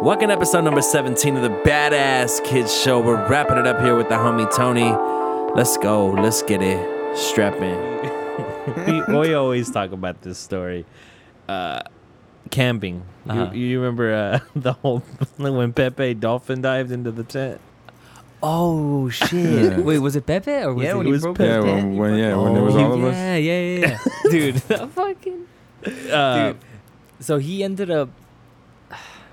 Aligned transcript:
Welcome 0.00 0.28
to 0.28 0.34
episode 0.34 0.62
number 0.62 0.80
17 0.82 1.36
of 1.36 1.42
the 1.42 1.48
Badass 1.48 2.44
Kids 2.44 2.74
Show. 2.76 3.00
We're 3.00 3.28
wrapping 3.28 3.58
it 3.58 3.66
up 3.66 3.80
here 3.80 3.96
with 3.96 4.08
the 4.08 4.14
homie 4.14 4.48
Tony. 4.54 4.90
Let's 5.54 5.76
go. 5.76 6.08
Let's 6.10 6.42
get 6.42 6.62
it. 6.62 7.16
Strap 7.16 7.54
in. 7.56 9.06
we, 9.08 9.14
we 9.18 9.34
always 9.34 9.70
talk 9.70 9.92
about 9.92 10.22
this 10.22 10.38
story. 10.38 10.84
Uh, 11.48 11.80
camping. 12.50 13.02
Uh-huh. 13.28 13.50
You, 13.52 13.66
you 13.66 13.80
remember 13.80 14.12
uh, 14.14 14.38
the 14.56 14.74
whole 14.74 15.00
when 15.36 15.72
Pepe 15.72 16.14
dolphin 16.14 16.60
dived 16.62 16.92
into 16.92 17.10
the 17.10 17.24
tent? 17.24 17.60
Oh 18.40 19.08
shit! 19.08 19.32
Yeah. 19.72 19.80
Wait, 19.80 19.98
was 19.98 20.14
it 20.14 20.24
Pepe 20.26 20.48
or 20.52 20.74
was 20.74 20.84
Yeah, 20.84 20.92
it? 20.92 20.96
when 20.98 21.06
it 21.06 21.08
he 21.08 21.12
was 21.12 21.22
broke 21.22 21.38
Yeah, 21.40 21.58
when, 21.58 21.96
when 21.96 22.10
broke- 22.12 22.18
yeah, 22.20 22.36
when 22.36 22.54
there 22.54 22.62
was 22.62 22.76
Oh, 22.76 22.84
all 22.84 22.92
of 22.94 23.04
us. 23.04 23.14
yeah, 23.14 23.36
yeah, 23.36 23.60
yeah, 23.60 23.78
yeah. 23.88 24.30
dude. 24.30 24.54
that 24.54 24.90
fucking. 24.90 25.46
Uh, 26.12 26.52
Dude. 26.52 26.56
So 27.20 27.38
he 27.38 27.64
ended 27.64 27.90
up. 27.90 28.10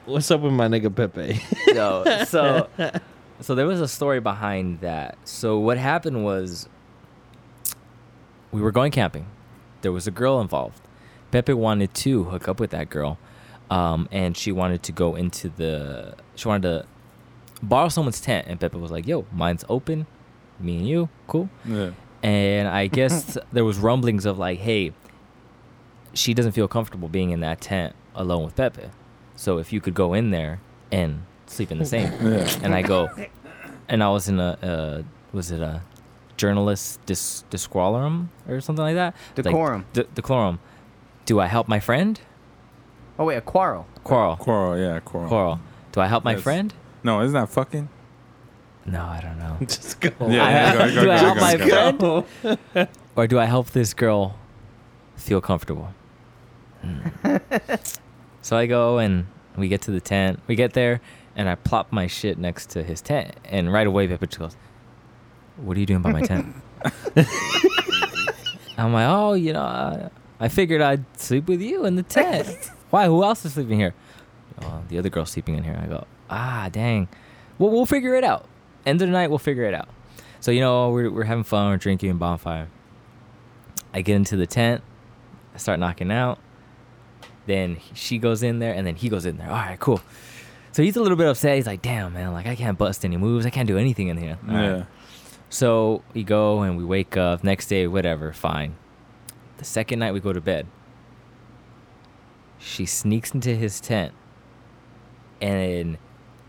What's 0.05 0.29
up 0.29 0.41
with 0.41 0.53
my 0.53 0.67
nigga 0.67 0.93
Pepe? 0.95 1.41
No, 1.73 2.03
so 2.25 2.69
so 3.41 3.55
there 3.55 3.65
was 3.65 3.81
a 3.81 3.87
story 3.87 4.19
behind 4.19 4.81
that. 4.81 5.17
So 5.25 5.59
what 5.59 5.77
happened 5.77 6.23
was 6.23 6.69
we 8.51 8.61
were 8.61 8.71
going 8.71 8.91
camping. 8.91 9.25
There 9.81 9.91
was 9.91 10.07
a 10.07 10.11
girl 10.11 10.39
involved. 10.39 10.79
Pepe 11.31 11.53
wanted 11.53 11.93
to 11.95 12.25
hook 12.25 12.47
up 12.47 12.59
with 12.59 12.69
that 12.69 12.89
girl, 12.89 13.17
um, 13.69 14.07
and 14.11 14.37
she 14.37 14.51
wanted 14.51 14.83
to 14.83 14.91
go 14.91 15.15
into 15.15 15.49
the. 15.49 16.15
She 16.35 16.47
wanted 16.47 16.61
to 16.69 16.85
borrow 17.63 17.89
someone's 17.89 18.21
tent, 18.21 18.47
and 18.47 18.59
Pepe 18.59 18.77
was 18.77 18.91
like, 18.91 19.07
"Yo, 19.07 19.25
mine's 19.33 19.65
open. 19.67 20.05
Me 20.59 20.77
and 20.77 20.87
you, 20.87 21.09
cool." 21.27 21.49
Yeah. 21.65 21.91
And 22.23 22.67
I 22.67 22.87
guess 22.99 23.37
there 23.51 23.65
was 23.65 23.79
rumblings 23.79 24.25
of 24.25 24.37
like, 24.37 24.59
"Hey, 24.59 24.93
she 26.13 26.33
doesn't 26.33 26.53
feel 26.53 26.67
comfortable 26.67 27.09
being 27.09 27.31
in 27.31 27.39
that 27.41 27.59
tent 27.59 27.95
alone 28.13 28.45
with 28.45 28.55
Pepe. 28.55 28.83
So 29.35 29.57
if 29.57 29.71
you 29.73 29.81
could 29.81 29.93
go 29.93 30.13
in 30.13 30.31
there 30.31 30.59
and 30.91 31.23
sleep 31.47 31.71
in 31.71 31.77
the 31.79 31.85
same." 31.85 32.11
Yeah. 32.21 32.47
and 32.63 32.73
I 32.75 32.81
go, 32.81 33.09
and 33.89 34.03
I 34.03 34.09
was 34.09 34.27
in 34.29 34.39
a, 34.39 34.57
uh, 34.63 35.03
was 35.33 35.51
it 35.51 35.61
a 35.61 35.81
journalist 36.37 36.99
dis- 37.05 37.43
disqualorum 37.51 38.27
or 38.47 38.59
something 38.61 38.83
like 38.83 38.95
that? 38.95 39.15
Like, 39.37 39.45
Decorum. 39.45 39.85
d- 39.93 40.05
decorum. 40.15 40.59
Do 41.25 41.39
I 41.39 41.47
help 41.47 41.67
my 41.67 41.79
friend? 41.79 42.19
Oh 43.17 43.25
wait, 43.25 43.37
a 43.37 43.41
quarrel. 43.41 43.85
Quarrel. 44.03 44.35
Quarrel, 44.35 44.77
yeah, 44.77 44.99
quarrel. 44.99 45.29
Quarrel. 45.29 45.59
Do 45.93 46.01
I 46.01 46.07
help 46.07 46.23
my 46.25 46.33
Yes. 46.33 46.41
friend? 46.43 46.73
No, 47.03 47.21
isn't 47.21 47.33
that 47.33 47.49
fucking? 47.49 47.87
No, 48.85 49.01
I 49.01 49.21
don't 49.21 49.39
know. 49.39 49.57
Just 49.65 49.99
go. 50.01 50.09
Yeah, 50.27 50.43
I- 50.45 50.51
yeah, 50.51 50.73
go- 50.73 50.93
go- 50.95 51.03
do 51.03 51.11
I 51.11 51.17
go- 51.17 51.25
help 51.25 51.35
go- 51.35 51.41
my 51.41 51.55
go. 51.55 52.21
friend? 52.73 52.87
or 53.15 53.27
do 53.27 53.39
I 53.39 53.45
help 53.45 53.71
this 53.71 53.93
girl 53.93 54.35
feel 55.15 55.39
comfortable? 55.41 55.93
Hmm. 56.81 57.07
So 58.45 58.55
I 58.55 58.67
go 58.67 58.99
and 58.99 59.25
we 59.57 59.67
get 59.67 59.81
to 59.83 59.91
the 59.91 59.99
tent. 59.99 60.39
We 60.45 60.53
get 60.53 60.73
there 60.73 61.01
and 61.35 61.49
I 61.49 61.55
plop 61.55 61.91
my 61.91 62.05
shit 62.05 62.37
next 62.37 62.69
to 62.71 62.83
his 62.83 63.01
tent. 63.01 63.33
And 63.43 63.73
right 63.73 63.87
away, 63.87 64.07
Pepper 64.07 64.27
just 64.27 64.37
goes, 64.37 64.55
What 65.57 65.75
are 65.75 65.79
you 65.79 65.87
doing 65.87 66.03
by 66.03 66.11
my 66.11 66.21
tent? 66.21 66.55
I'm 68.77 68.93
like, 68.93 69.07
Oh, 69.09 69.33
you 69.33 69.51
know, 69.51 69.63
I, 69.63 70.11
I 70.39 70.49
figured 70.49 70.79
I'd 70.79 71.03
sleep 71.19 71.47
with 71.47 71.59
you 71.59 71.85
in 71.85 71.95
the 71.95 72.03
tent. 72.03 72.69
Why? 72.91 73.07
Who 73.07 73.23
else 73.23 73.43
is 73.45 73.53
sleeping 73.53 73.79
here? 73.79 73.95
Oh, 74.61 74.83
the 74.89 74.99
other 74.99 75.09
girl's 75.09 75.31
sleeping 75.31 75.55
in 75.55 75.63
here. 75.63 75.79
I 75.81 75.87
go, 75.87 76.05
Ah, 76.29 76.69
dang. 76.71 77.07
Well, 77.57 77.71
we'll 77.71 77.87
figure 77.87 78.13
it 78.13 78.23
out. 78.23 78.45
End 78.85 79.01
of 79.01 79.07
the 79.07 79.11
night, 79.11 79.31
we'll 79.31 79.39
figure 79.39 79.63
it 79.63 79.73
out. 79.73 79.89
So, 80.39 80.51
you 80.51 80.61
know, 80.61 80.91
we're, 80.91 81.09
we're 81.09 81.23
having 81.23 81.45
fun, 81.45 81.71
we're 81.71 81.77
drinking 81.77 82.11
and 82.11 82.19
bonfire. 82.19 82.67
I 83.91 84.01
get 84.01 84.17
into 84.17 84.35
the 84.35 84.45
tent, 84.45 84.83
I 85.55 85.57
start 85.57 85.79
knocking 85.79 86.11
out. 86.11 86.37
Then 87.45 87.77
she 87.93 88.17
goes 88.17 88.43
in 88.43 88.59
there, 88.59 88.73
and 88.73 88.85
then 88.85 88.95
he 88.95 89.09
goes 89.09 89.25
in 89.25 89.37
there. 89.37 89.49
All 89.49 89.55
right, 89.55 89.79
cool. 89.79 90.01
So 90.71 90.83
he's 90.83 90.95
a 90.95 91.01
little 91.01 91.17
bit 91.17 91.27
upset. 91.27 91.55
He's 91.55 91.67
like, 91.67 91.81
damn, 91.81 92.13
man, 92.13 92.33
like 92.33 92.47
I 92.47 92.55
can't 92.55 92.77
bust 92.77 93.05
any 93.05 93.17
moves. 93.17 93.45
I 93.45 93.49
can't 93.49 93.67
do 93.67 93.77
anything 93.77 94.09
in 94.09 94.17
here. 94.17 94.37
All 94.47 94.53
right. 94.53 94.63
Yeah. 94.63 94.83
So 95.49 96.03
we 96.13 96.23
go 96.23 96.63
and 96.63 96.75
we 96.75 96.83
wake 96.83 97.15
up. 97.15 97.43
Next 97.43 97.67
day, 97.67 97.87
whatever, 97.87 98.33
fine. 98.33 98.75
The 99.57 99.65
second 99.65 99.99
night 99.99 100.13
we 100.13 100.19
go 100.19 100.33
to 100.33 100.41
bed, 100.41 100.67
she 102.57 102.85
sneaks 102.85 103.31
into 103.31 103.55
his 103.55 103.79
tent, 103.79 104.13
and 105.39 105.97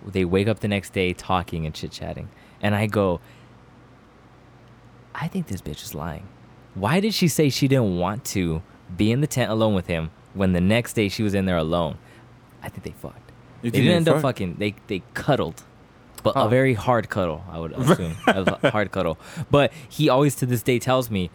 they 0.04 0.24
wake 0.24 0.48
up 0.48 0.60
the 0.60 0.68
next 0.68 0.92
day 0.92 1.12
talking 1.12 1.66
and 1.66 1.74
chit 1.74 1.92
chatting. 1.92 2.28
And 2.60 2.74
I 2.74 2.86
go, 2.86 3.20
I 5.14 5.28
think 5.28 5.46
this 5.46 5.60
bitch 5.60 5.84
is 5.84 5.94
lying. 5.94 6.26
Why 6.74 7.00
did 7.00 7.14
she 7.14 7.28
say 7.28 7.48
she 7.48 7.68
didn't 7.68 7.98
want 7.98 8.24
to 8.26 8.62
be 8.96 9.12
in 9.12 9.20
the 9.20 9.26
tent 9.26 9.50
alone 9.50 9.74
with 9.74 9.86
him 9.86 10.10
when 10.36 10.52
the 10.52 10.60
next 10.60 10.92
day 10.92 11.08
she 11.08 11.22
was 11.22 11.34
in 11.34 11.46
there 11.46 11.56
alone? 11.56 11.98
I 12.62 12.68
think 12.68 12.84
they 12.84 12.90
fucked. 12.92 13.32
You 13.62 13.70
they 13.70 13.78
didn't 13.80 13.94
end 13.94 14.08
up 14.08 14.22
fucking. 14.22 14.56
They 14.58 14.74
they 14.86 15.02
cuddled, 15.14 15.62
but 16.22 16.34
Oh. 16.36 16.46
a 16.46 16.48
very 16.48 16.74
hard 16.74 17.08
cuddle. 17.08 17.44
I 17.50 17.58
would 17.58 17.72
assume 17.78 18.16
a 18.26 18.70
hard 18.70 18.92
cuddle. 18.92 19.18
But 19.50 19.72
he 19.88 20.08
always 20.08 20.34
to 20.36 20.46
this 20.46 20.62
day 20.62 20.78
tells 20.78 21.10
me, 21.10 21.30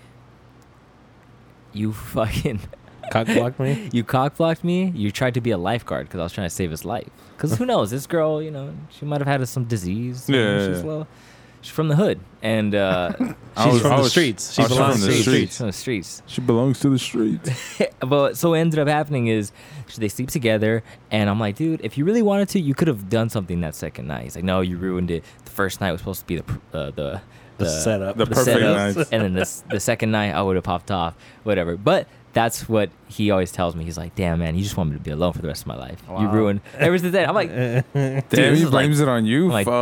"You 1.74 1.94
fucking, 1.94 2.60
Cock 3.12 3.28
block 3.28 3.60
me. 3.60 3.90
you 3.94 4.04
cock 4.04 4.38
blocked 4.38 4.64
me. 4.64 4.92
You 4.96 5.12
tried 5.12 5.34
to 5.34 5.42
be 5.42 5.52
a 5.52 5.58
lifeguard 5.58 6.08
because 6.08 6.20
I 6.20 6.24
was 6.24 6.32
trying 6.34 6.46
to 6.48 6.56
save 6.56 6.72
his 6.72 6.86
life. 6.86 7.10
Because 7.36 7.58
who 7.58 7.66
knows? 7.66 7.92
This 7.92 8.08
girl, 8.08 8.42
you 8.42 8.52
know, 8.52 8.74
she 8.90 9.06
might 9.06 9.20
have 9.20 9.28
had 9.28 9.46
some 9.50 9.66
disease. 9.66 10.30
Yeah, 10.30 10.38
yeah, 10.38 10.68
she's 10.76 10.84
yeah. 10.84 11.04
Well, 11.62 11.64
she's 11.64 11.72
from 11.72 11.88
the 11.88 11.96
hood, 11.96 12.20
and 12.42 12.74
uh, 12.76 13.14
She's 13.18 13.66
was- 13.74 13.82
from 13.82 13.92
I 13.94 14.02
the 14.02 14.10
streets. 14.10 14.54
She 14.54 14.68
belongs 14.68 14.94
from 14.96 15.02
to 15.02 15.08
the 15.08 15.14
the 15.18 15.22
streets. 15.22 15.58
from 15.58 15.68
the 15.68 15.74
streets. 15.74 16.24
She 16.26 16.42
belongs 16.42 16.80
to 16.80 16.90
the 16.90 17.00
streets. 17.00 17.82
but 18.00 18.38
so 18.38 18.50
what 18.50 18.60
ended 18.60 18.80
up 18.80 18.88
happening 18.88 19.28
is 19.28 19.52
they 19.98 20.08
sleep 20.10 20.30
together, 20.30 20.84
and 21.12 21.30
I'm 21.30 21.40
like, 21.40 21.56
dude, 21.58 21.82
if 21.84 21.98
you 21.98 22.06
really 22.06 22.22
wanted 22.22 22.50
to, 22.50 22.60
you 22.60 22.74
could 22.74 22.88
have 22.88 23.10
done 23.10 23.30
something 23.30 23.62
that 23.62 23.76
second 23.76 24.08
night. 24.08 24.24
He's 24.24 24.36
like, 24.36 24.46
no, 24.46 24.62
you 24.62 24.78
ruined 24.78 25.12
it. 25.12 25.24
The 25.46 25.52
first 25.52 25.82
night 25.82 25.92
was 25.92 26.02
supposed 26.02 26.22
to 26.22 26.26
be 26.28 26.38
the 26.38 26.44
uh, 26.78 26.92
the 26.92 27.22
The 27.58 27.70
setup. 27.70 28.18
The 28.18 28.26
the 28.26 28.36
perfect 28.36 28.46
setup, 28.60 28.96
night. 28.98 29.08
and 29.12 29.22
then 29.24 29.34
the 29.34 29.62
the 29.70 29.80
second 29.80 30.12
night 30.12 30.32
I 30.34 30.42
would 30.42 30.56
have 30.56 30.64
popped 30.66 30.90
off, 30.92 31.16
whatever. 31.44 31.78
But 31.78 32.08
that's 32.34 32.68
what 32.70 32.90
he 33.12 33.32
always 33.32 33.52
tells 33.52 33.76
me. 33.76 33.84
He's 33.84 33.98
like, 33.98 34.16
damn 34.16 34.40
man, 34.40 34.56
you 34.56 34.64
just 34.64 34.78
want 34.78 34.90
me 34.92 34.98
to 34.98 35.02
be 35.04 35.12
alone 35.12 35.34
for 35.34 35.42
the 35.42 35.48
rest 35.48 35.64
of 35.64 35.68
my 35.68 35.76
life. 35.78 36.02
You 36.08 36.14
Wow. 36.14 36.32
ruined 36.34 36.62
ever 36.78 36.98
since 36.98 37.12
then. 37.12 37.28
I'm 37.30 37.36
like, 37.36 37.50
Damn, 37.50 37.84
this 38.30 38.60
he 38.60 38.64
is 38.66 38.70
blames 38.70 39.00
it 39.00 39.08
on 39.08 39.26
you. 39.26 39.46
I'm 39.46 39.52
like- 39.52 39.66
Fuck. 39.68 39.74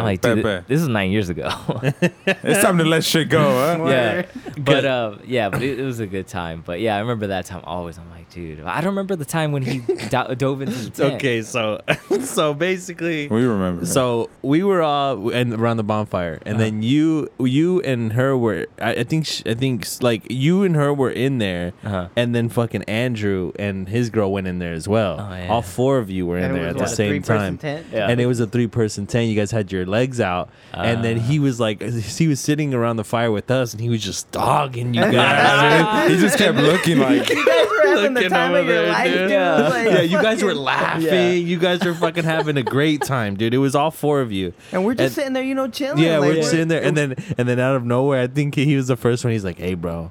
I'm 0.00 0.02
like, 0.04 0.20
dude, 0.20 0.42
Pepe. 0.42 0.64
this 0.68 0.80
is 0.80 0.88
nine 0.88 1.10
years 1.10 1.28
ago. 1.28 1.48
It's 2.26 2.62
time 2.62 2.78
to 2.78 2.84
let 2.84 3.04
shit 3.04 3.28
go, 3.28 3.42
huh? 3.42 3.84
yeah, 3.88 4.26
but 4.58 4.84
um, 4.84 5.20
yeah, 5.26 5.48
but 5.48 5.62
it, 5.62 5.78
it 5.80 5.84
was 5.84 6.00
a 6.00 6.06
good 6.06 6.26
time. 6.26 6.62
But 6.64 6.80
yeah, 6.80 6.96
I 6.96 7.00
remember 7.00 7.28
that 7.28 7.46
time 7.46 7.62
always. 7.64 7.98
I'm 7.98 8.10
like, 8.10 8.28
dude, 8.30 8.60
I 8.60 8.80
don't 8.80 8.90
remember 8.90 9.16
the 9.16 9.24
time 9.24 9.52
when 9.52 9.62
he 9.62 9.78
do- 9.80 10.34
dove 10.34 10.60
into 10.62 10.74
the 10.76 10.90
tent. 10.90 11.14
okay, 11.14 11.42
so 11.42 11.80
so 12.20 12.54
basically, 12.54 13.28
We 13.28 13.44
remember. 13.44 13.86
so 13.86 14.30
we 14.42 14.62
were 14.62 14.82
all 14.82 15.30
and 15.30 15.52
around 15.54 15.76
the 15.78 15.84
bonfire, 15.84 16.40
and 16.44 16.56
Uh-huh. 16.56 16.64
then 16.64 16.82
you 16.82 17.28
you 17.38 17.80
and 17.82 18.12
her 18.14 18.36
were. 18.36 18.66
I, 18.80 18.90
I 18.96 19.04
think 19.04 19.26
sh- 19.26 19.42
I 19.46 19.54
think 19.54 19.86
like 20.02 20.26
you 20.30 20.62
and 20.64 20.76
her 20.76 20.92
were 20.92 21.10
in 21.10 21.38
there, 21.38 21.72
Uh-huh. 21.84 22.08
and 22.16 22.34
then 22.34 22.48
fucking 22.48 22.73
Andrew 22.82 23.52
and 23.58 23.88
his 23.88 24.10
girl 24.10 24.32
went 24.32 24.46
in 24.46 24.58
there 24.58 24.72
as 24.74 24.86
well. 24.86 25.16
Oh, 25.20 25.34
yeah. 25.34 25.48
All 25.48 25.62
four 25.62 25.98
of 25.98 26.10
you 26.10 26.26
were 26.26 26.36
in 26.38 26.44
And 26.44 26.56
it 26.56 26.58
there 26.60 26.68
at 26.70 26.74
what, 26.76 26.84
the 26.84 26.94
same 26.94 27.22
time. 27.22 27.58
Yeah. 27.62 28.08
And 28.08 28.20
it 28.20 28.26
was 28.26 28.40
a 28.40 28.46
three 28.46 28.66
person 28.66 29.06
tent. 29.06 29.28
You 29.28 29.36
guys 29.36 29.50
had 29.50 29.70
your 29.72 29.86
legs 29.86 30.20
out. 30.20 30.50
and 30.72 31.04
then 31.04 31.18
Ah. 31.18 31.22
he 31.22 31.38
was 31.38 31.60
like, 31.60 31.82
he 32.18 32.26
was 32.28 32.40
sitting 32.40 32.74
around 32.74 32.96
the 32.96 33.04
fire 33.04 33.30
with 33.30 33.50
us 33.50 33.72
and 33.72 33.80
he 33.80 33.88
was 33.88 34.02
just 34.02 34.30
dogging 34.32 34.92
you 34.94 35.00
guys. 35.12 36.10
he 36.10 36.18
just 36.18 36.36
kept 36.38 36.58
looking 36.70 36.98
like, 36.98 37.28
You 37.30 37.46
guys 37.46 37.66
were 37.68 37.86
having 37.96 38.14
the 38.14 38.28
time 38.28 38.54
of 38.54 38.66
your 38.66 38.82
there, 38.82 38.88
life, 38.92 39.04
dude. 39.04 39.18
dude. 39.18 39.30
Yeah. 39.30 39.68
Like, 39.68 39.84
yeah, 39.86 40.00
you 40.02 40.20
guys 40.22 40.42
were 40.42 40.54
laughing. 40.54 41.04
Yeah. 41.04 41.30
You 41.30 41.58
guys 41.58 41.84
were 41.84 41.94
fucking 41.94 42.24
having 42.24 42.56
a 42.56 42.62
great 42.62 43.02
time, 43.02 43.36
dude. 43.36 43.54
It 43.54 43.58
was 43.58 43.74
all 43.74 43.90
four 43.90 44.20
of 44.20 44.32
you. 44.32 44.52
And 44.72 44.84
we're 44.84 44.94
just 44.94 45.04
And- 45.06 45.12
sitting 45.14 45.32
there, 45.34 45.42
you 45.44 45.54
know, 45.54 45.68
chilling. 45.68 46.02
Yeah, 46.02 46.18
like, 46.18 46.28
we're 46.30 46.34
just 46.36 46.50
sitting 46.50 46.68
there, 46.68 46.82
and 46.82 46.96
then 46.96 47.14
and 47.38 47.48
then 47.48 47.58
out 47.60 47.76
of 47.76 47.84
nowhere, 47.84 48.22
I 48.22 48.26
think 48.26 48.54
he 48.54 48.74
was 48.76 48.88
the 48.88 48.96
first 48.96 49.24
one. 49.24 49.32
He's 49.32 49.44
like, 49.44 49.58
"Hey, 49.58 49.74
bro, 49.74 50.10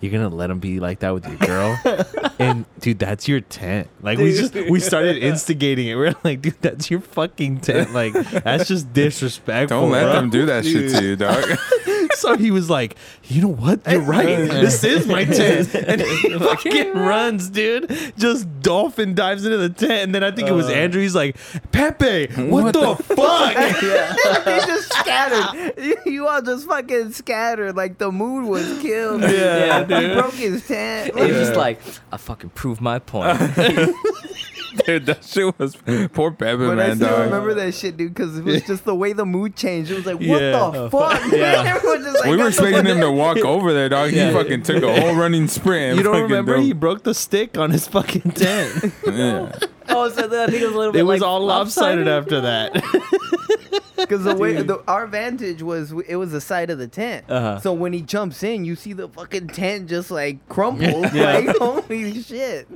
you're 0.00 0.12
gonna 0.12 0.34
let 0.34 0.50
him 0.50 0.58
be 0.58 0.80
like 0.80 1.00
that 1.00 1.14
with 1.14 1.26
your 1.26 1.36
girl?" 1.36 1.78
and 2.38 2.64
dude, 2.80 2.98
that's 2.98 3.28
your 3.28 3.40
tent. 3.40 3.88
Like 4.02 4.18
we 4.18 4.32
just 4.32 4.54
we 4.54 4.80
started 4.80 5.16
instigating 5.16 5.88
it. 5.88 5.94
We 5.94 6.08
are 6.08 6.14
like, 6.24 6.42
dude, 6.42 6.60
that's 6.60 6.90
your 6.90 7.00
fucking 7.00 7.60
tent. 7.60 7.92
Like 7.92 8.12
that's 8.12 8.68
just 8.68 8.92
disrespectful. 8.92 9.80
don't 9.82 9.90
let 9.90 10.04
bro." 10.04 10.12
them 10.14 10.30
do 10.30 10.46
that 10.46 10.64
shit 10.64 10.90
to 10.92 11.02
you, 11.04 11.16
dog. 11.16 11.44
So 12.16 12.34
he 12.34 12.50
was 12.50 12.70
like, 12.70 12.96
you 13.24 13.42
know 13.42 13.52
what? 13.52 13.80
You're 13.86 14.00
right. 14.00 14.48
this 14.48 14.82
is 14.84 15.06
my 15.06 15.24
tent. 15.26 15.74
And 15.74 16.00
he 16.00 16.38
fucking 16.38 16.94
runs, 16.94 17.50
dude. 17.50 17.90
Just 18.16 18.48
dolphin 18.62 19.14
dives 19.14 19.44
into 19.44 19.58
the 19.58 19.68
tent. 19.68 19.92
And 19.92 20.14
then 20.14 20.24
I 20.24 20.30
think 20.30 20.48
it 20.48 20.52
was 20.52 20.66
uh. 20.66 20.72
Andrew. 20.72 21.02
He's 21.02 21.14
like, 21.14 21.36
Pepe, 21.72 22.28
what, 22.48 22.64
What 22.64 22.72
the, 22.72 22.96
fuck? 23.04 23.54
they 24.44 24.58
just 24.60 24.92
scattered. 24.94 25.74
You, 25.76 25.96
you 26.06 26.26
all 26.26 26.40
just 26.40 26.66
fucking 26.66 27.12
scattered. 27.12 27.76
Like 27.76 27.98
the 27.98 28.10
mood 28.10 28.46
was 28.46 28.66
killed. 28.80 29.20
Yeah, 29.20 29.85
He 30.00 30.12
broke 30.14 30.34
his 30.34 30.66
tent. 30.68 31.14
He 31.16 31.22
was 31.22 31.32
just 31.32 31.54
like, 31.56 31.80
I 32.12 32.16
fucking 32.16 32.50
proved 32.50 32.80
my 32.80 32.98
point. 32.98 33.38
Dude, 34.84 35.06
that 35.06 35.24
shit 35.24 35.58
was 35.58 35.74
poor 36.12 36.32
Pepe, 36.32 36.58
But 36.66 36.78
I 36.78 36.94
still 36.94 37.08
dog. 37.08 37.20
remember 37.26 37.54
that 37.54 37.72
shit, 37.74 37.96
dude, 37.96 38.12
because 38.12 38.36
it 38.36 38.44
was 38.44 38.62
just 38.64 38.84
the 38.84 38.94
way 38.94 39.14
the 39.14 39.24
mood 39.24 39.56
changed. 39.56 39.90
It 39.90 39.94
was 39.94 40.04
like, 40.06 40.16
what 40.16 40.26
Yeah. 40.42 40.70
the 40.70 40.90
fuck? 40.90 41.32
Yeah. 41.32 41.74
Everyone 41.76 42.02
just 42.02 42.16
like 42.16 42.24
we 42.26 42.30
were 42.32 42.36
got 42.36 42.42
the 42.42 42.48
expecting 42.48 42.84
him 42.86 43.00
to 43.00 43.10
walk 43.10 43.38
over 43.38 43.72
there, 43.72 43.88
dog. 43.88 44.12
Yeah. 44.12 44.28
He 44.28 44.34
fucking 44.34 44.62
took 44.64 44.82
a 44.82 45.00
whole 45.00 45.14
running 45.14 45.48
sprint. 45.48 45.96
You 45.96 46.02
don't 46.02 46.12
fucking 46.12 46.24
remember? 46.24 46.52
drove- 46.56 46.64
He 46.66 46.72
broke 46.74 47.04
the 47.04 47.14
stick 47.14 47.56
on 47.56 47.70
his 47.70 47.88
fucking 47.88 48.32
tent. 48.32 48.92
Yeah. 49.06 49.50
oh, 49.88 50.10
so 50.10 50.28
then 50.28 50.46
I 50.46 50.50
think 50.52 50.62
it 50.62 50.66
was 50.66 50.74
a 50.74 50.78
little 50.78 50.92
bit 50.92 51.00
It 51.00 51.04
was 51.04 51.20
like 51.22 51.26
all 51.28 51.40
lopsided 51.40 52.06
after 52.06 52.42
that. 52.42 52.74
Because 54.08 54.24
the 54.24 54.36
way 54.36 54.62
the, 54.62 54.82
our 54.88 55.06
vantage 55.06 55.62
was, 55.62 55.92
it 56.06 56.16
was 56.16 56.32
the 56.32 56.40
side 56.40 56.70
of 56.70 56.78
the 56.78 56.86
tent. 56.86 57.24
Uh-huh. 57.28 57.58
So 57.60 57.72
when 57.72 57.92
he 57.92 58.02
jumps 58.02 58.42
in, 58.42 58.64
you 58.64 58.76
see 58.76 58.92
the 58.92 59.08
fucking 59.08 59.48
tent 59.48 59.88
just 59.88 60.10
like 60.10 60.48
crumple. 60.48 61.04
Yeah. 61.12 61.38
Like 61.38 61.56
holy 61.56 62.22
shit. 62.22 62.68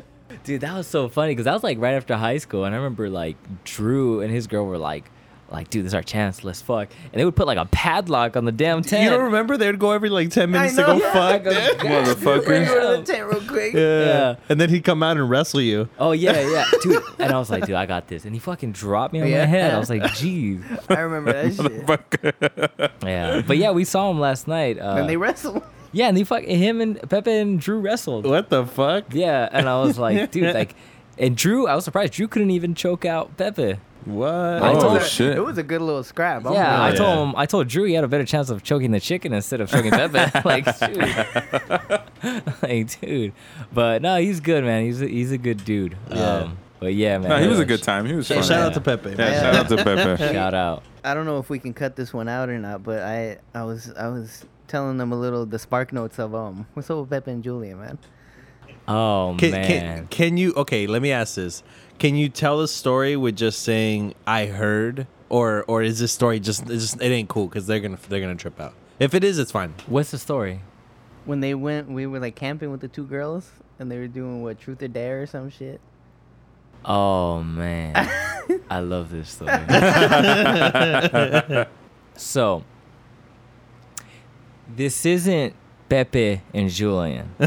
Dude, 0.44 0.62
that 0.62 0.74
was 0.74 0.86
so 0.86 1.08
funny 1.08 1.32
because 1.32 1.44
that 1.44 1.52
was 1.52 1.62
like 1.62 1.78
right 1.78 1.94
after 1.94 2.16
high 2.16 2.38
school, 2.38 2.64
and 2.64 2.74
I 2.74 2.78
remember 2.78 3.10
like 3.10 3.36
Drew 3.64 4.20
and 4.20 4.32
his 4.32 4.46
girl 4.46 4.64
were 4.64 4.78
like, 4.78 5.10
like, 5.50 5.68
dude, 5.70 5.84
this 5.84 5.90
is 5.90 5.94
our 5.94 6.02
chance, 6.02 6.44
let's 6.44 6.62
fuck, 6.62 6.88
and 7.12 7.20
they 7.20 7.24
would 7.24 7.34
put 7.36 7.46
like 7.46 7.58
a 7.58 7.64
padlock 7.66 8.36
on 8.36 8.44
the 8.44 8.52
damn 8.52 8.82
tent. 8.82 9.04
you 9.04 9.10
don't 9.10 9.24
remember? 9.24 9.56
They'd 9.56 9.78
go 9.78 9.92
every 9.92 10.08
like 10.08 10.30
10 10.30 10.50
minutes 10.50 10.76
to 10.76 10.82
go 10.82 10.96
Yeah. 10.96 11.12
fuck. 11.12 11.44
Go- 11.44 11.50
dude. 11.52 11.78
Bring 11.78 11.92
Motherfucker. 12.04 12.64
her 12.66 12.96
to 12.96 13.02
the 13.02 13.12
tent 13.12 13.26
real 13.30 13.40
quick. 13.48 13.74
Yeah. 13.74 14.04
Yeah. 14.04 14.36
And 14.48 14.60
then 14.60 14.68
he'd 14.70 14.84
come 14.84 15.02
out 15.02 15.16
and 15.16 15.28
wrestle 15.28 15.60
you. 15.60 15.88
Oh 15.98 16.12
yeah, 16.12 16.40
yeah, 16.50 16.64
dude. 16.82 17.02
And 17.18 17.32
I 17.32 17.38
was 17.38 17.50
like, 17.50 17.66
dude, 17.66 17.74
I 17.76 17.86
got 17.86 18.08
this, 18.08 18.24
and 18.24 18.34
he 18.34 18.38
fucking 18.38 18.72
dropped 18.72 19.12
me 19.12 19.20
on 19.22 19.28
Yeah. 19.28 19.40
my 19.40 19.46
head. 19.46 19.74
I 19.74 19.78
was 19.78 19.90
like, 19.90 20.12
geez, 20.14 20.60
I 20.88 21.00
remember 21.00 21.32
that 21.32 21.54
shit. 21.54 22.92
yeah. 23.02 23.42
But 23.46 23.56
yeah, 23.56 23.70
we 23.72 23.84
saw 23.84 24.10
him 24.10 24.20
last 24.20 24.48
night. 24.48 24.78
Uh, 24.78 24.96
and 24.98 25.08
they 25.08 25.16
wrestled. 25.16 25.62
yeah, 25.92 26.08
and 26.08 26.16
he 26.16 26.24
fuck 26.24 26.42
him 26.44 26.80
and 26.80 27.00
Pepe 27.08 27.30
and 27.32 27.60
Drew 27.60 27.80
wrestled. 27.80 28.26
What 28.26 28.48
the 28.50 28.64
fuck? 28.66 29.12
Yeah, 29.12 29.48
and 29.50 29.68
I 29.68 29.80
was 29.82 29.98
like, 29.98 30.30
dude, 30.30 30.54
like, 30.54 30.74
and 31.18 31.36
Drew, 31.36 31.66
I 31.66 31.74
was 31.74 31.84
surprised. 31.84 32.12
Drew 32.14 32.28
couldn't 32.28 32.50
even 32.50 32.74
choke 32.74 33.04
out 33.04 33.36
Pepe. 33.36 33.76
What? 34.06 34.32
I 34.32 34.70
Oh, 34.72 34.80
told 34.80 34.96
it, 34.96 35.00
was 35.00 35.08
shit. 35.10 35.36
it 35.36 35.40
was 35.40 35.58
a 35.58 35.62
good 35.62 35.82
little 35.82 36.02
scrap. 36.02 36.46
I'm 36.46 36.52
yeah, 36.54 36.74
I 36.76 36.78
like, 36.90 36.92
yeah. 36.94 36.98
told 37.04 37.28
him. 37.28 37.34
I 37.36 37.46
told 37.46 37.68
Drew 37.68 37.84
he 37.84 37.94
had 37.94 38.04
a 38.04 38.08
better 38.08 38.24
chance 38.24 38.48
of 38.50 38.62
choking 38.62 38.92
the 38.92 39.00
chicken 39.00 39.32
instead 39.34 39.60
of 39.60 39.70
choking 39.70 39.90
Pepe. 39.90 40.18
like, 40.44 40.64
dude, 40.80 42.02
like, 42.62 43.00
dude. 43.00 43.32
But 43.72 44.02
no, 44.02 44.16
he's 44.16 44.40
good, 44.40 44.64
man. 44.64 44.84
He's 44.84 45.02
a, 45.02 45.06
he's 45.06 45.32
a 45.32 45.38
good 45.38 45.64
dude. 45.64 45.96
Yeah. 46.10 46.16
Um, 46.36 46.58
but 46.78 46.94
yeah, 46.94 47.18
man. 47.18 47.28
No, 47.28 47.38
he 47.40 47.46
was 47.46 47.58
a 47.58 47.64
good 47.66 47.82
time. 47.82 48.06
He 48.06 48.14
was 48.14 48.26
Shout 48.26 48.44
fun. 48.46 48.50
Yeah. 48.58 48.66
out 48.66 48.74
to 48.74 48.80
Pepe. 48.80 49.10
Yeah, 49.10 49.16
man. 49.16 49.42
shout 49.42 49.54
out 49.54 49.68
to 49.68 49.76
Pepe. 49.84 50.32
Shout 50.32 50.54
out. 50.54 50.82
I 51.04 51.12
don't 51.14 51.26
know 51.26 51.38
if 51.38 51.50
we 51.50 51.58
can 51.58 51.74
cut 51.74 51.94
this 51.96 52.12
one 52.14 52.28
out 52.28 52.48
or 52.48 52.58
not, 52.58 52.82
but 52.82 53.02
I 53.02 53.38
I 53.54 53.64
was 53.64 53.92
I 53.98 54.08
was 54.08 54.44
telling 54.66 54.96
them 54.96 55.12
a 55.12 55.16
little 55.16 55.44
the 55.44 55.58
spark 55.58 55.92
notes 55.92 56.18
of 56.18 56.34
um 56.34 56.66
what's 56.74 56.88
up 56.90 56.98
with 57.00 57.10
Pepe 57.10 57.30
and 57.32 57.42
Julia, 57.44 57.76
man. 57.76 57.98
Oh 58.88 59.36
Can, 59.38 59.50
man. 59.52 59.66
can, 59.66 60.06
can 60.08 60.36
you, 60.36 60.52
okay, 60.54 60.86
let 60.86 61.00
me 61.02 61.12
ask 61.12 61.34
this. 61.36 61.62
Can 62.00 62.16
you 62.16 62.28
tell 62.30 62.58
the 62.58 62.66
story 62.66 63.14
with 63.14 63.36
just 63.36 63.60
saying, 63.60 64.14
I 64.26 64.46
heard? 64.46 65.06
Or 65.28 65.64
or 65.68 65.82
is 65.82 65.98
this 65.98 66.10
story 66.10 66.40
just, 66.40 66.62
it's 66.62 66.92
just 66.92 67.02
it 67.02 67.04
ain't 67.04 67.28
cool 67.28 67.46
because 67.46 67.66
they're 67.66 67.78
going 67.78 67.94
to 67.94 68.10
they're 68.10 68.22
gonna 68.22 68.36
trip 68.36 68.58
out? 68.58 68.72
If 68.98 69.14
it 69.14 69.22
is, 69.22 69.38
it's 69.38 69.52
fine. 69.52 69.74
What's 69.86 70.10
the 70.10 70.18
story? 70.18 70.62
When 71.26 71.40
they 71.40 71.54
went, 71.54 71.90
we 71.90 72.06
were 72.06 72.18
like 72.18 72.36
camping 72.36 72.70
with 72.70 72.80
the 72.80 72.88
two 72.88 73.04
girls, 73.04 73.50
and 73.78 73.92
they 73.92 73.98
were 73.98 74.08
doing 74.08 74.42
what 74.42 74.58
truth 74.58 74.82
or 74.82 74.88
dare 74.88 75.22
or 75.22 75.26
some 75.26 75.50
shit. 75.50 75.78
Oh 76.86 77.42
man, 77.42 77.92
I 78.70 78.80
love 78.80 79.10
this 79.10 79.28
story. 79.28 79.50
so, 82.16 82.64
this 84.74 85.04
isn't 85.04 85.54
Pepe 85.90 86.40
and 86.54 86.70
Julian. 86.70 87.34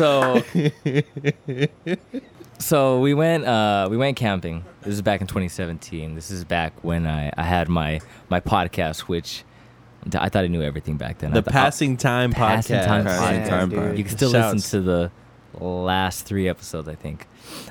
so, 0.00 0.42
so 2.58 3.00
we 3.00 3.12
went 3.14 3.44
uh, 3.44 3.88
we 3.90 3.96
went 3.96 4.16
camping. 4.16 4.64
This 4.82 4.94
is 4.94 5.02
back 5.02 5.20
in 5.20 5.26
2017. 5.26 6.14
This 6.14 6.30
is 6.30 6.44
back 6.44 6.72
when 6.82 7.06
I, 7.06 7.30
I 7.36 7.42
had 7.42 7.68
my 7.68 8.00
my 8.30 8.40
podcast, 8.40 9.00
which 9.00 9.44
I 10.14 10.28
thought 10.30 10.44
I 10.44 10.46
knew 10.46 10.62
everything 10.62 10.96
back 10.96 11.18
then. 11.18 11.32
I 11.32 11.34
The 11.34 11.42
th- 11.42 11.52
Passing 11.52 11.96
Time 11.96 12.32
Passing 12.32 12.76
podcast. 12.76 12.86
Time 12.86 13.04
Passing 13.04 13.40
podcast. 13.42 13.48
Time 13.48 13.68
dude. 13.68 13.78
podcast. 13.78 13.98
You 13.98 14.04
can 14.04 14.16
still 14.16 14.32
Shouts. 14.32 14.54
listen 14.54 14.80
to 14.80 14.86
the 14.86 15.10
last 15.62 16.24
three 16.26 16.48
episodes, 16.48 16.88
I 16.88 16.94
think. 16.94 17.26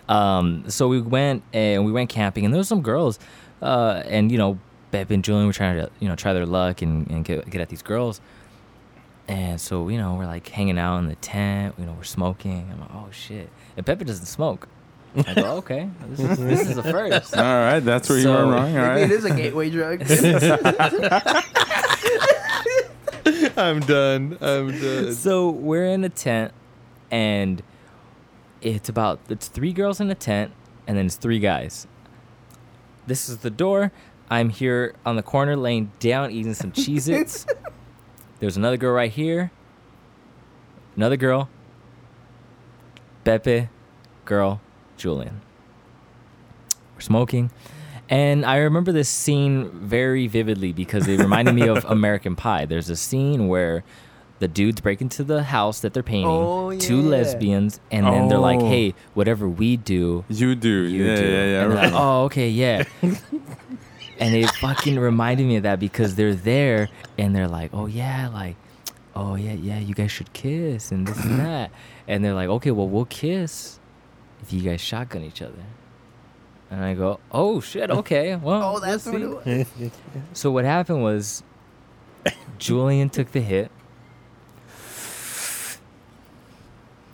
Um, 0.08 0.66
so 0.70 0.88
we 0.88 1.02
went 1.02 1.44
and 1.52 1.84
we 1.86 1.92
went 1.92 2.10
camping, 2.10 2.46
and 2.46 2.54
there 2.54 2.60
was 2.60 2.68
some 2.68 2.82
girls, 2.82 3.18
uh, 3.62 4.04
and 4.06 4.32
you 4.32 4.38
know, 4.38 4.60
Beb 4.94 5.10
and 5.10 5.24
Julian 5.24 5.48
were 5.48 5.54
trying 5.54 5.78
to 5.78 5.90
you 6.00 6.08
know 6.08 6.16
try 6.16 6.34
their 6.34 6.46
luck 6.46 6.82
and, 6.84 7.10
and 7.10 7.26
get 7.26 7.50
get 7.50 7.62
at 7.62 7.70
these 7.70 7.82
girls. 7.82 8.22
And 9.30 9.62
so 9.62 9.88
you 9.90 9.98
know 9.98 10.16
we're 10.16 10.26
like 10.26 10.48
hanging 10.48 10.80
out 10.80 10.98
in 10.98 11.08
the 11.08 11.16
tent, 11.16 11.76
you 11.78 11.86
know 11.86 11.94
we're 11.94 12.04
smoking. 12.04 12.68
I'm 12.72 12.80
like, 12.82 12.90
oh 12.94 13.08
shit, 13.12 13.50
and 13.78 13.86
Pepe 13.86 14.04
doesn't 14.04 14.26
smoke. 14.26 14.68
I 15.16 15.34
go, 15.36 15.52
okay, 15.58 15.90
this 16.08 16.20
is, 16.20 16.38
this 16.40 16.70
is 16.70 16.76
the 16.76 16.84
first. 16.84 17.38
All 17.38 17.44
right, 17.44 17.80
that's 17.80 18.10
where 18.10 18.18
you 18.18 18.24
So- 18.26 18.34
went 18.34 18.48
wrong. 18.52 18.78
All 18.78 18.88
Maybe 18.96 19.02
it 19.02 19.04
right. 19.04 19.12
is 19.12 19.26
a 19.26 19.34
gateway 19.36 19.70
drug. 19.70 20.02
I'm 23.58 23.80
done. 23.82 24.38
I'm 24.42 24.72
done. 24.80 25.14
so 25.14 25.50
we're 25.50 25.86
in 25.86 26.04
a 26.04 26.10
tent 26.10 26.54
and 27.12 27.62
it's 28.62 28.90
about 28.90 29.20
it's 29.30 29.48
three 29.48 29.74
girls 29.74 30.00
in 30.00 30.10
a 30.10 30.16
tent 30.16 30.52
and 30.88 30.98
then 30.98 31.06
it's 31.06 31.16
three 31.16 31.40
guys 31.40 31.88
this 33.08 33.30
is 33.30 33.38
the 33.38 33.50
door 33.50 33.92
i'm 34.30 34.50
here 34.50 34.94
on 35.06 35.16
the 35.16 35.24
corner 35.24 35.56
laying 35.56 35.92
down 36.00 36.32
eating 36.32 36.54
some 36.54 36.72
cheez 36.72 37.08
its 37.10 37.46
there's 38.40 38.58
another 38.58 38.78
girl 38.78 38.94
right 38.94 39.12
here 39.12 39.52
another 40.96 41.18
girl 41.18 41.50
pepe 43.24 43.70
girl 44.26 44.62
julian 44.98 45.42
we're 46.96 47.02
smoking 47.02 47.52
and 48.12 48.44
I 48.44 48.58
remember 48.58 48.92
this 48.92 49.08
scene 49.08 49.70
very 49.72 50.26
vividly 50.26 50.74
because 50.74 51.08
it 51.08 51.20
reminded 51.20 51.54
me 51.54 51.68
of 51.68 51.86
American 51.88 52.36
Pie. 52.36 52.66
There's 52.66 52.90
a 52.90 52.96
scene 52.96 53.48
where 53.50 53.84
the 54.40 54.48
dudes 54.48 54.82
break 54.82 55.00
into 55.00 55.24
the 55.24 55.44
house 55.44 55.82
that 55.82 55.94
they're 55.94 56.02
painting, 56.02 56.26
Oh, 56.28 56.72
two 56.72 56.76
yeah. 56.78 56.80
two 56.88 57.02
lesbians, 57.04 57.80
and 57.92 58.08
then 58.08 58.28
they're 58.28 58.40
like, 58.40 58.62
Oh. 58.62 58.68
"Hey, 58.68 58.96
whatever 59.14 59.48
we 59.48 59.78
do, 59.78 60.26
You 60.28 60.56
do. 60.56 60.70
you 60.86 61.04
yeah, 61.06 61.16
do." 61.18 61.22
yeah, 61.22 61.30
yeah. 61.46 61.62
And 61.62 61.72
they're 61.72 61.84
like, 61.84 61.94
oh, 61.94 62.24
okay, 62.24 62.50
yeah. 62.50 62.84
and 64.20 64.36
it 64.36 64.50
fucking 64.52 65.00
reminded 65.00 65.48
me 65.48 65.58
of 65.58 65.64
that 65.64 65.80
because 65.80 66.16
they're 66.16 66.36
there 66.36 66.90
and 67.18 67.36
they're 67.36 67.48
like, 67.48 67.72
"Oh 67.74 67.86
yeah, 67.86 68.28
like, 68.30 68.56
oh 69.16 69.36
yeah, 69.36 69.54
yeah, 69.54 69.80
you 69.80 69.94
guys 69.94 70.12
should 70.12 70.32
kiss 70.34 70.92
and 70.92 71.08
this 71.08 71.24
and 71.24 71.40
that," 71.40 71.72
and 72.08 72.24
they're 72.24 72.34
like, 72.34 72.50
"Okay, 72.50 72.72
well, 72.72 72.88
we'll 72.88 73.06
kiss 73.06 73.80
if 74.42 74.54
you 74.54 74.62
guys 74.62 74.82
shotgun 74.82 75.24
each 75.24 75.42
other." 75.42 75.64
And 76.70 76.84
I 76.84 76.94
go, 76.94 77.20
"Oh 77.32 77.62
shit, 77.62 77.90
okay, 77.90 78.36
well, 78.36 78.76
oh, 78.76 78.80
that's 78.80 79.06
we'll 79.06 79.36
what 79.36 79.48
it 79.48 79.68
was. 79.78 79.92
So 80.34 80.52
what 80.52 80.66
happened 80.66 81.02
was 81.02 81.44
Julian 82.58 83.10
took 83.10 83.32
the 83.32 83.42
hit. 83.42 83.72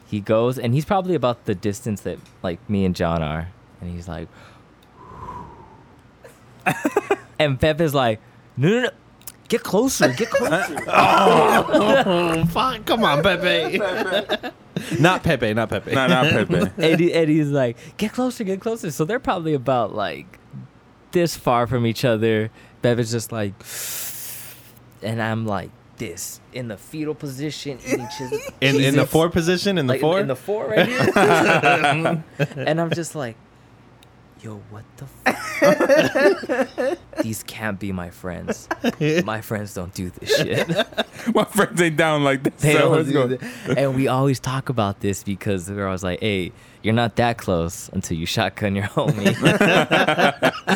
He 0.08 0.20
goes 0.20 0.58
and 0.60 0.74
he's 0.74 0.86
probably 0.86 1.16
about 1.16 1.46
the 1.46 1.56
distance 1.56 2.02
that 2.02 2.20
like 2.44 2.60
me 2.70 2.86
and 2.86 2.96
John 2.96 3.22
are. 3.22 3.50
And 3.82 3.92
he's 3.94 4.08
like 4.08 4.28
And 7.40 7.60
Pepe's 7.60 7.94
like, 7.94 8.22
no 8.56 8.70
no 8.70 8.82
no 8.84 8.90
get 9.48 9.64
closer, 9.64 10.12
get 10.14 10.30
closer. 10.30 10.84
oh, 10.88 12.46
fuck. 12.50 12.86
Come 12.86 13.04
on, 13.04 13.22
Pepe. 13.22 13.78
not 15.00 15.24
Pepe, 15.24 15.54
not 15.54 15.70
Pepe. 15.70 15.94
Nah, 15.94 16.08
not 16.08 16.32
Pepe. 16.32 16.72
Eddie, 16.78 17.06
he, 17.06 17.14
and 17.14 17.30
he's 17.30 17.50
like, 17.50 17.78
get 17.98 18.14
closer, 18.14 18.44
get 18.44 18.62
closer. 18.62 18.92
So 18.92 19.06
they're 19.06 19.20
probably 19.20 19.54
about 19.54 19.94
like 19.94 20.40
this 21.12 21.36
far 21.36 21.68
from 21.68 21.86
each 21.86 22.06
other. 22.06 22.52
Beva's 22.82 23.12
just 23.12 23.32
like, 23.32 23.54
and 25.02 25.22
I'm 25.22 25.46
like 25.46 25.72
this 25.98 26.42
in 26.54 26.68
the 26.68 26.78
fetal 26.78 27.16
position, 27.16 27.80
eating 27.86 28.08
cheese. 28.18 28.52
In, 28.62 28.82
in 28.82 28.96
the 28.96 29.08
four 29.08 29.30
position, 29.30 29.78
in 29.78 29.88
the 29.88 29.94
like 29.94 30.02
four? 30.02 30.20
in 30.20 30.28
the 30.28 30.36
four 30.36 30.68
right 30.68 30.88
here. 30.88 32.24
and 32.58 32.82
I'm 32.82 32.92
just 32.92 33.16
like, 33.16 33.38
yo, 34.46 34.62
what 34.70 34.84
the? 34.98 35.06
F-? 35.26 36.98
These 37.24 37.42
can't 37.44 37.80
be 37.80 37.92
my 37.92 38.12
friends. 38.12 38.70
My 39.26 39.42
friends 39.42 39.74
don't 39.74 39.92
do 39.94 40.12
this 40.12 40.36
shit. 40.38 40.68
My 41.36 41.46
friends 41.46 41.82
ain't 41.82 41.98
down 41.98 42.24
like 42.24 42.44
this. 42.44 42.54
They 42.62 42.74
so 42.74 42.96
don't 42.96 43.06
do 43.06 43.12
go. 43.14 43.28
that. 43.28 43.78
And 43.78 43.96
we 43.96 44.08
always 44.08 44.40
talk 44.40 44.70
about 44.70 45.00
this 45.00 45.24
because 45.24 45.70
we're 45.70 45.86
always 45.88 46.04
like, 46.04 46.20
hey, 46.20 46.52
you're 46.84 46.94
not 46.94 47.16
that 47.16 47.38
close 47.40 47.90
until 47.94 48.18
you 48.18 48.28
shotgun 48.28 48.76
your 48.76 48.86
homie. 48.86 49.34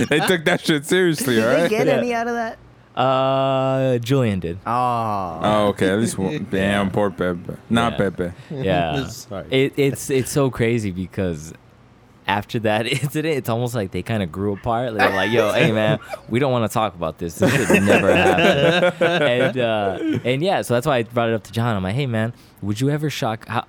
they 0.10 0.20
took 0.22 0.46
that 0.46 0.62
shit 0.62 0.86
seriously, 0.86 1.36
Did 1.36 1.44
all 1.44 1.50
they 1.56 1.62
right? 1.62 1.70
get 1.70 1.86
Yeah. 1.88 1.94
any 1.94 2.14
out 2.16 2.28
of 2.28 2.34
that? 2.34 2.58
uh, 3.00 3.98
Julian 4.00 4.40
did. 4.40 4.58
Oh. 4.66 5.40
Oh, 5.44 5.68
okay. 5.70 5.90
At 5.92 6.00
least 6.00 6.18
one. 6.18 6.48
Damn, 6.50 6.90
poor 6.90 7.12
Pepe. 7.12 7.54
Not 7.70 7.94
Yeah. 7.94 7.98
Pepe. 7.98 8.32
Yeah. 8.50 9.08
Sorry. 9.08 9.46
It, 9.52 9.74
it's 9.78 10.10
it's 10.10 10.32
so 10.32 10.50
crazy 10.50 10.92
because 10.92 11.54
after 12.30 12.60
that 12.60 12.86
incident, 13.04 13.38
it's 13.38 13.50
almost 13.50 13.74
like 13.76 13.92
they 13.92 14.04
kind 14.04 14.22
of 14.24 14.32
grew 14.32 14.54
apart. 14.54 14.94
They're 14.94 15.10
like, 15.10 15.32
"Yo, 15.32 15.52
hey 15.52 15.72
man, 15.72 16.00
we 16.30 16.40
don't 16.40 16.52
want 16.52 16.70
to 16.70 16.74
talk 16.74 16.94
about 16.96 17.18
this. 17.18 17.36
This 17.36 17.52
should 17.52 17.84
never 17.84 18.16
happen." 18.16 19.04
and 19.04 19.58
uh, 19.58 20.20
and 20.24 20.42
yeah, 20.42 20.62
so 20.62 20.76
that's 20.76 20.86
why 20.88 20.98
I 20.98 21.04
brought 21.04 21.30
it 21.30 21.36
up 21.36 21.44
to 21.46 21.52
John. 21.52 21.76
I'm 21.76 21.84
like, 21.84 21.96
"Hey 21.96 22.06
man, 22.06 22.34
would 22.62 22.80
you 22.80 22.90
ever 22.90 23.10
shock? 23.10 23.48
How, 23.48 23.66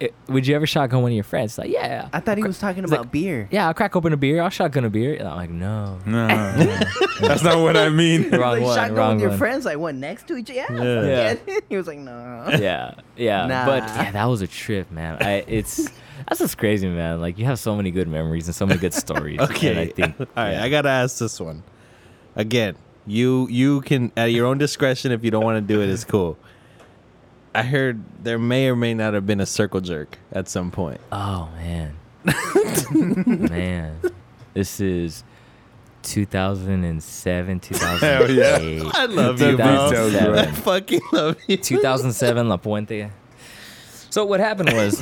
it, 0.00 0.14
would 0.28 0.46
you 0.46 0.54
ever 0.54 0.64
shotgun 0.64 1.02
one 1.02 1.10
of 1.10 1.14
your 1.16 1.24
friends? 1.24 1.58
Like, 1.58 1.70
yeah, 1.72 2.08
I 2.12 2.20
thought 2.20 2.38
he 2.38 2.44
was 2.44 2.58
talking 2.60 2.84
He's 2.84 2.90
like, 2.92 3.00
about 3.00 3.12
beer. 3.12 3.48
yeah, 3.50 3.66
I'll 3.66 3.74
crack 3.74 3.96
open 3.96 4.12
a 4.12 4.16
beer. 4.16 4.40
I'll 4.40 4.48
shotgun 4.48 4.84
a 4.84 4.90
beer. 4.90 5.14
And 5.14 5.26
I'm 5.26 5.36
like, 5.36 5.50
no, 5.50 5.98
No, 6.06 6.28
that's 7.20 7.42
not 7.42 7.60
what 7.60 7.76
I 7.76 7.88
mean. 7.88 8.30
wrong 8.30 8.58
like 8.58 8.62
one, 8.62 8.76
shotgun 8.76 8.96
wrong 8.96 9.14
with 9.14 9.22
your 9.22 9.30
one. 9.30 9.38
friends, 9.38 9.64
like 9.64 9.78
what 9.78 9.96
next 9.96 10.28
to 10.28 10.36
each 10.36 10.50
other? 10.50 10.60
Yeah. 10.70 11.02
Yeah. 11.02 11.36
yeah. 11.46 11.58
he 11.68 11.76
was 11.76 11.88
like, 11.88 11.98
no. 11.98 12.46
yeah, 12.60 12.94
yeah. 13.16 13.66
But 13.66 13.82
yeah, 13.82 14.12
that 14.12 14.24
was 14.26 14.40
a 14.40 14.46
trip, 14.46 14.88
man. 14.92 15.20
I 15.20 15.44
it's 15.48 15.90
that's 16.28 16.40
just 16.40 16.58
crazy, 16.58 16.88
man. 16.88 17.20
Like 17.20 17.38
you 17.38 17.44
have 17.46 17.58
so 17.58 17.74
many 17.74 17.90
good 17.90 18.08
memories 18.08 18.46
and 18.46 18.54
so 18.54 18.66
many 18.66 18.78
good 18.78 18.94
stories. 19.04 19.40
Okay. 19.40 19.70
and 19.70 19.78
I 19.78 19.86
think. 19.86 20.20
All 20.20 20.26
right, 20.36 20.52
yeah. 20.52 20.64
I 20.64 20.68
gotta 20.68 20.90
ask 20.90 21.18
this 21.18 21.40
one. 21.40 21.62
Again, 22.36 22.76
you 23.06 23.48
you 23.48 23.80
can 23.82 24.12
at 24.16 24.26
your 24.26 24.46
own 24.46 24.58
discretion 24.58 25.12
if 25.12 25.24
you 25.24 25.30
don't 25.30 25.44
want 25.44 25.56
to 25.56 25.74
do 25.74 25.80
it, 25.80 25.88
it's 25.88 26.04
cool. 26.04 26.36
I 27.54 27.62
heard 27.62 28.00
there 28.22 28.38
may 28.38 28.68
or 28.68 28.76
may 28.76 28.94
not 28.94 29.14
have 29.14 29.26
been 29.26 29.40
a 29.40 29.46
circle 29.46 29.80
jerk 29.80 30.18
at 30.32 30.48
some 30.48 30.70
point. 30.70 31.00
Oh 31.10 31.48
man, 31.56 31.96
man, 33.50 33.98
this 34.54 34.78
is 34.80 35.24
2007, 36.02 37.60
2008. 37.60 38.82
I 38.94 39.04
love 39.06 39.40
you, 39.40 39.56
bro. 39.56 40.34
I 40.36 40.46
fucking 40.52 41.00
love 41.12 41.36
you. 41.48 41.56
2007 41.56 42.48
La 42.48 42.56
Puente. 42.58 43.10
So 44.18 44.24
what 44.24 44.40
happened 44.40 44.72
was, 44.72 45.00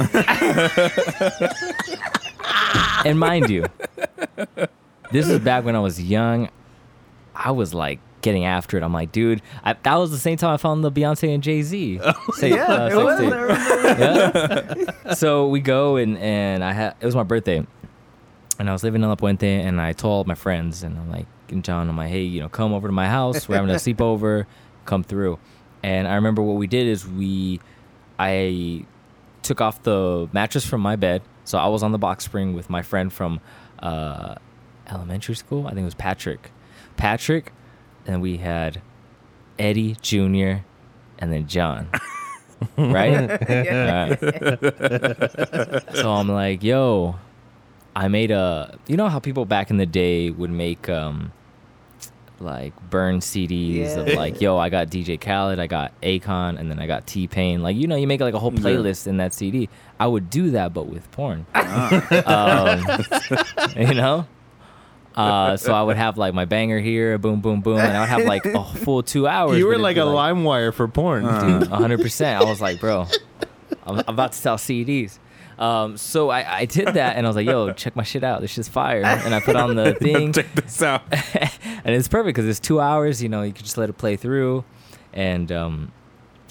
and 3.03 3.19
mind 3.19 3.49
you, 3.49 3.65
this 5.11 5.27
is 5.27 5.39
back 5.39 5.65
when 5.65 5.75
I 5.75 5.79
was 5.79 5.99
young. 5.99 6.51
I 7.35 7.53
was 7.53 7.73
like 7.73 7.99
getting 8.21 8.45
after 8.45 8.77
it. 8.77 8.83
I'm 8.83 8.93
like, 8.93 9.13
dude, 9.13 9.41
I, 9.65 9.73
that 9.73 9.95
was 9.95 10.11
the 10.11 10.19
same 10.19 10.37
time 10.37 10.51
I 10.51 10.59
found 10.59 10.85
the 10.85 10.93
Beyonce 10.93 11.33
and 11.33 11.43
Jay 11.43 11.63
Z. 11.63 11.99
Oh, 12.03 12.13
yeah, 12.43 12.65
uh, 12.65 12.91
it 12.91 12.97
was. 12.97 13.21
Yeah. 15.09 15.15
So 15.15 15.49
we 15.49 15.61
go 15.61 15.97
and 15.97 16.19
and 16.19 16.63
I 16.63 16.73
had 16.73 16.95
it 17.01 17.07
was 17.07 17.17
my 17.17 17.23
birthday, 17.23 17.67
and 18.59 18.69
I 18.69 18.73
was 18.75 18.85
living 18.85 19.03
in 19.03 19.09
La 19.09 19.15
Puente, 19.15 19.49
and 19.49 19.81
I 19.81 19.95
told 19.95 20.27
my 20.27 20.35
friends, 20.35 20.83
and 20.83 20.99
I'm 20.99 21.11
like, 21.11 21.25
and 21.49 21.65
John, 21.65 21.89
I'm 21.89 21.97
like, 21.97 22.11
hey, 22.11 22.25
you 22.25 22.41
know, 22.41 22.51
come 22.51 22.75
over 22.75 22.87
to 22.87 22.93
my 22.93 23.09
house. 23.09 23.49
We're 23.49 23.55
having 23.57 23.71
a 23.71 23.77
sleepover. 23.77 24.45
Come 24.85 25.03
through. 25.05 25.39
And 25.83 26.07
I 26.07 26.17
remember 26.17 26.43
what 26.43 26.57
we 26.57 26.67
did 26.67 26.87
is 26.87 27.09
we, 27.09 27.61
I 28.19 28.85
took 29.47 29.61
off 29.61 29.83
the 29.83 30.29
mattress 30.33 30.67
from 30.67 30.81
my 30.81 30.97
bed, 30.97 31.23
so 31.45 31.59
I 31.59 31.69
was 31.69 31.83
on 31.83 31.93
the 31.93 31.99
box 31.99 32.25
spring 32.25 32.55
with 32.55 32.69
my 32.69 32.83
friend 32.83 33.13
from 33.13 33.41
uh, 33.79 34.35
elementary 34.89 35.37
school. 35.37 35.67
I 35.67 35.71
think 35.71 35.81
it 35.83 35.85
was 35.85 35.95
Patrick. 35.95 36.51
Patrick, 36.97 37.53
and 38.07 38.21
we 38.21 38.39
had 38.39 38.83
Eddie 39.59 39.97
Jr. 40.01 40.63
and 41.19 41.33
then 41.33 41.47
John. 41.47 41.89
right? 42.77 43.41
Yeah. 43.49 44.17
Alright. 44.21 45.97
so 45.97 46.13
I'm 46.13 46.29
like, 46.29 46.63
yo, 46.63 47.17
I 47.95 48.09
made 48.09 48.31
a. 48.31 48.79
You 48.87 48.97
know 48.97 49.09
how 49.09 49.19
people 49.19 49.45
back 49.45 49.71
in 49.71 49.77
the 49.77 49.87
day 49.87 50.31
would 50.31 50.51
make 50.51 50.89
um, 50.89 51.33
like 52.39 52.75
burn 52.91 53.21
CDs 53.21 53.97
of 53.97 54.09
like, 54.09 54.41
yo, 54.41 54.59
I 54.59 54.69
got 54.69 54.89
DJ 54.89 55.21
Khaled, 55.21 55.59
I 55.59 55.67
got 55.67 55.99
Akon, 56.03 56.59
and 56.59 56.71
then 56.71 56.79
I 56.79 56.87
got 56.87 57.07
T 57.07 57.27
Pain. 57.27 57.63
Like, 57.63 57.77
you 57.77 57.87
know, 57.87 57.97
you 57.97 58.07
make 58.07 58.21
like 58.21 58.35
a 58.35 58.39
whole 58.39 58.53
Yeah. 58.53 58.61
playlist 58.61 59.07
in 59.07 59.17
that 59.19 59.33
CD. 59.35 59.69
I 59.99 60.07
would 60.07 60.29
do 60.31 60.51
that, 60.51 60.75
but 60.75 60.87
with 60.87 61.11
porn. 61.13 61.47
um, 61.55 62.85
you 63.77 63.95
know. 63.95 64.27
Uh, 65.15 65.57
so 65.57 65.73
I 65.73 65.83
would 65.83 65.97
have 65.97 66.19
like 66.19 66.35
my 66.35 66.45
banger 66.45 66.79
here, 66.79 67.17
boom, 67.17 67.41
boom, 67.41 67.63
boom, 67.63 67.79
and 67.79 67.97
I 67.97 68.01
would 68.01 68.09
have 68.11 68.25
like 68.27 68.45
a 68.45 68.63
full 68.85 69.03
two 69.03 69.27
hours. 69.27 69.57
You 69.59 69.67
were 69.67 69.73
it'd 69.73 69.83
like 69.83 69.97
a 69.97 70.01
LimeWire 70.01 70.75
for 70.75 70.87
porn. 70.89 71.25
Uh. 71.25 71.61
dude, 71.61 71.69
100%. 71.71 72.35
I 72.37 72.45
was 72.45 72.61
like, 72.61 72.79
bro, 72.81 73.07
I'm, 73.87 73.99
I'm 74.01 74.05
about 74.09 74.33
to 74.33 74.39
sell 74.39 74.59
CDs. 74.59 75.19
Um, 75.59 75.97
so 75.97 76.29
I, 76.29 76.59
I 76.59 76.65
did 76.67 76.89
that, 76.89 77.17
and 77.17 77.27
I 77.27 77.29
was 77.31 77.37
like, 77.37 77.47
yo, 77.47 77.73
check 77.73 77.97
my 77.97 78.03
shit 78.03 78.23
out. 78.23 78.41
This 78.43 78.51
shit's 78.51 78.69
fire. 78.69 79.03
And 79.03 79.35
I 79.35 79.41
put 79.41 79.57
on 79.57 79.75
the 79.75 79.95
thing, 80.01 80.33
Check 80.33 80.55
this 80.55 80.83
out. 80.83 81.03
and 81.11 81.95
it's 81.95 82.09
perfect 82.09 82.37
because 82.37 82.47
it's 82.49 82.61
two 82.61 82.81
hours. 82.81 83.23
You 83.23 83.29
know, 83.31 83.43
you 83.43 83.53
can 83.55 83.65
just 83.65 83.79
let 83.79 83.89
it 83.89 83.95
play 83.95 84.17
through, 84.17 84.65
and 85.15 85.51
um, 85.53 85.93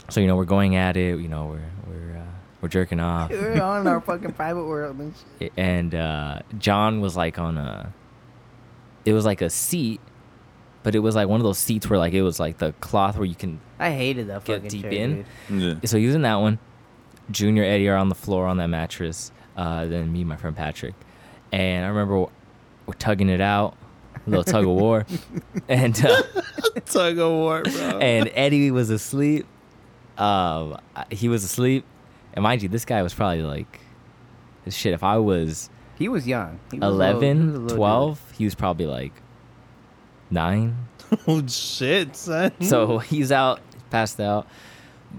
so 0.10 0.20
you 0.22 0.28
know 0.28 0.36
we're 0.36 0.46
going 0.46 0.76
at 0.76 0.98
it. 0.98 1.20
You 1.20 1.28
know, 1.28 1.46
we're 1.46 1.94
we're 1.94 2.18
uh, 2.18 2.22
we're 2.62 2.70
jerking 2.70 3.00
off, 3.00 3.30
We're 3.30 3.62
all 3.62 3.80
in 3.80 3.86
our 3.86 4.02
fucking 4.02 4.34
private 4.34 4.66
world 4.66 4.98
and 4.98 5.14
shit. 5.40 5.54
and 5.56 5.94
uh, 5.94 6.40
John 6.58 7.00
was 7.00 7.16
like 7.16 7.38
on 7.38 7.60
a, 7.60 7.94
it 9.06 9.14
was 9.14 9.24
like 9.24 9.42
a 9.42 9.52
seat, 9.52 10.02
but 10.82 10.96
it 10.96 11.00
was 11.00 11.14
like 11.16 11.28
one 11.28 11.40
of 11.40 11.44
those 11.44 11.60
seats 11.60 11.88
where 11.88 12.00
like 12.00 12.14
it 12.14 12.24
was 12.24 12.40
like 12.40 12.58
the 12.58 12.72
cloth 12.80 13.18
where 13.18 13.26
you 13.28 13.36
can 13.36 13.60
I 13.78 13.92
hated 13.92 14.30
that 14.30 14.46
Get 14.46 14.56
fucking 14.64 14.70
deep 14.70 14.82
chair, 14.82 14.92
in? 14.92 15.26
dude. 15.48 15.78
Yeah. 15.84 15.88
so 15.88 15.98
using 15.98 16.24
that 16.24 16.36
one, 16.38 16.58
Junior 17.32 17.64
Eddie 17.64 17.88
are 17.90 17.96
on 17.98 18.10
the 18.10 18.16
floor 18.16 18.46
on 18.48 18.58
that 18.58 18.68
mattress. 18.68 19.32
Uh, 19.58 19.86
then 19.86 20.12
me, 20.12 20.22
and 20.22 20.30
my 20.30 20.36
friend 20.36 20.56
Patrick, 20.56 20.94
and 21.52 21.86
I 21.86 21.88
remember 21.90 22.20
we're 22.86 22.94
tugging 23.00 23.30
it 23.30 23.40
out, 23.42 23.76
a 24.26 24.30
little 24.30 24.44
tug 24.44 24.64
of 24.66 24.70
war, 24.72 25.06
and 25.70 26.06
uh, 26.06 26.22
Tug 26.86 27.18
of 27.18 27.32
war, 27.32 27.64
bro. 27.64 28.00
and 28.00 28.30
Eddie 28.34 28.70
was 28.72 28.90
asleep. 28.90 29.46
Um, 30.18 30.78
he 31.10 31.30
was 31.30 31.44
asleep, 31.46 31.86
and 32.34 32.44
mind 32.44 32.62
you, 32.64 32.70
this 32.70 32.84
guy 32.86 33.02
was 33.02 33.14
probably 33.14 33.44
like, 33.44 33.80
shit. 34.70 34.94
If 34.94 35.04
I 35.04 35.18
was 35.18 35.70
He 35.98 36.10
was 36.10 36.28
young. 36.28 36.60
He 36.72 36.80
was 36.80 36.88
a 36.88 36.92
little- 36.92 37.22
he 37.22 37.28
was 37.34 37.54
a 37.54 37.56
11, 37.56 37.68
12, 37.78 38.32
he 38.38 38.44
was 38.46 38.56
probably 38.56 38.86
like 38.88 39.14
nine. 40.30 40.76
oh 41.28 41.46
shit, 41.48 42.16
son. 42.16 42.52
So 42.62 42.98
he's 43.00 43.32
out, 43.32 43.62
passed 43.90 44.20
out. 44.20 44.48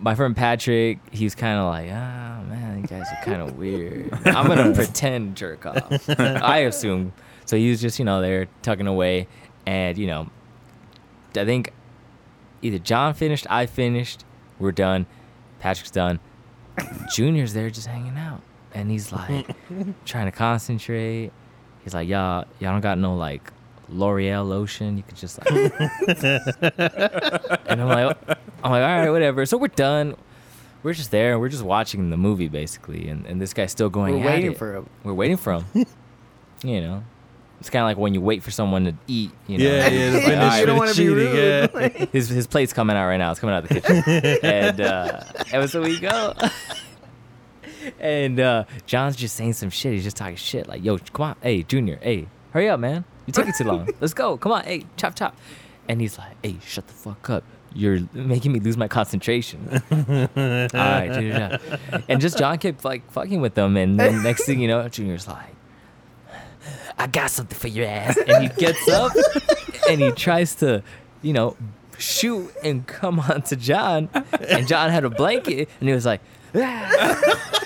My 0.00 0.14
friend 0.14 0.36
Patrick, 0.36 0.98
he's 1.10 1.34
kind 1.34 1.58
of 1.58 1.66
like, 1.66 1.90
ah, 1.92 2.42
man, 2.48 2.80
you 2.80 2.86
guys 2.86 3.06
are 3.10 3.24
kind 3.24 3.42
of 3.42 3.56
weird. 3.56 4.12
I'm 4.26 4.46
gonna 4.46 4.74
pretend 4.74 5.36
jerk 5.36 5.66
off. 5.66 6.08
I 6.18 6.58
assume. 6.58 7.12
So 7.44 7.56
he 7.56 7.70
was 7.70 7.80
just, 7.80 7.98
you 7.98 8.04
know, 8.04 8.20
there 8.20 8.48
tugging 8.62 8.86
away, 8.86 9.28
and 9.66 9.96
you 9.96 10.06
know, 10.06 10.28
I 11.36 11.44
think 11.44 11.72
either 12.62 12.78
John 12.78 13.14
finished, 13.14 13.46
I 13.48 13.66
finished, 13.66 14.24
we're 14.58 14.72
done. 14.72 15.06
Patrick's 15.60 15.90
done. 15.90 16.20
Junior's 17.14 17.52
there 17.54 17.70
just 17.70 17.86
hanging 17.86 18.16
out, 18.18 18.42
and 18.74 18.90
he's 18.90 19.12
like 19.12 19.46
trying 20.04 20.26
to 20.26 20.32
concentrate. 20.32 21.32
He's 21.84 21.94
like, 21.94 22.08
y'all, 22.08 22.44
y'all 22.58 22.72
don't 22.72 22.80
got 22.80 22.98
no 22.98 23.14
like 23.16 23.52
L'Oreal 23.88 24.46
lotion. 24.48 24.96
You 24.96 25.02
could 25.02 25.16
just 25.16 25.38
like 25.38 25.50
and 27.66 27.80
I'm 27.80 27.88
like, 27.88 28.16
I'm 28.62 28.70
like, 28.70 28.82
all 28.82 28.98
right, 28.98 29.10
whatever. 29.10 29.46
So 29.46 29.56
we're 29.56 29.68
done. 29.68 30.16
We're 30.82 30.94
just 30.94 31.10
there. 31.10 31.38
We're 31.38 31.48
just 31.48 31.62
watching 31.64 32.10
the 32.10 32.16
movie 32.16 32.48
basically, 32.48 33.08
and, 33.08 33.26
and 33.26 33.40
this 33.40 33.52
guy's 33.52 33.72
still 33.72 33.90
going. 33.90 34.14
We're 34.20 34.28
at 34.28 34.34
waiting 34.34 34.52
it. 34.52 34.58
for 34.58 34.74
him. 34.76 34.88
We're 35.02 35.14
waiting 35.14 35.36
for 35.36 35.54
him. 35.54 35.64
you 36.62 36.80
know, 36.80 37.02
it's 37.60 37.70
kind 37.70 37.82
of 37.82 37.86
like 37.86 37.96
when 37.96 38.14
you 38.14 38.20
wait 38.20 38.42
for 38.42 38.50
someone 38.50 38.84
to 38.84 38.94
eat. 39.06 39.30
You 39.46 39.58
know, 39.58 39.64
Yeah, 39.64 39.88
yeah, 39.88 40.10
yeah 40.10 40.14
like, 40.14 40.26
right, 40.26 40.60
you 40.60 40.66
don't 40.66 40.76
want 40.78 40.94
to 40.94 40.96
be 40.96 41.72
cheating, 41.72 41.98
rude. 41.98 42.08
his 42.12 42.28
his 42.28 42.46
plate's 42.46 42.72
coming 42.72 42.96
out 42.96 43.06
right 43.06 43.16
now. 43.16 43.30
It's 43.30 43.40
coming 43.40 43.54
out 43.54 43.64
of 43.64 43.68
the 43.68 43.80
kitchen, 43.80 44.40
and 44.44 44.80
uh, 44.80 45.22
and 45.52 45.70
so 45.70 45.82
we 45.82 45.98
go. 45.98 46.34
and 47.98 48.38
uh, 48.38 48.64
John's 48.86 49.16
just 49.16 49.36
saying 49.36 49.54
some 49.54 49.70
shit. 49.70 49.92
He's 49.92 50.04
just 50.04 50.16
talking 50.16 50.36
shit 50.36 50.68
like, 50.68 50.84
"Yo, 50.84 50.98
come 50.98 51.26
on, 51.30 51.36
hey, 51.42 51.62
Junior, 51.62 51.98
hey, 52.02 52.28
hurry 52.52 52.68
up, 52.68 52.78
man. 52.78 53.04
You 53.26 53.32
taking 53.32 53.52
too 53.52 53.64
long. 53.64 53.88
Let's 54.00 54.14
go. 54.14 54.36
Come 54.36 54.52
on, 54.52 54.64
hey, 54.64 54.84
chop 54.96 55.14
chop." 55.14 55.36
And 55.88 56.00
he's 56.00 56.18
like, 56.18 56.36
"Hey, 56.42 56.56
shut 56.64 56.86
the 56.86 56.94
fuck 56.94 57.28
up. 57.30 57.44
You're 57.74 58.00
making 58.12 58.52
me 58.52 58.60
lose 58.60 58.76
my 58.76 58.88
concentration." 58.88 59.68
All 59.90 60.28
right, 60.74 61.22
yeah. 61.22 61.58
And 62.08 62.20
just 62.20 62.38
John 62.38 62.58
kept 62.58 62.84
like 62.84 63.10
fucking 63.10 63.40
with 63.40 63.54
them, 63.54 63.76
and 63.76 63.98
then 63.98 64.22
next 64.22 64.44
thing 64.46 64.60
you 64.60 64.68
know, 64.68 64.88
Junior's 64.88 65.26
like. 65.28 65.54
I 66.98 67.06
got 67.06 67.30
something 67.30 67.58
for 67.58 67.68
your 67.68 67.86
ass. 67.86 68.16
And 68.16 68.42
he 68.42 68.48
gets 68.58 68.88
up 68.88 69.12
and 69.88 70.00
he 70.00 70.10
tries 70.12 70.54
to, 70.56 70.82
you 71.20 71.34
know, 71.34 71.54
shoot 71.98 72.50
and 72.64 72.86
come 72.86 73.20
on 73.20 73.42
to 73.42 73.56
John. 73.56 74.08
And 74.48 74.66
John 74.66 74.90
had 74.90 75.04
a 75.04 75.10
blanket 75.10 75.68
and 75.78 75.88
he 75.88 75.94
was 75.94 76.06
like, 76.06 76.22
"Ah." 76.54 77.62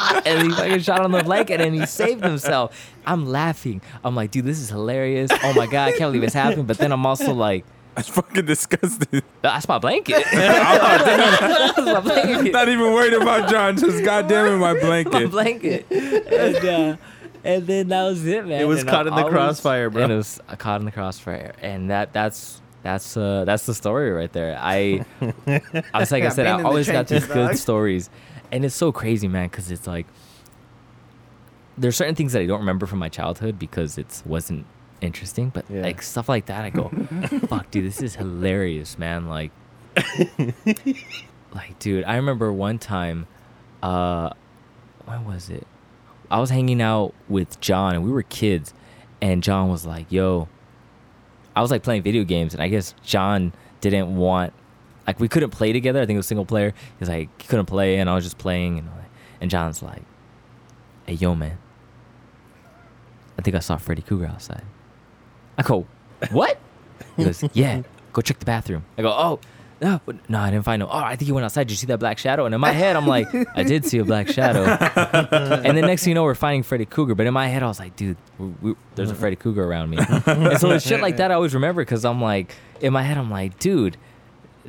and 0.26 0.42
he 0.48 0.52
fucking 0.52 0.80
shot 0.80 1.00
on 1.00 1.12
the 1.12 1.22
blanket 1.22 1.60
and 1.60 1.74
he 1.74 1.86
saved 1.86 2.24
himself. 2.24 2.92
I'm 3.06 3.26
laughing. 3.26 3.80
I'm 4.04 4.14
like, 4.14 4.30
dude, 4.30 4.44
this 4.44 4.58
is 4.58 4.68
hilarious. 4.70 5.30
Oh 5.42 5.52
my 5.54 5.66
God, 5.66 5.88
I 5.88 5.90
can't 5.92 6.12
believe 6.12 6.22
it's 6.22 6.34
happened. 6.34 6.66
But 6.66 6.78
then 6.78 6.92
I'm 6.92 7.04
also 7.06 7.32
like, 7.34 7.64
That's 7.94 8.08
fucking 8.08 8.46
disgusting. 8.46 9.22
that's 9.42 9.66
my 9.68 9.78
blanket. 9.78 10.24
that's 10.32 11.76
my 11.78 12.00
blanket. 12.00 12.52
Not 12.52 12.68
even 12.68 12.92
worried 12.92 13.14
about 13.14 13.50
John. 13.50 13.76
Just 13.76 14.04
goddamn 14.04 14.46
it, 14.54 14.56
my 14.58 14.78
blanket. 14.78 15.12
my 15.12 15.26
blanket. 15.26 15.88
blanket. 15.88 16.26
And, 16.32 16.64
uh, 16.64 16.96
and 17.42 17.66
then 17.66 17.88
that 17.88 18.04
was 18.04 18.26
it, 18.26 18.46
man. 18.46 18.60
It 18.60 18.64
was 18.68 18.80
And 18.80 18.88
caught 18.88 19.06
I 19.06 19.10
in 19.10 19.14
the 19.14 19.20
always- 19.22 19.32
crossfire, 19.32 19.90
bro. 19.90 20.02
And 20.04 20.12
it 20.12 20.16
was 20.16 20.40
uh, 20.48 20.56
caught 20.56 20.80
in 20.80 20.84
the 20.84 20.92
crossfire, 20.92 21.54
and 21.62 21.90
that 21.90 22.12
that's 22.12 22.60
that's 22.82 23.14
uh 23.16 23.44
that's 23.44 23.66
the 23.66 23.74
story 23.74 24.10
right 24.10 24.32
there. 24.32 24.58
I 24.60 25.04
I 25.20 25.98
was 26.00 26.12
like 26.12 26.24
I 26.24 26.28
said, 26.30 26.46
I 26.46 26.62
always 26.62 26.86
got 26.88 27.08
these 27.08 27.26
trenches, 27.26 27.48
good 27.50 27.58
stories, 27.58 28.10
and 28.52 28.64
it's 28.64 28.74
so 28.74 28.92
crazy, 28.92 29.28
man, 29.28 29.48
because 29.48 29.70
it's 29.70 29.86
like 29.86 30.06
there's 31.78 31.96
certain 31.96 32.14
things 32.14 32.32
that 32.34 32.40
I 32.42 32.46
don't 32.46 32.60
remember 32.60 32.86
from 32.86 32.98
my 32.98 33.08
childhood 33.08 33.58
because 33.58 33.96
it 33.96 34.22
wasn't 34.26 34.66
interesting, 35.00 35.48
but 35.50 35.64
Yeah. 35.70 35.82
like 35.82 36.02
stuff 36.02 36.28
like 36.28 36.46
that, 36.46 36.64
I 36.64 36.70
go, 36.70 36.88
fuck, 37.48 37.70
dude, 37.70 37.86
this 37.86 38.02
is 38.02 38.16
hilarious, 38.16 38.98
man. 38.98 39.28
Like, 39.28 39.50
like, 41.54 41.78
dude, 41.78 42.04
I 42.04 42.16
remember 42.16 42.52
one 42.52 42.78
time, 42.78 43.26
uh, 43.82 44.30
when 45.04 45.24
was 45.24 45.50
it? 45.50 45.66
I 46.30 46.38
was 46.38 46.50
hanging 46.50 46.80
out 46.80 47.14
with 47.28 47.58
John 47.60 47.94
and 47.96 48.04
we 48.04 48.10
were 48.10 48.22
kids, 48.22 48.72
and 49.20 49.42
John 49.42 49.68
was 49.68 49.84
like, 49.84 50.10
"Yo," 50.12 50.48
I 51.56 51.60
was 51.62 51.70
like 51.70 51.82
playing 51.82 52.02
video 52.02 52.22
games, 52.24 52.54
and 52.54 52.62
I 52.62 52.68
guess 52.68 52.94
John 53.02 53.52
didn't 53.80 54.14
want, 54.16 54.52
like, 55.10 55.20
we 55.20 55.28
couldn't 55.28 55.50
play 55.50 55.72
together. 55.72 56.00
I 56.00 56.06
think 56.06 56.16
it 56.16 56.18
was 56.18 56.26
single 56.26 56.46
player. 56.46 56.72
He's 56.98 57.08
like, 57.08 57.28
he 57.40 57.48
couldn't 57.48 57.66
play, 57.66 57.98
and 57.98 58.08
I 58.08 58.14
was 58.14 58.24
just 58.24 58.38
playing, 58.38 58.78
and 58.78 58.88
and 59.40 59.50
John's 59.50 59.82
like, 59.82 60.02
"Hey, 61.06 61.14
yo, 61.14 61.34
man, 61.34 61.58
I 63.38 63.42
think 63.42 63.56
I 63.56 63.60
saw 63.60 63.76
Freddy 63.76 64.02
Krueger 64.02 64.26
outside." 64.26 64.64
I 65.58 65.62
go, 65.62 65.86
"What?" 66.30 66.58
He 67.16 67.24
goes, 67.24 67.42
"Yeah, 67.54 67.82
go 68.12 68.20
check 68.22 68.38
the 68.38 68.44
bathroom." 68.44 68.84
I 68.98 69.02
go, 69.02 69.10
"Oh." 69.10 69.40
No, 69.82 69.98
but- 70.04 70.28
no, 70.28 70.38
I 70.40 70.50
didn't 70.50 70.66
find 70.66 70.82
him. 70.82 70.88
Oh, 70.90 70.98
I 70.98 71.16
think 71.16 71.24
he 71.24 71.32
went 71.32 71.46
outside. 71.46 71.64
Did 71.66 71.70
you 71.70 71.78
see 71.78 71.86
that 71.86 71.96
black 71.96 72.18
shadow? 72.18 72.44
And 72.44 72.54
in 72.54 72.60
my 72.60 72.72
head, 72.72 72.96
I'm 72.96 73.06
like, 73.06 73.28
I 73.56 73.62
did 73.62 73.86
see 73.86 73.96
a 73.96 74.04
black 74.04 74.28
shadow. 74.28 74.64
and 75.64 75.74
the 75.74 75.80
next 75.80 76.02
thing 76.04 76.10
you 76.10 76.14
know, 76.16 76.24
we're 76.24 76.34
finding 76.34 76.62
Freddy 76.64 76.84
Krueger. 76.84 77.14
But 77.14 77.26
in 77.26 77.32
my 77.32 77.48
head, 77.48 77.62
I 77.62 77.66
was 77.66 77.78
like, 77.78 77.96
dude, 77.96 78.18
we, 78.38 78.48
we, 78.60 78.74
there's 78.94 79.10
a 79.10 79.14
Freddy 79.14 79.36
Krueger 79.36 79.64
around 79.64 79.88
me. 79.88 79.96
and 80.26 80.60
so 80.60 80.70
it's 80.72 80.86
shit 80.86 81.00
like 81.00 81.16
that 81.16 81.30
I 81.30 81.34
always 81.34 81.54
remember 81.54 81.80
because 81.80 82.04
I'm 82.04 82.20
like, 82.20 82.54
in 82.82 82.92
my 82.92 83.02
head, 83.02 83.16
I'm 83.16 83.30
like, 83.30 83.58
dude, 83.58 83.96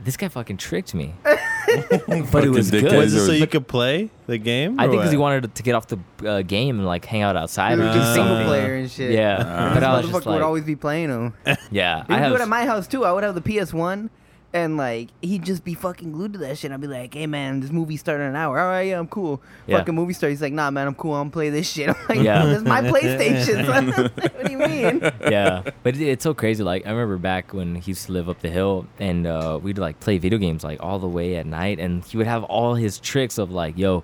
this 0.03 0.17
guy 0.17 0.27
fucking 0.27 0.57
tricked 0.57 0.93
me. 0.93 1.13
but 1.23 2.43
it 2.43 2.49
was 2.49 2.71
dickhead. 2.71 2.81
good. 2.89 2.93
Was 2.93 3.13
it 3.13 3.25
so 3.25 3.31
you 3.31 3.47
could 3.47 3.67
play 3.67 4.09
the 4.27 4.37
game? 4.37 4.79
I 4.79 4.87
think 4.87 4.99
because 4.99 5.11
he 5.11 5.17
wanted 5.17 5.53
to 5.53 5.63
get 5.63 5.75
off 5.75 5.87
the 5.87 5.99
uh, 6.27 6.41
game 6.41 6.77
and 6.77 6.85
like 6.85 7.05
hang 7.05 7.21
out 7.21 7.35
outside 7.35 7.77
We 7.77 7.85
or 7.85 7.93
do 7.93 7.99
do 7.99 8.13
single 8.13 8.43
player 8.45 8.75
and 8.75 8.89
shit. 8.91 9.11
Yeah, 9.11 9.37
Uh, 9.37 9.73
but 9.73 9.83
I 9.83 9.97
was 9.97 10.05
motherfucker 10.07 10.11
just 10.13 10.25
would 10.27 10.41
always 10.41 10.63
be 10.63 10.75
playing 10.75 11.09
them. 11.09 11.33
yeah, 11.71 12.05
I 12.09 12.21
would 12.21 12.29
do 12.29 12.35
it 12.35 12.41
at 12.41 12.49
my 12.49 12.65
house 12.65 12.87
too. 12.87 13.05
I 13.05 13.11
would 13.11 13.23
have 13.23 13.35
the 13.35 13.41
PS1, 13.41 14.09
and 14.53 14.75
like 14.75 15.09
he'd 15.21 15.45
just 15.45 15.63
be 15.63 15.73
fucking 15.73 16.11
glued 16.11 16.33
to 16.33 16.39
that 16.39 16.57
shit. 16.57 16.71
I'd 16.71 16.81
be 16.81 16.87
like, 16.87 17.13
"Hey 17.13 17.25
man, 17.27 17.61
this 17.61 17.71
movie 17.71 17.95
started 17.97 18.23
in 18.23 18.29
an 18.31 18.35
hour. 18.35 18.59
All 18.59 18.67
right, 18.67 18.81
yeah, 18.81 18.99
I'm 18.99 19.07
cool." 19.07 19.41
Yeah. 19.67 19.77
Fucking 19.77 19.95
movie 19.95 20.13
star. 20.13 20.29
He's 20.29 20.41
like, 20.41 20.53
"Nah, 20.53 20.69
man, 20.71 20.87
I'm 20.87 20.95
cool. 20.95 21.13
I'm 21.13 21.31
play 21.31 21.49
this 21.49 21.69
shit." 21.71 21.89
I'm 21.89 21.95
like, 22.09 22.19
Yeah. 22.21 22.45
"This 22.45 22.57
is 22.57 22.63
my 22.63 22.81
PlayStation." 22.93 24.11
what 24.35 24.45
do 24.45 24.51
you 24.51 24.57
mean? 24.57 24.99
yeah, 25.31 25.63
but 25.83 25.95
it, 25.95 26.01
it's 26.01 26.23
so 26.23 26.33
crazy. 26.33 26.63
Like 26.63 26.85
I 26.85 26.89
remember 26.91 27.17
back 27.17 27.53
when 27.53 27.75
he 27.75 27.91
used 27.91 28.07
to 28.07 28.11
live 28.11 28.27
up 28.29 28.39
the 28.41 28.49
hill, 28.49 28.87
and 28.99 29.25
uh, 29.25 29.59
we'd 29.61 29.77
like 29.77 29.99
play 29.99 30.17
video 30.17 30.37
games 30.37 30.63
like 30.63 30.81
all 30.83 30.99
the 30.99 31.07
way 31.07 31.35
at 31.37 31.45
night, 31.45 31.79
and 31.79 32.03
he 32.03 32.17
would 32.17 32.27
have 32.27 32.43
all 32.43 32.75
his 32.75 32.99
tricks 32.99 33.37
of 33.37 33.51
like, 33.51 33.77
"Yo, 33.77 34.03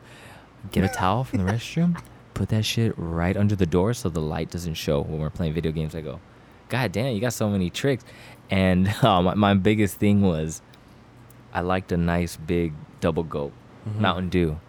get 0.71 0.83
a 0.83 0.89
towel 0.89 1.23
from 1.25 1.45
the 1.45 1.51
restroom, 1.51 1.99
put 2.33 2.49
that 2.49 2.63
shit 2.63 2.93
right 2.97 3.35
under 3.35 3.55
the 3.55 3.65
door 3.65 3.93
so 3.93 4.07
the 4.09 4.21
light 4.21 4.49
doesn't 4.49 4.75
show 4.75 5.01
when 5.01 5.19
we're 5.19 5.29
playing 5.29 5.53
video 5.53 5.71
games." 5.73 5.93
I 5.93 6.01
go, 6.01 6.19
"God 6.69 6.91
damn, 6.93 7.13
you 7.13 7.19
got 7.19 7.33
so 7.33 7.49
many 7.49 7.69
tricks!" 7.69 8.05
And 8.49 8.87
uh, 9.01 9.21
my, 9.21 9.33
my 9.33 9.53
biggest 9.53 9.97
thing 9.97 10.21
was, 10.21 10.61
I 11.53 11.61
liked 11.61 11.91
a 11.91 11.97
nice 11.97 12.35
big 12.37 12.73
double 12.99 13.23
gulp 13.23 13.53
Mountain 13.97 14.29
Dew, 14.29 14.59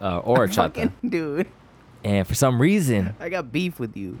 uh, 0.00 0.18
or 0.20 0.44
a 0.44 0.48
chata, 0.48 0.92
dude, 1.06 1.48
and 2.04 2.26
for 2.26 2.34
some 2.34 2.60
reason, 2.60 3.14
I 3.18 3.28
got 3.28 3.50
beef 3.50 3.80
with 3.80 3.96
you. 3.96 4.18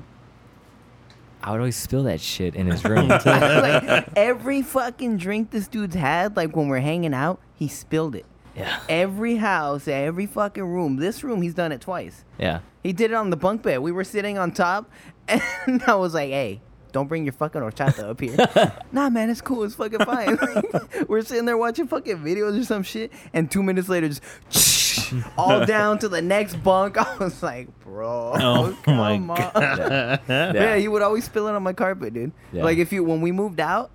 I 1.40 1.52
would 1.52 1.58
always 1.60 1.76
spill 1.76 2.02
that 2.04 2.20
shit 2.20 2.56
in 2.56 2.66
his 2.66 2.84
room. 2.84 3.08
like 3.08 4.08
every 4.16 4.60
fucking 4.62 5.18
drink 5.18 5.50
this 5.52 5.68
dude's 5.68 5.94
had, 5.94 6.36
like 6.36 6.56
when 6.56 6.66
we're 6.66 6.80
hanging 6.80 7.14
out, 7.14 7.40
he 7.54 7.68
spilled 7.68 8.16
it. 8.16 8.26
yeah, 8.56 8.80
Every 8.88 9.36
house, 9.36 9.86
every 9.86 10.26
fucking 10.26 10.64
room. 10.64 10.96
This 10.96 11.22
room, 11.22 11.40
he's 11.42 11.54
done 11.54 11.70
it 11.70 11.80
twice. 11.80 12.24
yeah. 12.38 12.60
He 12.82 12.92
did 12.92 13.10
it 13.10 13.14
on 13.14 13.30
the 13.30 13.36
bunk 13.36 13.62
bed. 13.62 13.78
We 13.80 13.92
were 13.92 14.04
sitting 14.04 14.36
on 14.38 14.50
top, 14.50 14.90
and 15.28 15.82
I 15.86 15.94
was 15.96 16.14
like, 16.14 16.30
"Hey, 16.30 16.60
don't 16.92 17.06
bring 17.08 17.24
your 17.24 17.32
fucking 17.32 17.60
horchata 17.60 18.10
up 18.10 18.20
here." 18.20 18.36
nah, 18.92 19.08
man, 19.10 19.30
it's 19.30 19.40
cool. 19.40 19.64
It's 19.64 19.74
fucking 19.74 20.00
fine. 20.04 20.38
we're 21.08 21.22
sitting 21.22 21.44
there 21.44 21.56
watching 21.56 21.86
fucking 21.86 22.18
videos 22.18 22.58
or 22.60 22.64
some 22.64 22.82
shit, 22.82 23.12
and 23.32 23.50
two 23.50 23.62
minutes 23.62 23.88
later, 23.88 24.08
just 24.08 25.12
all 25.38 25.64
down 25.64 25.98
to 26.00 26.08
the 26.08 26.20
next 26.22 26.56
bunk. 26.56 26.96
I 26.98 27.16
was 27.18 27.42
like, 27.42 27.68
"Bro, 27.80 28.32
Oh 28.36 28.78
come 28.82 28.96
my 28.96 29.12
on." 29.14 29.26
God. 29.26 30.20
Yeah. 30.28 30.76
he 30.76 30.88
would 30.88 31.02
always 31.02 31.24
spill 31.24 31.48
it 31.48 31.54
on 31.54 31.62
my 31.62 31.72
carpet, 31.72 32.14
dude. 32.14 32.32
Yeah. 32.52 32.64
Like 32.64 32.78
if 32.78 32.92
you 32.92 33.04
when 33.04 33.20
we 33.20 33.32
moved 33.32 33.60
out, 33.60 33.90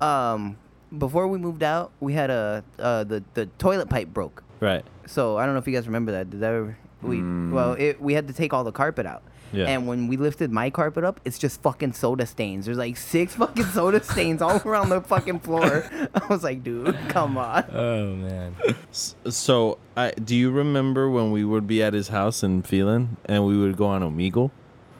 um, 0.00 0.56
before 0.96 1.26
we 1.28 1.38
moved 1.38 1.62
out, 1.62 1.92
we 2.00 2.12
had 2.12 2.30
a 2.30 2.64
uh, 2.78 3.04
the 3.04 3.22
the 3.34 3.46
toilet 3.58 3.88
pipe 3.88 4.08
broke. 4.08 4.42
Right. 4.60 4.84
So 5.06 5.36
I 5.36 5.44
don't 5.44 5.54
know 5.54 5.58
if 5.60 5.66
you 5.66 5.74
guys 5.74 5.86
remember 5.86 6.12
that. 6.12 6.30
Did 6.30 6.40
that 6.40 6.52
ever? 6.54 6.78
We 7.02 7.18
Mm. 7.18 7.52
well, 7.52 7.74
it, 7.74 8.00
we 8.00 8.14
had 8.14 8.26
to 8.28 8.34
take 8.34 8.52
all 8.54 8.64
the 8.64 8.72
carpet 8.72 9.04
out. 9.06 9.22
Yeah. 9.52 9.66
And 9.66 9.86
when 9.86 10.08
we 10.08 10.16
lifted 10.16 10.50
my 10.50 10.70
carpet 10.70 11.04
up, 11.04 11.20
it's 11.24 11.38
just 11.38 11.62
fucking 11.62 11.92
soda 11.92 12.26
stains. 12.26 12.66
There's 12.66 12.78
like 12.78 12.96
six 12.96 13.34
fucking 13.34 13.64
soda 13.66 14.02
stains 14.02 14.42
all 14.42 14.60
around 14.64 14.88
the 14.90 15.00
fucking 15.00 15.40
floor. 15.40 15.84
I 16.14 16.26
was 16.28 16.42
like, 16.44 16.62
dude, 16.64 16.96
come 17.08 17.38
on. 17.38 17.64
Oh 17.72 18.14
man. 18.14 18.56
So, 18.90 19.78
I 19.96 20.10
do 20.12 20.34
you 20.36 20.50
remember 20.50 21.10
when 21.10 21.30
we 21.30 21.44
would 21.44 21.66
be 21.66 21.82
at 21.82 21.94
his 21.94 22.08
house 22.08 22.42
in 22.42 22.62
Phelan 22.62 23.16
and 23.24 23.46
we 23.46 23.56
would 23.56 23.76
go 23.76 23.86
on 23.86 24.02
Omegle? 24.02 24.50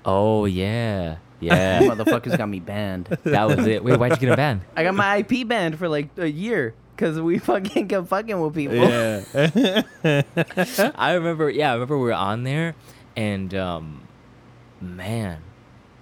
Oh 0.04 0.44
yeah. 0.44 1.16
Yeah. 1.40 1.80
Motherfuckers 1.82 2.38
got 2.38 2.48
me 2.48 2.61
banned. 2.61 3.06
that 3.24 3.44
was 3.46 3.66
it. 3.66 3.85
Wait, 3.85 3.98
why'd 3.98 4.12
you 4.12 4.18
get 4.18 4.32
a 4.32 4.37
ban? 4.37 4.62
I 4.76 4.85
got 4.85 4.94
my 4.94 5.16
IP 5.18 5.46
banned 5.46 5.78
for 5.78 5.88
like 5.88 6.09
a 6.16 6.30
year 6.30 6.74
because 6.94 7.20
we 7.20 7.38
fucking 7.38 7.88
kept 7.88 8.09
fucking 8.09 8.40
with 8.40 8.54
people. 8.54 8.76
Yeah. 8.76 9.24
I 10.96 11.12
remember 11.14 11.50
yeah, 11.50 11.70
I 11.70 11.74
remember 11.74 11.98
we 11.98 12.04
were 12.04 12.14
on 12.14 12.44
there 12.44 12.74
and 13.16 13.54
um 13.54 14.06
man. 14.87 15.42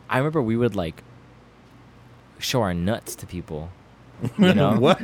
I 0.08 0.18
remember 0.18 0.42
we 0.42 0.56
would 0.56 0.76
like 0.76 1.02
show 2.38 2.62
our 2.62 2.74
nuts 2.74 3.14
to 3.16 3.26
people. 3.26 3.70
You 4.38 4.54
know? 4.54 4.74
what? 4.78 5.00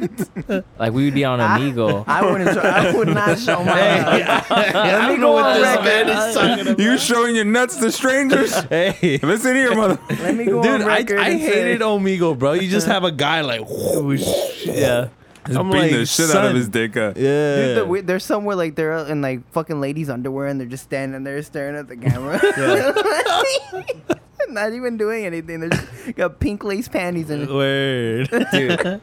Like 0.79 0.93
we 0.93 1.05
would 1.05 1.15
be 1.15 1.25
on 1.25 1.41
Amigo. 1.41 2.05
I 2.07 2.25
wouldn't. 2.31 2.55
Show, 2.55 2.61
I 2.61 2.93
would 2.95 3.09
not 3.09 3.39
show 3.39 3.63
my. 3.65 3.73
I 4.51 5.13
me 5.13 5.19
go 5.21 5.37
on 5.37 5.55
this 5.55 5.63
record. 5.65 5.85
man 5.85 6.09
is 6.09 6.35
talking 6.35 6.61
about. 6.61 6.79
You 6.79 6.97
showing 6.99 7.35
your 7.37 7.45
nuts 7.45 7.77
to 7.79 7.91
strangers? 7.91 8.55
Hey. 8.65 9.19
Listen 9.23 9.57
here, 9.57 9.75
mother. 9.75 9.99
Let 10.11 10.37
me 10.37 10.45
go 10.45 10.63
Dude, 10.63 10.83
on 10.83 10.89
I, 10.89 10.99
record. 10.99 11.19
I 11.19 11.29
and 11.31 11.41
say- 11.41 11.47
hated 11.47 11.81
Omegle, 11.81 12.39
bro. 12.39 12.53
You 12.53 12.69
just 12.69 12.87
have 12.95 13.05
a 13.05 13.11
guy 13.13 13.41
like, 13.41 13.63
oh, 13.69 14.03
whoosh. 14.05 14.67
yeah. 14.67 15.09
He's 15.47 15.57
I'm 15.57 15.71
beating 15.71 15.83
like, 15.83 15.91
the 15.93 16.07
shit 16.07 16.27
out 16.27 16.33
son. 16.33 16.47
of 16.47 16.55
his 16.57 16.69
dick. 16.69 16.97
Uh, 16.97 17.13
Yeah. 17.17 17.57
Dude, 17.57 17.77
the, 17.79 17.85
we- 17.87 18.01
there's 18.03 18.25
somewhere 18.25 18.57
like 18.57 18.75
they're 18.77 19.07
in 19.07 19.23
like 19.23 19.51
fucking 19.53 19.81
ladies' 19.81 20.11
underwear 20.11 20.47
and 20.47 20.61
they're 20.61 20.67
just 20.69 20.85
standing 20.85 21.25
there 21.25 21.43
staring 21.43 21.77
at 21.77 21.89
the 21.89 21.97
camera. 21.97 22.39
Not 24.49 24.73
even 24.73 24.97
doing 24.97 25.25
anything. 25.27 25.61
They're 25.61 25.69
just 25.71 26.17
got 26.17 26.41
pink 26.41 26.65
lace 26.65 26.89
panties 26.89 27.31
and 27.31 27.49
Word. 27.55 28.29
Dude. 28.51 29.01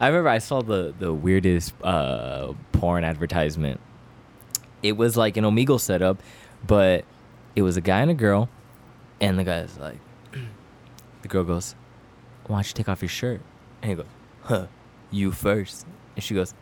I 0.00 0.06
remember 0.08 0.28
I 0.28 0.38
saw 0.38 0.60
the 0.62 0.94
the 0.98 1.12
weirdest 1.12 1.72
uh 1.82 2.52
porn 2.72 3.02
advertisement. 3.04 3.80
It 4.82 4.92
was 4.98 5.16
like 5.16 5.36
an 5.38 5.44
Omegle 5.44 5.80
setup, 5.80 6.22
but 6.66 7.04
it 7.56 7.62
was 7.62 7.76
a 7.76 7.80
guy 7.80 8.00
and 8.00 8.10
a 8.10 8.14
girl, 8.14 8.48
and 9.20 9.38
the 9.38 9.44
guy's 9.44 9.78
like 9.78 9.98
the 11.22 11.28
girl 11.28 11.44
goes, 11.44 11.74
Why 12.46 12.56
don't 12.56 12.68
you 12.68 12.74
take 12.74 12.88
off 12.88 13.00
your 13.00 13.08
shirt? 13.08 13.40
And 13.82 13.90
he 13.90 13.96
goes, 13.96 14.06
Huh, 14.42 14.66
you 15.10 15.32
first. 15.32 15.86
And 16.16 16.24
she 16.24 16.34
goes, 16.34 16.54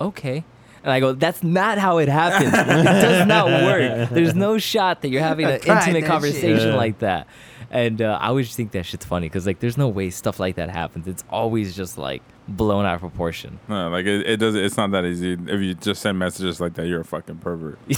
Okay. 0.00 0.44
And 0.84 0.90
I 0.90 0.98
go, 0.98 1.12
that's 1.12 1.44
not 1.44 1.78
how 1.78 1.98
it 1.98 2.08
happens. 2.08 2.52
it 2.52 2.84
does 2.84 3.26
not 3.28 3.46
work. 3.46 4.10
There's 4.10 4.34
no 4.34 4.58
shot 4.58 5.02
that 5.02 5.10
you're 5.10 5.22
having 5.22 5.46
an 5.46 5.60
intimate 5.64 6.06
conversation 6.06 6.58
shit. 6.58 6.74
like 6.74 6.98
that. 6.98 7.28
And 7.70 8.02
uh, 8.02 8.18
I 8.20 8.26
always 8.26 8.54
think 8.54 8.72
that 8.72 8.84
shit's 8.84 9.04
funny 9.06 9.28
because 9.28 9.46
like 9.46 9.60
there's 9.60 9.78
no 9.78 9.88
way 9.88 10.10
stuff 10.10 10.40
like 10.40 10.56
that 10.56 10.70
happens. 10.70 11.06
It's 11.06 11.22
always 11.30 11.76
just 11.76 11.98
like 11.98 12.20
blown 12.48 12.84
out 12.84 12.94
of 12.96 13.00
proportion. 13.00 13.60
no, 13.68 13.88
like 13.90 14.06
it, 14.06 14.26
it 14.28 14.36
does. 14.38 14.56
It's 14.56 14.76
not 14.76 14.90
that 14.90 15.04
easy. 15.04 15.34
If 15.34 15.60
you 15.60 15.74
just 15.74 16.02
send 16.02 16.18
messages 16.18 16.60
like 16.60 16.74
that, 16.74 16.86
you're 16.86 17.00
a 17.00 17.04
fucking 17.04 17.38
pervert. 17.38 17.78
Yeah. 17.86 17.96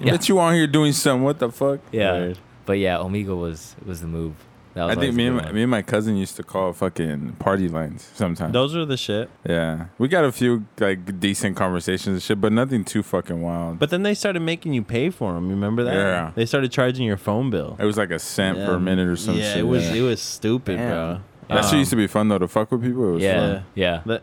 Yeah. 0.00 0.10
But 0.12 0.28
you 0.28 0.38
on 0.40 0.54
here 0.54 0.66
doing 0.66 0.92
something? 0.92 1.22
What 1.22 1.38
the 1.38 1.50
fuck? 1.50 1.80
Yeah. 1.92 2.10
Right. 2.18 2.38
But 2.66 2.78
yeah, 2.78 2.96
Omegle 2.96 3.40
was 3.40 3.76
was 3.84 4.00
the 4.00 4.06
move. 4.06 4.34
That 4.74 4.84
was 4.86 4.96
I 4.96 5.00
think 5.00 5.14
me 5.16 5.26
and, 5.26 5.36
my, 5.36 5.50
me 5.52 5.62
and 5.62 5.70
my 5.70 5.82
cousin 5.82 6.16
used 6.16 6.36
to 6.36 6.42
call 6.44 6.72
fucking 6.72 7.32
party 7.40 7.68
lines 7.68 8.08
sometimes. 8.14 8.52
Those 8.52 8.76
are 8.76 8.84
the 8.84 8.96
shit. 8.96 9.28
Yeah, 9.48 9.86
we 9.98 10.06
got 10.06 10.24
a 10.24 10.30
few 10.30 10.64
like 10.78 11.18
decent 11.18 11.56
conversations 11.56 12.06
and 12.14 12.22
shit, 12.22 12.40
but 12.40 12.52
nothing 12.52 12.84
too 12.84 13.02
fucking 13.02 13.42
wild. 13.42 13.78
But 13.80 13.90
then 13.90 14.04
they 14.04 14.14
started 14.14 14.40
making 14.40 14.72
you 14.74 14.82
pay 14.82 15.10
for 15.10 15.32
them. 15.34 15.48
Remember 15.48 15.82
that? 15.84 15.94
Yeah. 15.94 16.30
They 16.36 16.46
started 16.46 16.70
charging 16.70 17.04
your 17.04 17.16
phone 17.16 17.50
bill. 17.50 17.76
it 17.80 17.84
was 17.84 17.96
like 17.96 18.10
a 18.12 18.18
cent 18.20 18.58
Yeah. 18.58 18.66
per 18.66 18.78
minute 18.78 19.08
or 19.08 19.16
some 19.16 19.36
yeah, 19.36 19.50
shit. 19.54 19.58
it 19.58 19.62
was 19.66 19.88
yeah. 19.88 19.94
it 19.96 20.02
was 20.02 20.20
stupid, 20.22 20.76
Damn. 20.76 20.88
bro. 20.88 21.20
that 21.56 21.64
shit 21.64 21.72
Um, 21.72 21.78
used 21.80 21.90
to 21.90 21.96
be 21.96 22.06
fun 22.06 22.28
though 22.28 22.38
to 22.38 22.46
fuck 22.48 22.70
with 22.70 22.82
people. 22.82 23.08
It 23.08 23.12
was 23.14 23.22
yeah, 23.22 23.40
fun. 23.54 23.64
yeah. 23.74 24.02
Let, 24.04 24.22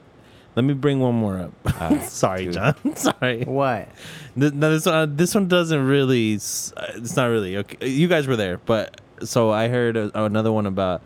let 0.55 0.63
me 0.63 0.73
bring 0.73 0.99
one 1.01 1.13
more 1.15 1.37
up. 1.39 1.51
Ah, 1.65 1.99
Sorry, 2.07 2.45
dude. 2.45 2.53
John. 2.53 2.75
Sorry. 2.95 3.43
what? 3.43 3.89
Th- 4.39 4.53
no, 4.53 4.71
this 4.73 4.85
one, 4.85 5.15
this 5.17 5.35
one 5.35 5.47
doesn't 5.49 5.85
really. 5.85 6.35
uh, 6.35 6.37
It's 6.95 7.15
not 7.17 7.25
really 7.25 7.57
okay. 7.57 7.87
You 7.89 8.07
guys 8.07 8.27
were 8.27 8.37
there, 8.37 8.57
but 8.65 9.01
so 9.23 9.51
I 9.51 9.67
heard 9.67 9.97
a, 9.97 10.23
another 10.25 10.51
one 10.51 10.65
about 10.65 11.01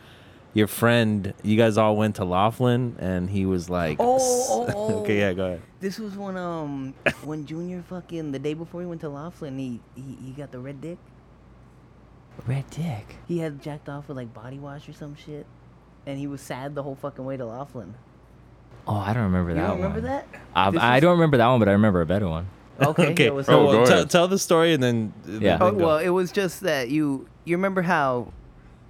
your 0.54 0.68
friend. 0.68 1.34
You 1.44 1.58
guys 1.58 1.78
all 1.78 1.96
went 1.96 2.16
to 2.18 2.26
Laughlin, 2.26 2.96
and 3.00 3.30
he 3.30 3.46
was 3.46 3.70
like, 3.70 3.98
Oh, 4.00 4.18
oh, 4.20 4.68
oh. 4.76 5.00
okay, 5.02 5.20
yeah, 5.20 5.34
go 5.34 5.46
ahead. 5.46 5.62
This 5.80 5.98
was 6.00 6.16
when 6.18 6.38
um 6.38 6.94
when 7.24 7.46
Junior 7.46 7.84
fucking 7.88 8.32
the 8.32 8.40
day 8.40 8.54
before 8.54 8.82
he 8.82 8.88
went 8.88 9.02
to 9.02 9.10
Laughlin, 9.10 9.58
he 9.58 9.80
he, 9.96 10.18
he 10.26 10.32
got 10.32 10.52
the 10.52 10.60
red 10.60 10.82
dick. 10.82 10.98
Red 12.48 12.70
dick. 12.70 13.18
He 13.28 13.40
had 13.40 13.62
jacked 13.62 13.90
off 13.90 14.08
with 14.08 14.18
like 14.18 14.34
body 14.34 14.58
wash 14.60 14.88
or 14.90 14.94
some 14.94 15.16
shit, 15.16 15.46
and 16.06 16.18
he 16.18 16.28
was 16.28 16.42
sad 16.42 16.76
the 16.76 16.84
whole 16.84 16.96
fucking 16.96 17.24
way 17.26 17.38
to 17.38 17.46
Laughlin. 17.46 17.94
Oh, 18.88 18.96
I 18.96 19.14
don't 19.14 19.24
remember 19.24 19.52
You 19.52 19.56
that 19.58 19.68
don't 19.68 19.78
remember 19.78 20.00
one. 20.02 20.10
that? 20.10 20.28
I, 20.56 20.66
I 20.66 20.70
was- 20.70 21.02
don't 21.02 21.12
remember 21.12 21.38
that 21.38 21.48
one, 21.48 21.60
but 21.60 21.70
I 21.70 21.74
remember 21.74 22.02
a 22.02 22.06
better 22.06 22.28
one. 22.28 22.48
Okay. 22.80 23.12
okay. 23.12 23.26
yeah, 23.26 23.32
Oh, 23.32 23.36
Oh, 23.36 23.40
up? 23.40 23.48
go 23.48 23.78
well, 23.80 23.86
tell, 23.88 24.06
tell 24.06 24.28
the 24.28 24.40
story 24.40 24.74
and 24.74 24.82
then. 24.84 25.14
Yeah. 25.28 25.58
Oh, 25.60 25.66
then 25.72 25.78
go. 25.80 25.86
well, 25.88 25.98
it 25.98 26.10
was 26.10 26.32
just 26.32 26.62
that 26.62 26.90
you 26.90 27.28
you 27.46 27.56
remember 27.58 27.82
how 27.82 28.32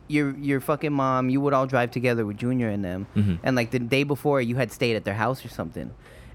your 0.08 0.36
your 0.38 0.60
fucking 0.60 0.92
mom 0.94 1.30
you 1.30 1.40
would 1.42 1.54
all 1.54 1.66
drive 1.68 1.92
together 1.92 2.26
with 2.26 2.38
Junior 2.38 2.70
and 2.70 2.84
them, 2.84 3.08
Mhm. 3.16 3.40
and 3.44 3.56
like 3.56 3.72
the 3.72 3.80
day 3.80 4.04
before 4.04 4.42
you 4.42 4.56
had 4.58 4.72
stayed 4.72 4.96
at 4.96 5.04
their 5.06 5.14
house 5.16 5.44
or 5.46 5.50
something, 5.50 5.92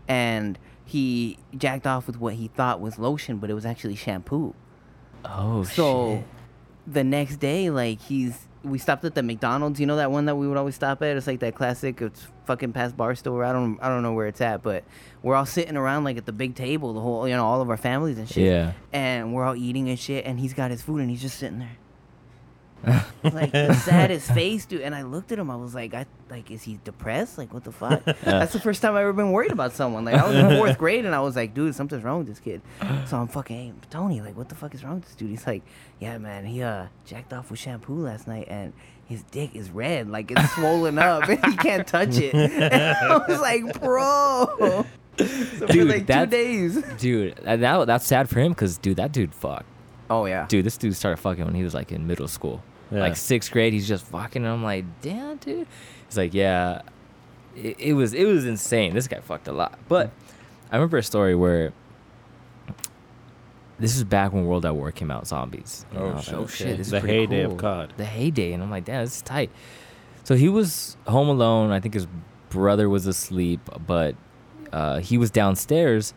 and 0.09 0.59
he 0.85 1.39
jacked 1.57 1.87
off 1.87 2.07
with 2.07 2.19
what 2.21 2.35
he 2.35 2.49
thought 2.49 2.81
was 2.81 2.99
lotion, 2.99 3.39
but 3.39 3.51
it 3.51 3.55
was 3.55 3.67
actually 3.67 3.97
shampoo. 3.97 4.55
Oh 5.25 5.63
So 5.65 6.17
shit. 6.17 6.25
the 6.87 7.05
next 7.05 7.37
day, 7.37 7.71
like 7.71 8.01
he's 8.01 8.47
we 8.65 8.79
stopped 8.79 9.05
at 9.05 9.15
the 9.15 9.23
McDonald's. 9.23 9.79
You 9.81 9.87
know 9.87 9.97
that 9.97 10.11
one 10.11 10.25
that 10.27 10.37
we 10.37 10.47
would 10.49 10.57
always 10.57 10.75
stop 10.75 11.03
at. 11.03 11.17
It's 11.17 11.27
like 11.27 11.41
that 11.41 11.55
classic. 11.55 12.01
It's 12.03 12.29
fucking 12.47 12.73
past 12.73 12.97
Barstow. 12.97 13.43
I 13.43 13.53
don't 13.53 13.79
I 13.83 13.89
don't 13.89 14.03
know 14.03 14.13
where 14.13 14.27
it's 14.27 14.41
at, 14.41 14.63
but 14.63 14.85
we're 15.23 15.35
all 15.35 15.47
sitting 15.47 15.77
around 15.77 16.05
like 16.05 16.17
at 16.17 16.27
the 16.27 16.33
big 16.33 16.55
table, 16.55 16.93
the 16.93 17.01
whole 17.01 17.29
you 17.29 17.35
know 17.35 17.45
all 17.45 17.61
of 17.61 17.69
our 17.69 17.77
families 17.77 18.19
and 18.19 18.29
shit. 18.29 18.45
Yeah. 18.45 18.73
And 18.93 19.35
we're 19.35 19.45
all 19.45 19.57
eating 19.57 19.89
and 19.89 19.99
shit, 19.99 20.25
and 20.25 20.41
he's 20.41 20.55
got 20.55 20.71
his 20.71 20.83
food 20.83 21.01
and 21.01 21.11
he's 21.11 21.23
just 21.23 21.39
sitting 21.39 21.59
there. 21.59 21.77
Like 23.23 23.53
the 23.53 23.75
saddest 23.75 24.31
face, 24.35 24.67
dude. 24.67 24.83
And 24.83 24.95
I 24.95 25.03
looked 25.03 25.33
at 25.33 25.39
him. 25.39 25.51
I 25.51 25.57
was 25.57 25.75
like, 25.75 25.95
I 25.95 26.07
like, 26.31 26.51
is 26.51 26.63
he 26.63 26.79
depressed? 26.85 27.39
Like, 27.39 27.53
what 27.53 27.65
the 27.65 27.73
fuck? 27.73 28.05
That's 28.23 28.53
the 28.53 28.61
first 28.61 28.83
time 28.83 28.93
I've 28.95 29.03
ever 29.03 29.13
been 29.13 29.33
worried 29.33 29.53
about 29.53 29.73
someone. 29.73 30.05
Like, 30.05 30.15
I 30.17 30.27
was 30.27 30.37
in 30.37 30.57
fourth 30.57 30.79
grade, 30.79 31.05
and 31.05 31.15
I 31.15 31.21
was 31.21 31.37
like, 31.37 31.55
dude, 31.55 31.75
something's 31.75 32.05
wrong 32.05 32.19
with 32.19 32.29
this 32.29 32.41
kid. 32.41 32.63
So 33.07 33.17
I'm 33.19 33.29
fucking, 33.29 33.57
hey, 33.57 33.73
Tony, 33.91 34.21
like, 34.21 34.37
what 34.37 34.49
the 34.49 34.55
fuck 34.55 34.75
is 34.75 34.85
wrong 34.85 34.97
with 34.97 35.05
this 35.07 35.15
dude? 35.15 35.31
He's 35.31 35.47
like, 35.47 35.63
yeah, 36.01 36.19
man, 36.19 36.45
he 36.45 36.63
uh 36.63 36.87
jacked 37.05 37.33
off 37.33 37.51
with 37.51 37.59
shampoo 37.61 37.95
last 37.95 38.27
night, 38.29 38.47
and 38.49 38.73
his 39.07 39.23
dick 39.25 39.55
is 39.55 39.71
red, 39.71 40.11
like 40.11 40.31
it's 40.31 40.53
swollen 40.55 40.99
up, 40.99 41.29
and 41.29 41.45
he 41.47 41.57
can't 41.57 41.87
touch 41.87 42.19
it. 42.19 42.35
And 42.35 42.73
I 43.13 43.19
was 43.27 43.41
like, 43.41 43.81
bro. 43.81 44.85
So 45.19 45.27
for 45.67 45.67
Dude, 45.67 45.89
like 45.89 46.07
two 46.07 46.27
days. 46.27 46.83
Dude, 46.99 47.37
that, 47.37 47.87
that's 47.87 48.07
sad 48.07 48.29
for 48.29 48.39
him 48.41 48.53
because, 48.53 48.77
dude, 48.79 48.99
that 48.99 49.13
dude 49.13 49.33
fucked. 49.35 49.65
Oh 50.11 50.27
yeah. 50.27 50.47
Dude, 50.49 50.65
this 50.65 50.77
dude 50.77 50.95
started 50.95 51.17
fucking 51.19 51.45
when 51.45 51.55
he 51.55 51.63
was 51.65 51.75
like 51.75 51.93
in 51.93 52.07
middle 52.07 52.29
school. 52.29 52.63
Yeah. 52.91 53.01
Like 53.01 53.17
sixth 53.17 53.51
grade, 53.51 53.73
he's 53.73 53.89
just 53.89 54.05
fucking. 54.07 54.45
And 54.45 54.53
I'm 54.53 54.63
like, 54.63 54.85
damn, 55.03 55.37
dude. 55.39 55.67
He's 56.07 56.17
like, 56.17 56.33
yeah. 56.35 56.83
It, 57.57 57.77
it 57.81 57.93
was 57.95 58.15
it 58.15 58.25
was 58.27 58.47
insane. 58.47 58.95
This 58.95 59.09
guy 59.09 59.21
fucked 59.21 59.49
a 59.49 59.53
lot. 59.53 59.79
But 59.89 60.11
I 60.71 60.77
remember 60.77 60.99
a 60.99 61.03
story 61.03 61.35
where 61.35 61.73
this 63.79 63.97
is 63.97 64.05
back 64.05 64.33
when 64.33 64.47
World 64.47 64.65
at 64.65 64.75
War 64.75 64.91
came 64.91 65.11
out, 65.11 65.27
zombies. 65.27 65.85
Oh, 65.95 66.13
I 66.17 66.21
shit. 66.21 66.33
like, 66.33 66.43
oh 66.43 66.47
shit, 66.47 66.67
Okay. 66.69 66.77
this 66.77 66.87
is 66.87 66.91
The 66.93 67.01
pretty 67.01 67.15
heyday 67.21 67.43
of 67.43 67.51
cool. 67.53 67.59
COD. 67.59 67.93
The 67.97 68.05
heyday, 68.05 68.53
and 68.53 68.63
I'm 68.63 68.71
like, 68.71 68.85
damn, 68.87 69.05
this 69.05 69.17
is 69.17 69.23
tight. 69.23 69.51
So 70.25 70.35
he 70.35 70.49
was 70.49 70.97
home 71.07 71.29
alone. 71.29 71.71
I 71.73 71.81
think 71.81 71.95
his 71.95 72.07
brother 72.49 72.89
was 72.89 73.07
asleep, 73.07 73.61
but 73.87 74.15
uh, 74.73 74.99
he 75.01 75.19
was 75.19 75.31
downstairs, 75.31 76.15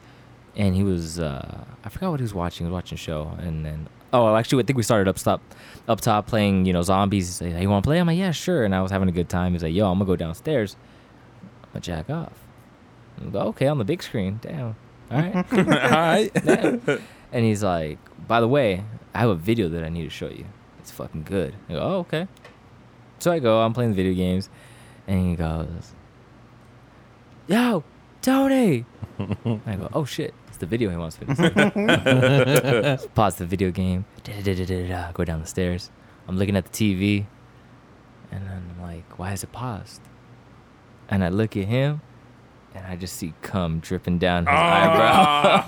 and 0.60 0.76
he 0.76 0.84
was 0.84 1.20
uh, 1.20 1.64
I 1.84 1.90
forgot 1.90 2.12
what 2.12 2.20
he 2.20 2.24
was 2.24 2.34
watching. 2.34 2.68
He 2.68 2.72
was 2.72 2.76
watching 2.76 2.98
a 2.98 3.00
show, 3.00 3.32
and 3.40 3.66
then 3.66 3.88
oh, 4.12 4.36
actually, 4.36 4.62
I 4.62 4.66
think 4.66 4.76
we 4.76 4.84
started 4.84 5.08
up 5.08 5.16
top, 5.16 5.42
up 5.88 6.02
top 6.02 6.28
playing 6.28 6.66
you 6.66 6.74
know 6.74 6.82
zombies. 6.82 7.28
He's 7.28 7.42
like, 7.42 7.54
hey, 7.54 7.62
you 7.62 7.70
want 7.70 7.84
to 7.84 7.88
play? 7.88 7.98
I'm 7.98 8.06
like, 8.06 8.18
yeah, 8.18 8.32
sure. 8.32 8.66
And 8.66 8.76
I 8.76 8.82
was 8.82 8.92
having 8.92 9.08
a 9.08 9.14
good 9.14 9.30
time. 9.30 9.54
He's 9.54 9.64
like, 9.64 9.74
yo, 9.74 9.90
I'm 9.90 9.98
gonna 9.98 10.06
go 10.06 10.18
downstairs. 10.18 10.76
I'm 11.64 11.70
gonna 11.72 11.82
jack 11.82 12.10
off. 12.10 12.34
Go, 13.32 13.40
okay, 13.40 13.68
on 13.68 13.78
the 13.78 13.86
big 13.86 14.04
screen. 14.04 14.40
Damn. 14.42 14.76
All 15.10 15.18
right. 15.18 15.36
All 15.52 15.64
right. 15.64 16.32
Damn. 16.44 16.82
And 17.32 17.46
he's 17.46 17.64
like, 17.64 17.98
by 18.28 18.42
the 18.42 18.48
way, 18.48 18.84
I 19.14 19.20
have 19.20 19.30
a 19.30 19.36
video 19.36 19.70
that 19.70 19.84
I 19.84 19.90
need 19.90 20.04
to 20.04 20.10
show 20.10 20.30
you. 20.30 20.46
It's 20.80 20.92
fucking 20.92 21.24
good. 21.24 21.56
I 21.70 21.74
go, 21.74 21.80
oh, 21.80 21.98
okay. 22.00 22.28
So 23.20 23.32
I 23.32 23.40
go, 23.40 23.62
I'm 23.62 23.74
playing 23.74 23.94
video 23.94 24.14
games, 24.14 24.50
and 25.08 25.30
he 25.30 25.36
goes, 25.36 25.94
yo, 27.48 27.84
Tony. 28.22 28.86
I 29.66 29.76
go, 29.76 29.90
oh 29.94 30.06
shit, 30.06 30.34
it's 30.48 30.58
the 30.58 30.66
video 30.66 30.90
he 30.90 30.98
wants 30.98 31.20
me 31.20 31.28
to 31.28 31.36
see. 31.36 33.08
Pause 33.16 33.36
the 33.36 33.46
video 33.46 33.72
game. 33.72 34.06
Da-da-da-da-da-da, 34.24 35.12
Go 35.14 35.24
down 35.24 35.42
the 35.42 35.48
stairs. 35.48 35.92
I'm 36.28 36.38
looking 36.38 36.56
at 36.56 36.72
the 36.72 36.72
TV, 36.72 37.26
and 38.32 38.46
then 38.46 38.64
I'm 38.78 38.82
like, 38.82 39.18
why 39.18 39.34
is 39.34 39.44
it 39.44 39.52
paused? 39.52 40.02
And 41.10 41.24
I 41.24 41.30
look 41.30 41.58
at 41.58 41.66
him, 41.66 42.02
and 42.76 42.86
I 42.86 42.96
just 42.96 43.16
see 43.16 43.34
cum 43.42 43.80
dripping 43.80 44.20
down 44.20 44.46
his 44.46 44.56
ah. 44.56 45.66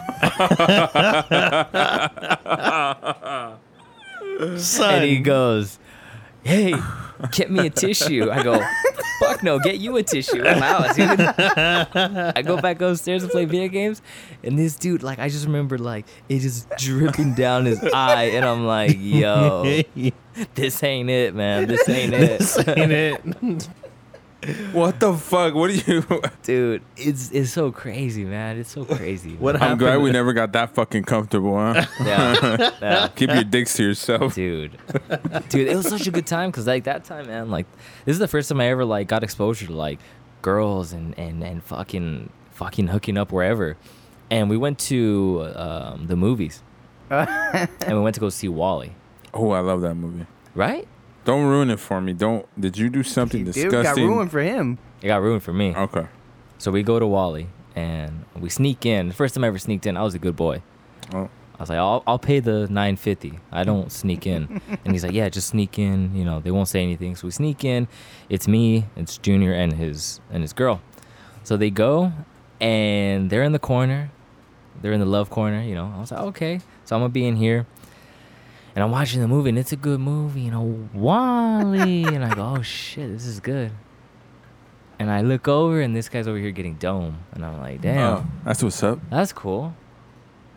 eyebrow. 3.18 3.58
and 4.84 5.04
he 5.04 5.20
goes, 5.20 5.80
"Hey, 6.44 6.76
get 7.32 7.50
me 7.52 7.68
a 7.68 7.70
tissue." 7.70 8.30
I 8.32 8.44
go, 8.44 8.64
"Fuck 9.22 9.44
no, 9.44 9.60
get 9.60 9.78
you 9.78 9.96
a 9.98 10.04
tissue." 10.04 10.44
I'm 10.44 10.62
out. 10.64 10.96
dude." 10.96 11.20
I 12.36 12.42
go 12.42 12.58
back 12.60 12.82
upstairs 12.82 13.24
and 13.24 13.32
play 13.32 13.46
video 13.46 13.68
games, 13.68 14.02
and 14.44 14.58
this 14.58 14.76
dude, 14.76 15.04
like, 15.04 15.20
I 15.20 15.30
just 15.30 15.46
remember, 15.46 15.78
like, 15.78 16.06
it 16.28 16.44
is 16.44 16.66
dripping 16.78 17.34
down 17.36 17.66
his 17.66 17.84
eye, 17.94 18.32
and 18.34 18.44
I'm 18.46 18.66
like, 18.66 18.98
"Yo, 19.00 19.82
this 20.56 20.84
ain't 20.84 21.10
it, 21.10 21.36
man. 21.36 21.68
This 21.68 21.88
ain't 21.88 22.14
it, 22.14 22.40
This 22.40 22.68
ain't 22.68 22.92
it. 22.92 23.70
What 24.72 25.00
the 25.00 25.14
fuck? 25.14 25.54
What 25.54 25.70
are 25.70 25.74
you? 25.74 26.04
dude. 26.44 26.82
It's 26.98 27.30
it's 27.32 27.52
so 27.52 27.72
crazy, 27.72 28.26
man. 28.26 28.58
It's 28.58 28.72
so 28.72 28.86
crazy. 28.86 29.36
What. 29.36 29.62
I'm 29.62 29.78
glad 29.78 29.98
we 30.02 30.12
never 30.12 30.34
got 30.34 30.52
that 30.54 30.74
fucking 30.74 31.04
comfortable, 31.04 31.56
huh? 31.56 31.86
Yeah, 32.04 32.72
yeah. 32.82 33.08
Keep 33.16 33.30
your 33.34 33.44
dicks 33.44 33.76
to 33.76 33.84
yourself. 33.84 34.34
dude 34.34 34.78
dude 35.50 35.68
it 35.68 35.76
was 35.76 35.88
such 35.88 36.08
a 36.08 36.12
good 36.12 36.26
time 36.26 36.50
because 36.50 36.66
like 36.68 36.86
that 36.86 37.04
time 37.04 37.28
man 37.28 37.50
like 37.52 37.66
this 38.06 38.14
is 38.14 38.20
the 38.20 38.28
first 38.28 38.50
time 38.50 38.60
i 38.60 38.68
ever 38.68 38.84
like 38.86 39.08
got 39.08 39.24
exposure 39.24 39.66
to 39.68 39.74
like 39.74 40.00
girls 40.42 40.92
and 40.94 41.18
and 41.20 41.44
and 41.44 41.64
fucking 41.64 42.30
fucking 42.52 42.88
hooking 42.88 43.18
up 43.18 43.32
wherever 43.32 43.78
and 44.30 44.50
we 44.50 44.58
went 44.58 44.80
to 44.80 45.52
um, 45.56 46.08
the 46.08 46.16
movies 46.16 46.64
and 47.10 47.70
we 47.88 48.00
went 48.00 48.14
to 48.16 48.20
go 48.22 48.30
see 48.30 48.48
WALL-E 48.48 48.92
Oh, 49.34 49.52
I 49.52 49.60
love 49.60 49.82
that 49.82 49.96
movie. 49.96 50.26
right 50.56 50.88
Don't 51.26 51.46
ruin 51.46 51.70
it 51.70 51.80
for 51.80 52.02
me. 52.02 52.14
Don't. 52.14 52.46
Did 52.60 52.78
you 52.78 52.90
do 52.90 53.04
something 53.04 53.46
Dude, 53.46 53.54
disgusting? 53.54 53.80
It 53.80 54.08
got 54.08 54.14
ruined 54.14 54.32
for 54.32 54.42
him. 54.42 54.78
it 55.02 55.08
got 55.08 55.22
ruined 55.22 55.44
for 55.44 55.54
me 55.54 55.76
Okay. 55.76 56.08
so 56.58 56.72
we 56.72 56.84
go 56.84 57.00
to 57.00 57.06
WALL-E 57.08 57.48
and 57.76 58.26
we 58.40 58.50
sneak 58.50 58.86
in 58.86 59.08
the 59.08 59.14
first 59.14 59.34
time 59.34 59.44
i 59.46 59.48
ever 59.48 59.58
sneaked 59.58 59.86
in 59.86 59.96
i 59.96 60.04
was 60.04 60.14
a 60.14 60.20
good 60.20 60.36
boy 60.36 60.62
Oh. 61.14 61.30
I 61.58 61.62
was 61.64 61.70
like, 61.70 61.78
I'll, 61.78 62.02
I'll 62.08 62.18
pay 62.20 62.40
the 62.40 62.62
950. 62.70 63.40
I 63.52 63.64
don't 63.64 63.92
sneak 63.92 64.26
in. 64.26 64.60
and 64.84 64.94
he's 64.96 65.04
like, 65.04 65.14
yeah, 65.14 65.30
just 65.30 65.50
sneak 65.50 65.78
in. 65.78 66.16
You 66.16 66.26
know, 66.26 66.40
they 66.40 66.50
won't 66.50 66.68
say 66.68 66.82
anything. 66.82 67.16
So 67.16 67.28
we 67.28 67.32
sneak 67.32 67.64
in. 67.64 67.88
It's 68.30 68.48
me, 68.48 68.86
it's 68.96 69.20
Junior 69.20 69.54
and 69.54 69.74
his 69.74 70.20
and 70.32 70.42
his 70.42 70.54
girl. 70.54 70.82
So 71.44 71.58
they 71.58 71.70
go 71.70 72.14
and 72.60 73.30
they're 73.30 73.44
in 73.44 73.52
the 73.52 73.60
corner. 73.60 74.10
They're 74.82 74.94
in 74.94 75.00
the 75.02 75.06
love 75.06 75.30
corner, 75.30 75.62
you 75.62 75.76
know. 75.76 75.94
I 75.96 76.00
was 76.00 76.12
like, 76.12 76.22
okay. 76.34 76.62
So 76.86 76.96
I'm 76.96 77.02
gonna 77.04 77.10
be 77.10 77.28
in 77.28 77.36
here. 77.36 77.68
And 78.76 78.84
I'm 78.84 78.92
watching 78.92 79.22
the 79.22 79.28
movie 79.28 79.50
and 79.50 79.60
it's 79.60 79.72
a 79.72 79.76
good 79.76 80.00
movie, 80.00 80.42
you 80.42 80.52
know, 80.52 80.88
WALL-E. 80.94 82.06
and 82.06 82.24
I 82.24 82.34
go, 82.34 82.56
oh 82.58 82.62
shit, 82.62 83.12
this 83.12 83.26
is 83.26 83.40
good. 83.40 83.72
And 84.98 85.10
I 85.12 85.22
look 85.22 85.48
over 85.48 85.82
and 85.82 85.96
this 85.96 86.08
guy's 86.10 86.28
over 86.28 86.38
here 86.38 86.52
getting 86.52 86.76
dome. 86.76 87.18
And 87.34 87.44
I'm 87.44 87.60
like, 87.60 87.82
damn. 87.82 88.00
Oh, 88.00 88.26
that's 88.46 88.64
what's 88.64 88.82
up. 88.84 89.00
That's 89.10 89.34
cool. 89.34 89.76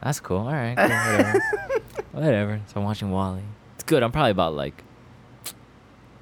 That's 0.03 0.21
cool. 0.21 0.39
All 0.39 0.53
right. 0.53 0.77
Cool, 0.77 0.89
whatever. 0.89 1.41
whatever. 2.13 2.61
So 2.67 2.81
I'm 2.81 2.85
watching 2.85 3.11
WALL-E. 3.11 3.43
It's 3.75 3.85
good. 3.85 4.03
I'm 4.03 4.13
probably 4.13 4.31
about 4.31 4.55
like 4.55 4.85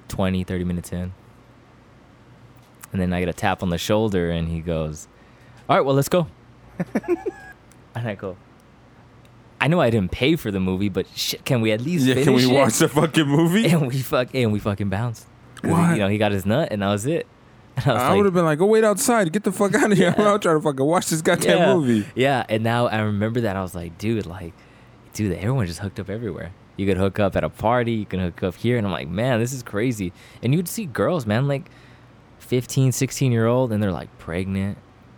20, 0.08 0.44
30 0.44 0.64
minutes 0.64 0.92
in. 0.92 1.12
And 2.92 3.00
then 3.00 3.12
I 3.12 3.20
get 3.20 3.28
a 3.28 3.32
tap 3.32 3.62
on 3.62 3.70
the 3.70 3.78
shoulder 3.78 4.30
and 4.30 4.48
he 4.48 4.60
goes, 4.60 5.08
All 5.68 5.76
right, 5.76 5.84
well, 5.84 5.94
let's 5.94 6.08
go. 6.08 6.28
and 7.94 8.08
I 8.08 8.14
go, 8.14 8.36
I 9.62 9.68
know 9.68 9.80
I 9.80 9.90
didn't 9.90 10.10
pay 10.10 10.34
for 10.36 10.50
the 10.50 10.58
movie, 10.60 10.88
but 10.88 11.06
shit, 11.14 11.44
can 11.44 11.60
we 11.60 11.70
at 11.70 11.80
least 11.80 12.04
Yeah, 12.04 12.22
can 12.24 12.34
we 12.34 12.44
it? 12.44 12.52
watch 12.52 12.78
the 12.78 12.88
fucking 12.88 13.28
movie? 13.28 13.66
And 13.70 13.86
we 13.86 13.98
fuck 14.00 14.34
and 14.34 14.52
we 14.52 14.58
fucking 14.58 14.88
bounced. 14.88 15.26
What? 15.62 15.92
You 15.92 15.98
know, 15.98 16.08
he 16.08 16.18
got 16.18 16.32
his 16.32 16.44
nut 16.44 16.68
and 16.72 16.82
that 16.82 16.88
was 16.88 17.06
it. 17.06 17.26
And 17.76 17.92
I 17.92 17.94
I 17.94 18.08
like, 18.08 18.16
would 18.16 18.24
have 18.26 18.34
been 18.34 18.44
like, 18.44 18.58
"Go 18.58 18.66
wait 18.66 18.84
outside. 18.84 19.32
Get 19.32 19.44
the 19.44 19.52
fuck 19.52 19.74
out 19.74 19.92
of 19.92 19.96
here. 19.96 20.14
I'm 20.18 20.26
out 20.26 20.42
trying 20.42 20.56
to 20.58 20.62
fucking 20.62 20.84
watch 20.84 21.06
this 21.08 21.22
goddamn 21.22 21.56
yeah. 21.58 21.74
movie." 21.74 22.06
Yeah, 22.14 22.44
and 22.48 22.62
now 22.62 22.86
I 22.88 22.98
remember 23.00 23.40
that 23.42 23.56
I 23.56 23.62
was 23.62 23.74
like, 23.74 23.96
dude, 23.96 24.26
like, 24.26 24.52
dude, 25.14 25.32
everyone 25.32 25.66
just 25.66 25.78
hooked 25.78 25.98
up 25.98 26.10
everywhere. 26.10 26.52
You 26.76 26.86
could 26.86 26.98
hook 26.98 27.18
up 27.18 27.34
at 27.36 27.44
a 27.44 27.48
party, 27.48 27.92
you 27.92 28.04
can 28.04 28.20
hook 28.20 28.42
up 28.42 28.56
here, 28.56 28.76
and 28.76 28.86
I'm 28.86 28.92
like, 28.92 29.08
man, 29.08 29.40
this 29.40 29.52
is 29.54 29.62
crazy. 29.62 30.12
And 30.42 30.52
you'd 30.54 30.68
see 30.68 30.84
girls, 30.84 31.24
man, 31.24 31.46
like 31.48 31.70
15, 32.40 32.92
16 32.92 33.32
year 33.32 33.46
old, 33.46 33.72
and 33.72 33.82
they're 33.82 33.92
like 33.92 34.10
pregnant. 34.18 34.76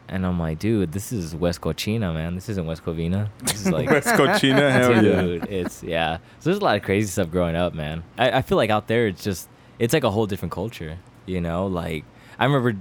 And 0.09 0.27
I'm 0.27 0.39
like, 0.39 0.59
dude, 0.59 0.93
this 0.93 1.13
is 1.13 1.35
West 1.35 1.61
Cochina, 1.63 2.13
man. 2.13 2.35
This 2.35 2.49
isn't 2.51 2.67
West 2.67 2.85
Covina. 2.85 3.31
This 3.41 3.63
is 3.63 3.71
like, 3.71 3.89
West 3.91 4.09
Cochina, 4.09 4.71
hell 4.73 4.93
yeah. 4.93 5.01
dude, 5.01 5.45
it's 5.49 5.83
yeah. 5.83 6.19
So 6.41 6.51
there's 6.51 6.59
a 6.59 6.65
lot 6.65 6.77
of 6.77 6.83
crazy 6.83 7.09
stuff 7.09 7.31
growing 7.31 7.57
up, 7.57 7.75
man. 7.75 8.05
I, 8.19 8.39
I 8.39 8.43
feel 8.43 8.57
like 8.57 8.71
out 8.71 8.87
there, 8.87 9.07
it's 9.07 9.25
just, 9.25 9.49
it's 9.79 9.95
like 9.95 10.05
a 10.05 10.11
whole 10.11 10.27
different 10.27 10.53
culture, 10.53 10.99
you 11.27 11.41
know. 11.41 11.67
Like 11.67 12.05
I 12.39 12.45
remember 12.45 12.77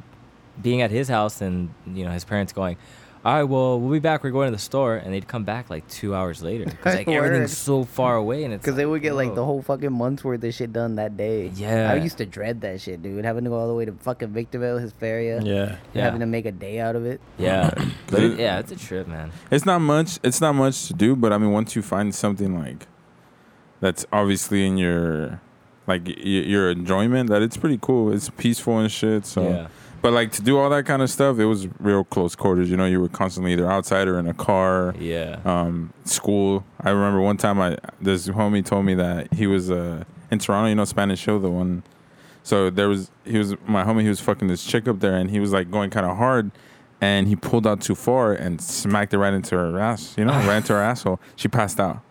being 0.62 0.82
at 0.82 0.92
his 0.92 1.08
house 1.08 1.42
and 1.42 1.74
you 1.88 2.04
know 2.04 2.12
his 2.12 2.26
parents 2.26 2.54
going, 2.54 2.78
all 3.26 3.34
right, 3.36 3.44
well, 3.44 3.80
we'll 3.80 3.92
be 3.94 4.00
back. 4.00 4.22
We're 4.24 4.32
going 4.32 4.48
to 4.48 4.52
the 4.52 4.58
store, 4.62 4.96
and 4.98 5.14
they'd 5.14 5.28
come 5.28 5.46
back 5.46 5.70
like 5.70 5.88
two 5.88 6.14
hours 6.14 6.44
later 6.44 6.66
because 6.66 6.96
like 6.96 7.08
everything's 7.08 7.58
so 7.58 7.86
far 7.86 8.18
away, 8.18 8.44
and 8.44 8.54
it's 8.54 8.62
Because 8.64 8.76
they 8.76 8.86
would 8.86 9.02
get 9.02 9.14
like 9.16 9.34
the 9.34 9.46
whole 9.46 9.62
fucking 9.62 9.94
month's 9.94 10.24
worth 10.26 10.44
of 10.44 10.54
shit 10.54 10.74
done 10.74 10.96
that 10.96 11.16
day. 11.16 11.48
Yeah. 11.56 11.90
I 11.92 11.96
used 11.96 12.18
to 12.18 12.26
dread 12.26 12.60
that 12.62 12.82
shit, 12.82 13.02
dude. 13.02 13.24
Having 13.24 13.46
to 13.46 13.50
go 13.50 13.58
all 13.58 13.68
the 13.70 13.74
way 13.76 13.86
to 13.86 13.94
fucking 13.94 14.30
Victorville, 14.30 14.78
Hesperia. 14.78 15.42
Yeah. 15.42 15.78
Yeah. 15.94 16.04
Having 16.04 16.20
to 16.20 16.26
make 16.26 16.46
a 16.46 16.52
day 16.52 16.80
out 16.82 16.96
of 16.98 17.06
it. 17.06 17.22
yeah, 17.38 17.72
but 18.08 18.22
it- 18.24 18.32
it, 18.34 18.40
yeah, 18.40 18.60
it's 18.60 18.72
a 18.74 18.76
trip, 18.76 19.08
man. 19.08 19.32
It's 19.50 19.66
not 19.66 19.80
much. 19.80 20.20
It's 20.24 20.42
not 20.42 20.54
much 20.54 20.88
to 20.88 20.94
do, 20.94 21.16
but 21.16 21.32
I 21.32 21.38
mean, 21.38 21.52
once 21.52 21.76
you 21.78 21.82
find 21.82 22.14
something 22.14 22.60
like 22.60 22.88
that's 23.80 24.06
obviously 24.12 24.66
in 24.66 24.78
your 24.78 25.42
like 25.88 26.06
y- 26.08 26.14
your 26.18 26.70
enjoyment, 26.72 27.30
that 27.30 27.42
it's 27.42 27.58
pretty 27.58 27.80
cool. 27.82 28.12
It's 28.14 28.30
peaceful 28.30 28.80
and 28.80 28.92
shit. 28.92 29.26
So, 29.26 29.44
Yeah, 29.44 29.68
but 30.04 30.12
like 30.12 30.34
to 30.34 30.42
do 30.44 30.60
all 30.60 30.70
that 30.70 30.86
kind 30.86 31.02
of 31.02 31.10
stuff, 31.10 31.39
it 31.39 31.46
was 31.46 31.68
real 31.80 32.04
close 32.04 32.36
quarters. 32.36 32.70
You 32.70 32.76
know, 32.78 32.86
you 32.86 33.00
were 33.00 33.08
constantly 33.08 33.54
either 33.54 33.72
outside 33.72 34.08
or 34.08 34.20
in 34.20 34.28
a 34.28 34.34
car. 34.34 34.94
yeah. 35.00 35.39
Um, 35.46 35.94
school. 36.04 36.66
I 36.82 36.89
remember 36.92 37.22
one 37.22 37.38
time 37.38 37.60
I 37.62 37.78
this 38.02 38.28
homie 38.28 38.63
told 38.63 38.86
me 38.86 38.94
that 38.96 39.34
he 39.34 39.48
was 39.48 39.72
uh 39.72 40.04
in 40.30 40.39
Toronto. 40.39 40.68
You 40.68 40.76
know, 40.76 40.86
Spanish 40.86 41.20
show 41.20 41.39
the 41.39 41.50
one. 41.50 41.84
So 42.44 42.70
there 42.70 42.89
was 42.89 43.10
he 43.26 43.38
was 43.38 43.56
my 43.66 43.84
homie. 43.86 44.02
He 44.02 44.10
was 44.10 44.20
fucking 44.20 44.50
this 44.50 44.63
chick 44.66 44.88
up 44.89 45.00
there, 45.00 45.16
and 45.16 45.32
he 45.32 45.39
was 45.39 45.54
like 45.54 45.72
going 45.72 45.89
kind 45.89 46.06
of 46.06 46.18
hard, 46.18 46.52
and 47.00 47.30
he 47.30 47.38
pulled 47.38 47.66
out 47.66 47.80
too 47.80 47.96
far 47.96 48.34
and 48.34 48.62
smacked 48.62 49.13
it 49.13 49.18
right 49.18 49.34
into 49.34 49.56
her 49.58 49.80
ass. 49.80 50.16
You 50.18 50.26
know, 50.26 50.34
right 50.34 50.58
into 50.58 50.74
her 50.74 50.82
asshole. 50.82 51.22
She 51.38 51.48
passed 51.48 51.80
out. 51.80 52.02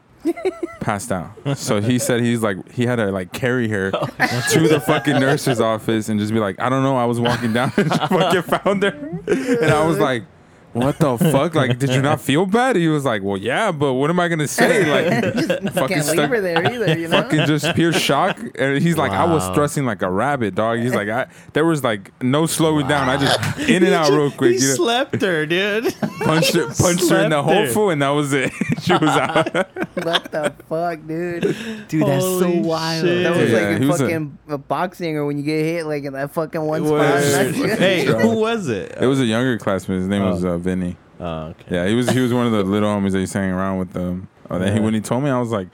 Passed 0.80 1.12
out. 1.12 1.30
So 1.56 1.80
he 1.80 1.98
said 1.98 2.20
he's 2.20 2.42
like 2.42 2.70
he 2.72 2.86
had 2.86 2.96
to 2.96 3.10
like 3.10 3.32
carry 3.32 3.68
her 3.68 3.90
to 3.90 4.68
the 4.68 4.82
fucking 4.86 5.18
nurse's 5.18 5.60
office 5.60 6.08
and 6.08 6.18
just 6.20 6.32
be 6.32 6.38
like, 6.40 6.60
I 6.60 6.68
don't 6.68 6.82
know. 6.82 6.96
I 6.96 7.04
was 7.04 7.20
walking 7.20 7.52
down 7.52 7.72
and 7.76 7.88
fucking 8.08 8.42
found 8.42 8.82
her, 8.82 9.20
and 9.26 9.70
I 9.70 9.86
was 9.86 9.98
like. 9.98 10.24
What 10.72 10.98
the 10.98 11.18
fuck? 11.18 11.54
Like, 11.54 11.78
did 11.78 11.90
you 11.90 12.00
not 12.02 12.20
feel 12.28 12.46
bad? 12.46 12.76
He 12.76 12.88
was 12.88 13.04
like, 13.04 13.22
"Well, 13.22 13.36
yeah, 13.36 13.72
but 13.72 13.92
what 13.94 14.08
am 14.10 14.18
I 14.20 14.28
gonna 14.28 14.48
say?" 14.48 14.82
Like, 14.92 15.34
fucking 15.34 15.74
Can't 15.74 15.90
leave 15.90 16.04
stuck, 16.04 16.30
her 16.30 16.40
there 16.40 16.72
either, 16.72 16.98
you 16.98 17.08
know? 17.08 17.22
fucking 17.22 17.46
just 17.46 17.74
pure 17.74 17.92
shock. 17.92 18.38
And 18.58 18.82
he's 18.82 18.96
like, 18.96 19.12
I 19.12 19.24
was 19.24 19.42
Wow. 19.42 19.52
stressing 19.52 19.84
like 19.84 20.02
a 20.02 20.10
rabbit, 20.10 20.54
dog. 20.54 20.78
He's 20.80 20.94
like, 20.94 21.08
I 21.08 21.26
there 21.52 21.64
was 21.64 21.84
like 21.84 22.10
no 22.22 22.46
slowing 22.46 22.88
down. 22.88 23.08
I 23.08 23.16
just 23.18 23.58
in 23.68 23.82
and 23.84 23.92
out 23.94 24.10
real 24.10 24.30
quick. 24.30 24.52
He 24.52 24.58
You 24.62 24.68
know, 24.68 24.74
slept 24.74 25.20
her, 25.22 25.46
dude. 25.46 25.94
punched 26.24 26.54
her, 26.54 26.66
punched 26.66 27.08
her 27.10 27.24
in 27.24 27.30
the 27.30 27.42
slept 27.42 27.44
whole 27.44 27.66
foot, 27.68 27.88
and 27.90 28.02
that 28.02 28.10
was 28.10 28.32
it. 28.32 28.50
she 28.80 28.92
was 28.92 29.02
out. 29.02 29.52
what 29.54 30.30
the 30.32 30.54
fuck, 30.68 31.06
dude? 31.06 31.88
Dude, 31.88 32.06
that's 32.06 32.24
so 32.24 32.40
Holy 32.44 32.60
wild. 32.60 33.04
shit. 33.04 33.22
That 33.24 33.36
was 33.36 33.50
Yeah, 33.50 33.58
like 33.58 33.68
he 33.68 33.82
in 33.82 33.88
was 33.88 34.00
a- 34.00 34.04
fucking 34.04 34.38
a, 34.48 34.58
boxing 34.58 35.16
or 35.16 35.26
when 35.26 35.36
you 35.38 35.44
get 35.44 35.62
hit 35.64 35.86
like 35.86 36.04
in 36.04 36.12
that 36.14 36.32
fucking 36.32 36.62
one 36.62 36.84
spot. 36.86 36.98
Word. 36.98 37.54
Hey, 37.78 38.04
who 38.06 38.36
was 38.36 38.68
it? 38.68 38.96
It 39.00 39.06
was 39.06 39.20
a 39.20 39.24
younger 39.26 39.58
classmate. 39.58 39.98
His 39.98 40.08
name 40.08 40.22
Oh. 40.22 40.30
was 40.32 40.44
uh, 40.44 40.58
Vinny. 40.62 40.96
Oh, 41.20 41.46
okay. 41.48 41.76
Yeah, 41.76 41.86
he 41.86 41.94
was 41.94 42.10
he 42.10 42.20
was 42.20 42.32
one 42.32 42.46
of 42.46 42.52
the 42.52 42.64
little 42.64 42.88
homies 42.88 43.12
that 43.12 43.20
he 43.20 43.26
sang 43.26 43.50
around 43.50 43.78
with 43.78 43.92
them. 43.92 44.28
Oh, 44.50 44.58
then 44.58 44.74
he, 44.74 44.80
when 44.80 44.94
he 44.94 45.00
told 45.00 45.22
me, 45.24 45.30
I 45.30 45.38
was 45.38 45.50
like. 45.50 45.68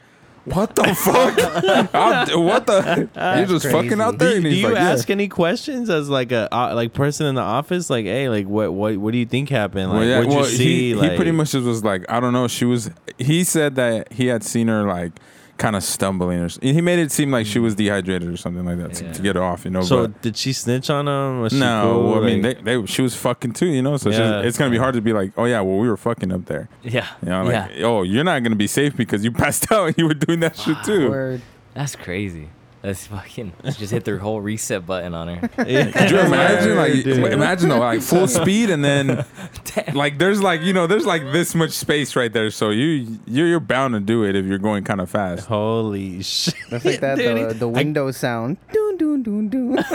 What 0.44 0.74
the 0.77 0.94
fuck? 0.94 1.37
What 2.35 2.66
the? 2.66 3.09
You're 3.37 3.46
just 3.46 3.66
crazy. 3.66 3.70
fucking 3.70 4.01
out 4.01 4.18
there. 4.18 4.37
And 4.37 4.44
do 4.44 4.48
you 4.48 4.68
like, 4.68 4.77
yeah. 4.77 4.92
ask 4.92 5.11
any 5.11 5.29
questions 5.29 5.90
as 5.90 6.09
like 6.09 6.33
a 6.33 6.48
uh, 6.55 6.74
like 6.74 6.94
person 6.94 7.27
in 7.27 7.35
the 7.35 7.42
office? 7.42 7.90
Like, 7.90 8.07
hey, 8.07 8.31
like 8.31 8.46
what 8.46 8.72
what 8.72 8.96
what 8.96 9.12
do 9.12 9.18
you 9.18 9.27
think 9.27 9.51
happened? 9.51 9.90
Like, 9.90 9.98
well, 9.98 10.09
yeah, 10.09 10.18
what'd 10.20 10.33
you 10.33 10.44
see? 10.44 10.88
he, 10.88 10.94
like, 10.94 11.11
he 11.11 11.16
pretty 11.16 11.33
much 11.33 11.53
just 11.53 11.66
was 11.66 11.85
like, 11.85 12.07
I 12.09 12.18
don't 12.18 12.33
know. 12.33 12.48
She 12.48 12.64
was. 12.64 12.90
He 13.18 13.44
said 13.44 13.74
that 13.74 14.11
he 14.12 14.29
had 14.29 14.42
seen 14.42 14.68
her 14.68 14.85
like 14.85 15.12
kind 15.59 15.77
of 15.77 15.83
stumbling, 15.83 16.38
or 16.40 16.49
he 16.62 16.81
made 16.81 16.99
it 16.99 17.12
seem 17.12 17.31
like 17.31 17.47
she 17.47 17.59
was 17.59 17.75
mm. 17.75 17.79
dehydrated 17.79 18.29
or 18.29 18.37
something 18.37 18.64
like 18.64 18.79
that 18.79 18.94
to, 18.94 19.05
Yeah. 19.05 19.12
to 19.12 19.23
get 19.23 19.37
her 19.37 19.42
off. 19.42 19.64
You 19.64 19.73
know, 19.73 19.83
So 19.83 20.07
but 20.07 20.23
did 20.23 20.37
she 20.37 20.53
snitch 20.53 20.88
on 20.88 21.07
him? 21.07 21.59
No, 21.59 21.83
cool? 21.83 22.12
well, 22.12 22.23
I 22.23 22.27
mean, 22.27 22.42
they, 22.42 22.55
they 22.55 22.87
she 22.87 23.03
was 23.03 23.14
fucking 23.14 23.53
too. 23.53 23.66
You 23.66 23.83
know, 23.83 23.97
so 23.97 24.09
it's 24.09 24.18
Yeah. 24.18 24.40
it's 24.40 24.57
gonna 24.57 24.71
be 24.71 24.79
hard 24.79 24.94
to 24.94 25.01
be 25.03 25.12
like, 25.12 25.33
oh 25.37 25.44
yeah, 25.44 25.61
well 25.61 25.79
we 25.79 25.88
were 25.88 25.97
fucking 25.97 26.33
up 26.33 26.47
there. 26.47 26.68
Yeah, 26.83 27.07
You 27.23 27.29
know, 27.29 27.44
like, 27.44 27.71
yeah. 27.77 27.87
oh, 27.87 28.03
you're 28.03 28.25
not 28.25 28.42
gonna 28.42 28.57
be 28.57 28.68
safe 28.68 28.97
because 28.97 29.25
you 29.25 29.33
passed 29.44 29.71
out 29.71 29.88
and 29.88 29.99
you 29.99 30.07
were 30.07 30.14
doing 30.14 30.40
that 30.40 30.57
shit 30.57 30.77
ah, 30.79 30.83
too. 30.83 31.11
Word. 31.11 31.42
That's 31.75 31.94
crazy. 31.97 32.49
That's 32.80 33.06
fucking 33.08 33.52
just 33.64 33.90
hit 33.92 34.04
their 34.04 34.18
whole 34.18 34.40
reset 34.40 34.86
button 34.86 35.12
on 35.14 35.28
her. 35.28 35.50
Yeah. 35.68 35.90
Could 35.90 36.10
you 36.12 36.18
imagine, 36.20 36.76
like, 36.76 37.04
imagine 37.32 37.68
though, 37.70 37.80
like 37.80 38.00
full 38.00 38.28
speed, 38.28 38.70
and 38.70 38.84
then 38.84 39.24
like 39.94 40.18
there's 40.18 40.40
like 40.40 40.62
you 40.62 40.72
know 40.72 40.86
there's 40.86 41.04
like 41.04 41.22
this 41.32 41.54
much 41.54 41.72
space 41.72 42.14
right 42.14 42.32
there, 42.32 42.50
so 42.50 42.70
you 42.70 43.18
you're, 43.26 43.48
you're 43.48 43.60
bound 43.60 43.94
to 43.94 44.00
do 44.00 44.22
it 44.24 44.36
if 44.36 44.46
you're 44.46 44.58
going 44.58 44.84
kind 44.84 45.00
of 45.00 45.10
fast. 45.10 45.46
Holy 45.46 46.22
shit! 46.22 46.54
That's 46.70 46.84
like 46.84 47.00
that 47.00 47.18
Dude, 47.18 47.50
the, 47.50 47.54
the 47.54 47.68
I- 47.68 47.72
window 47.72 48.10
sound. 48.12 48.58
Doon 48.72 48.96
doon 48.96 49.22
doon 49.22 49.48
doon. 49.48 49.78
it 49.78 49.86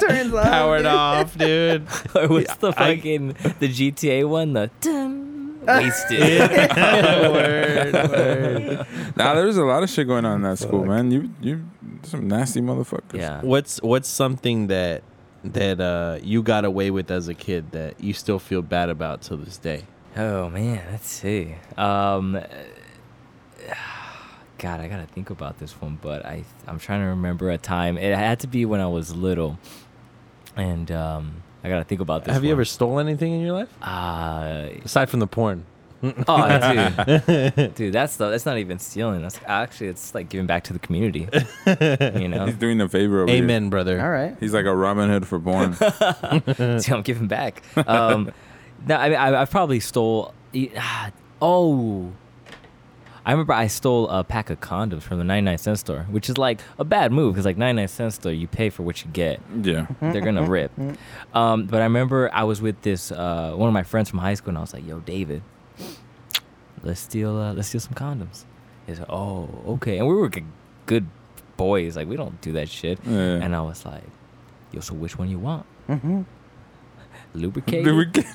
turns 0.00 0.34
off. 0.34 0.44
powered 0.44 0.78
dude. 0.82 0.86
off, 0.86 1.38
dude. 1.38 1.86
Or 2.14 2.28
what's 2.36 2.54
the 2.56 2.68
I- 2.76 2.96
fucking 2.96 3.28
the 3.60 3.68
GTA 3.68 4.28
one? 4.28 4.52
The 4.52 4.70
dun, 4.80 5.01
wasted. 5.66 6.40
word, 7.30 7.92
word. 7.94 8.86
Nah, 9.16 9.34
there's 9.34 9.56
a 9.56 9.64
lot 9.64 9.82
of 9.82 9.90
shit 9.90 10.06
going 10.06 10.24
on 10.24 10.36
in 10.36 10.42
that 10.42 10.58
school, 10.58 10.84
man. 10.84 11.10
You 11.10 11.30
you 11.40 11.64
some 12.02 12.28
nasty 12.28 12.60
motherfuckers. 12.60 13.14
yeah. 13.18 13.40
What's 13.42 13.80
what's 13.82 14.08
something 14.08 14.66
that 14.68 15.02
that 15.44 15.80
uh, 15.80 16.18
you 16.22 16.42
got 16.42 16.64
away 16.64 16.90
with 16.90 17.10
as 17.10 17.28
a 17.28 17.34
kid 17.34 17.72
that 17.72 18.00
you 18.02 18.12
still 18.12 18.38
feel 18.38 18.62
bad 18.62 18.88
about 18.90 19.22
till 19.22 19.36
this 19.36 19.58
day? 19.58 19.84
Oh 20.16 20.48
man, 20.50 20.82
let's 20.90 21.08
see. 21.08 21.54
Um, 21.76 22.40
God, 24.58 24.80
I 24.80 24.86
gotta 24.86 25.06
think 25.06 25.30
about 25.30 25.58
this 25.58 25.72
one, 25.80 25.98
but 26.00 26.24
I 26.24 26.44
I'm 26.66 26.78
trying 26.78 27.00
to 27.00 27.06
remember 27.06 27.50
a 27.50 27.58
time. 27.58 27.98
It 27.98 28.16
had 28.16 28.40
to 28.40 28.46
be 28.46 28.64
when 28.64 28.80
I 28.80 28.86
was 28.86 29.14
little, 29.14 29.58
and 30.56 30.90
um, 30.92 31.42
I 31.64 31.68
gotta 31.68 31.84
think 31.84 32.00
about 32.00 32.24
this. 32.24 32.34
Have 32.34 32.42
you 32.44 32.48
one. 32.50 32.56
ever 32.56 32.64
stolen 32.64 33.08
anything 33.08 33.32
in 33.34 33.40
your 33.40 33.52
life 33.52 33.68
Uh, 33.82 34.68
aside 34.84 35.08
from 35.10 35.20
the 35.20 35.26
porn? 35.26 35.64
oh, 36.26 36.96
dude, 37.06 37.74
dude, 37.76 37.92
that's 37.92 38.16
the, 38.16 38.28
that's 38.28 38.44
not 38.44 38.58
even 38.58 38.80
stealing. 38.80 39.22
That's 39.22 39.38
actually 39.46 39.86
it's 39.86 40.12
like 40.16 40.28
giving 40.28 40.48
back 40.48 40.64
to 40.64 40.72
the 40.72 40.80
community. 40.80 41.28
You 41.64 42.26
know, 42.26 42.46
He's 42.46 42.56
doing 42.56 42.80
a 42.80 42.88
favor 42.88 43.20
over 43.22 43.30
here. 43.30 43.40
Amen, 43.44 43.70
brother. 43.70 44.00
All 44.02 44.10
right. 44.10 44.36
He's 44.40 44.52
like 44.52 44.64
a 44.64 44.74
Robin 44.74 45.08
Hood 45.08 45.28
for 45.28 45.38
porn. 45.38 45.74
See, 46.80 46.92
I'm 46.92 47.02
giving 47.02 47.28
back. 47.28 47.62
Um, 47.86 48.32
no, 48.88 48.96
I 48.96 49.08
mean, 49.10 49.18
I, 49.18 49.42
I 49.42 49.44
probably 49.44 49.78
stole. 49.78 50.34
ah, 50.76 51.10
Oh, 51.40 52.10
I 53.24 53.30
remember 53.30 53.52
I 53.52 53.68
stole 53.68 54.08
a 54.08 54.24
pack 54.24 54.50
of 54.50 54.60
condoms 54.60 55.02
from 55.02 55.18
the 55.18 55.24
99 55.24 55.58
cent 55.58 55.78
store, 55.78 56.06
which 56.10 56.28
is 56.28 56.38
like 56.38 56.60
a 56.78 56.84
bad 56.84 57.12
move 57.12 57.34
because 57.34 57.44
like 57.44 57.56
99 57.56 57.86
cent 57.88 58.12
store, 58.14 58.32
you 58.32 58.48
pay 58.48 58.68
for 58.68 58.82
what 58.82 59.04
you 59.04 59.10
get. 59.12 59.40
yeah. 59.62 59.86
They're 60.00 60.20
gonna 60.20 60.42
rip. 60.44 60.72
Um, 61.32 61.66
but 61.66 61.80
I 61.80 61.84
remember 61.84 62.30
I 62.32 62.42
was 62.44 62.60
with 62.60 62.80
this 62.82 63.12
uh, 63.12 63.52
one 63.54 63.68
of 63.68 63.72
my 63.74 63.84
friends 63.84 64.10
from 64.10 64.18
high 64.18 64.34
school, 64.34 64.48
and 64.50 64.58
I 64.58 64.62
was 64.62 64.72
like, 64.74 64.84
"Yo, 64.86 64.98
David, 65.00 65.42
let's 66.82 67.00
steal 67.00 67.36
uh, 67.38 67.52
let's 67.54 67.68
steal 67.68 67.80
some 67.80 67.94
condoms." 67.94 68.44
He's 68.86 68.98
like, 68.98 69.10
"Oh, 69.10 69.48
okay." 69.74 69.98
And 69.98 70.08
we 70.08 70.14
were 70.14 70.28
g- 70.28 70.44
good 70.86 71.06
boys, 71.56 71.96
like 71.96 72.08
we 72.08 72.16
don't 72.16 72.40
do 72.40 72.52
that 72.52 72.68
shit. 72.68 72.98
Yeah. 73.06 73.34
And 73.42 73.54
I 73.54 73.60
was 73.62 73.84
like, 73.86 74.02
"Yo, 74.72 74.80
so 74.80 74.94
which 74.94 75.16
one 75.16 75.28
you 75.30 75.38
want? 75.38 75.64
Mm-hmm. 75.88 76.22
Lubricated, 77.34 77.84
Did 77.84 77.94
we 77.94 78.04
get- 78.06 78.26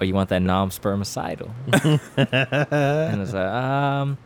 or 0.00 0.06
you 0.06 0.14
want 0.14 0.28
that 0.30 0.42
non-spermicidal?" 0.42 1.50
and 2.16 3.16
I 3.16 3.18
was 3.18 3.34
like, 3.34 3.46
"Um." 3.46 4.18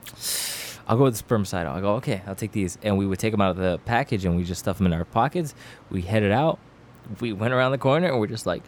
I'll 0.91 0.97
go 0.97 1.05
with 1.05 1.19
the 1.19 1.23
spermicidal. 1.23 1.67
I 1.69 1.83
go, 1.83 1.97
okay, 1.97 2.23
I'll 2.27 2.35
take 2.35 2.53
these. 2.53 2.79
And 2.83 2.97
we 2.97 3.07
would 3.07 3.19
take 3.19 3.31
them 3.33 3.43
out 3.43 3.51
of 3.51 3.59
the 3.59 3.79
package 3.85 4.25
and 4.25 4.39
we 4.39 4.45
just 4.45 4.61
stuff 4.61 4.79
them 4.79 4.87
in 4.87 4.95
our 4.95 5.05
pockets. 5.05 5.55
We 5.91 6.01
headed 6.01 6.33
out. 6.33 6.59
We 7.21 7.35
went 7.35 7.53
around 7.53 7.73
the 7.73 7.79
corner 7.79 8.09
and 8.09 8.19
we're 8.19 8.27
just 8.27 8.47
like, 8.47 8.63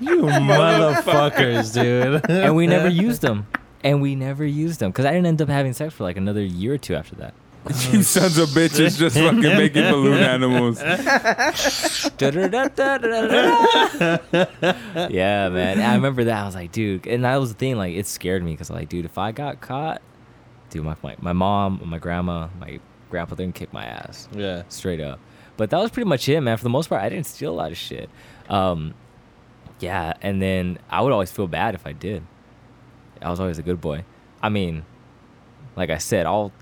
You 0.00 0.22
motherfuckers, 0.22 1.74
dude. 1.74 2.30
and 2.30 2.54
we 2.54 2.68
never 2.68 2.88
used 2.88 3.20
them. 3.20 3.48
And 3.82 4.00
we 4.00 4.14
never 4.14 4.44
used 4.44 4.78
them 4.80 4.92
because 4.92 5.06
I 5.06 5.10
didn't 5.10 5.26
end 5.26 5.42
up 5.42 5.48
having 5.48 5.72
sex 5.72 5.92
for 5.92 6.04
like 6.04 6.16
another 6.16 6.42
year 6.42 6.74
or 6.74 6.78
two 6.78 6.94
after 6.94 7.16
that. 7.16 7.34
You 7.92 8.02
sons 8.02 8.38
of 8.38 8.48
bitches 8.50 8.98
just 8.98 9.16
fucking 9.16 9.40
making 9.40 9.90
balloon 9.90 10.22
animals. 10.22 10.80
yeah, 15.10 15.48
man. 15.48 15.80
I 15.80 15.94
remember 15.94 16.24
that. 16.24 16.42
I 16.42 16.46
was 16.46 16.54
like, 16.54 16.72
dude, 16.72 17.06
and 17.06 17.24
that 17.24 17.36
was 17.36 17.52
the 17.52 17.58
thing. 17.58 17.76
Like, 17.76 17.94
it 17.94 18.06
scared 18.06 18.44
me 18.44 18.52
because, 18.52 18.70
like, 18.70 18.88
dude, 18.88 19.04
if 19.04 19.18
I 19.18 19.32
got 19.32 19.60
caught, 19.60 20.02
dude, 20.70 20.84
my 20.84 20.96
my, 21.02 21.16
my 21.20 21.32
mom, 21.32 21.80
my 21.84 21.98
grandma, 21.98 22.48
my 22.58 22.80
grandpa 23.10 23.34
didn't 23.34 23.54
kick 23.54 23.72
my 23.72 23.84
ass 23.84 24.28
yeah. 24.32 24.62
straight 24.68 25.00
up. 25.00 25.20
But 25.56 25.70
that 25.70 25.78
was 25.78 25.90
pretty 25.90 26.08
much 26.08 26.28
it, 26.28 26.40
man. 26.40 26.56
For 26.56 26.64
the 26.64 26.70
most 26.70 26.88
part, 26.88 27.02
I 27.02 27.08
didn't 27.08 27.26
steal 27.26 27.52
a 27.52 27.54
lot 27.54 27.70
of 27.70 27.78
shit. 27.78 28.10
Um, 28.48 28.94
yeah, 29.80 30.14
and 30.20 30.42
then 30.42 30.78
I 30.90 31.00
would 31.00 31.12
always 31.12 31.30
feel 31.30 31.46
bad 31.46 31.74
if 31.74 31.86
I 31.86 31.92
did. 31.92 32.24
I 33.22 33.30
was 33.30 33.40
always 33.40 33.58
a 33.58 33.62
good 33.62 33.80
boy. 33.80 34.04
I 34.42 34.48
mean, 34.48 34.84
like 35.76 35.90
I 35.90 35.98
said, 35.98 36.26
I'll 36.26 36.52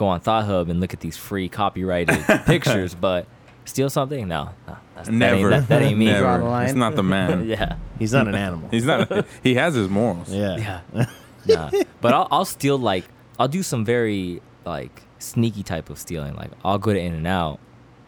go 0.00 0.06
on 0.06 0.18
Thought 0.18 0.46
Hub 0.46 0.70
and 0.70 0.80
look 0.80 0.94
at 0.94 1.00
these 1.00 1.18
free 1.18 1.50
copyrighted 1.50 2.24
pictures, 2.46 2.94
but 2.94 3.26
steal 3.66 3.90
something? 3.90 4.26
No, 4.26 4.48
no 4.66 4.78
that's, 4.94 5.08
that 5.08 5.12
ain't- 5.12 5.18
Never. 5.18 5.50
That, 5.50 5.68
that 5.68 5.82
ain't 5.82 5.98
me. 5.98 6.06
Draw 6.06 6.18
the 6.20 6.38
Never. 6.38 6.42
line. 6.44 6.66
He's 6.68 6.74
not 6.74 6.96
the 6.96 7.02
man. 7.02 7.46
yeah, 7.46 7.76
He's 7.98 8.14
not 8.14 8.26
an 8.26 8.34
animal. 8.34 8.70
He's 8.70 8.86
not. 8.86 9.26
He 9.42 9.54
has 9.56 9.74
his 9.74 9.90
morals. 9.90 10.30
yeah. 10.32 10.80
yeah. 10.94 11.06
nah. 11.46 11.70
But 12.00 12.14
I'll, 12.14 12.28
I'll 12.30 12.44
steal 12.46 12.78
like 12.78 13.04
I'll 13.38 13.48
do 13.48 13.62
some 13.62 13.84
very 13.84 14.40
like 14.64 15.02
sneaky 15.18 15.62
type 15.62 15.90
of 15.90 15.98
stealing. 15.98 16.34
Like 16.34 16.50
I'll 16.64 16.78
go 16.78 16.94
to 16.94 16.98
In 16.98 17.12
and 17.12 17.26
Out 17.26 17.60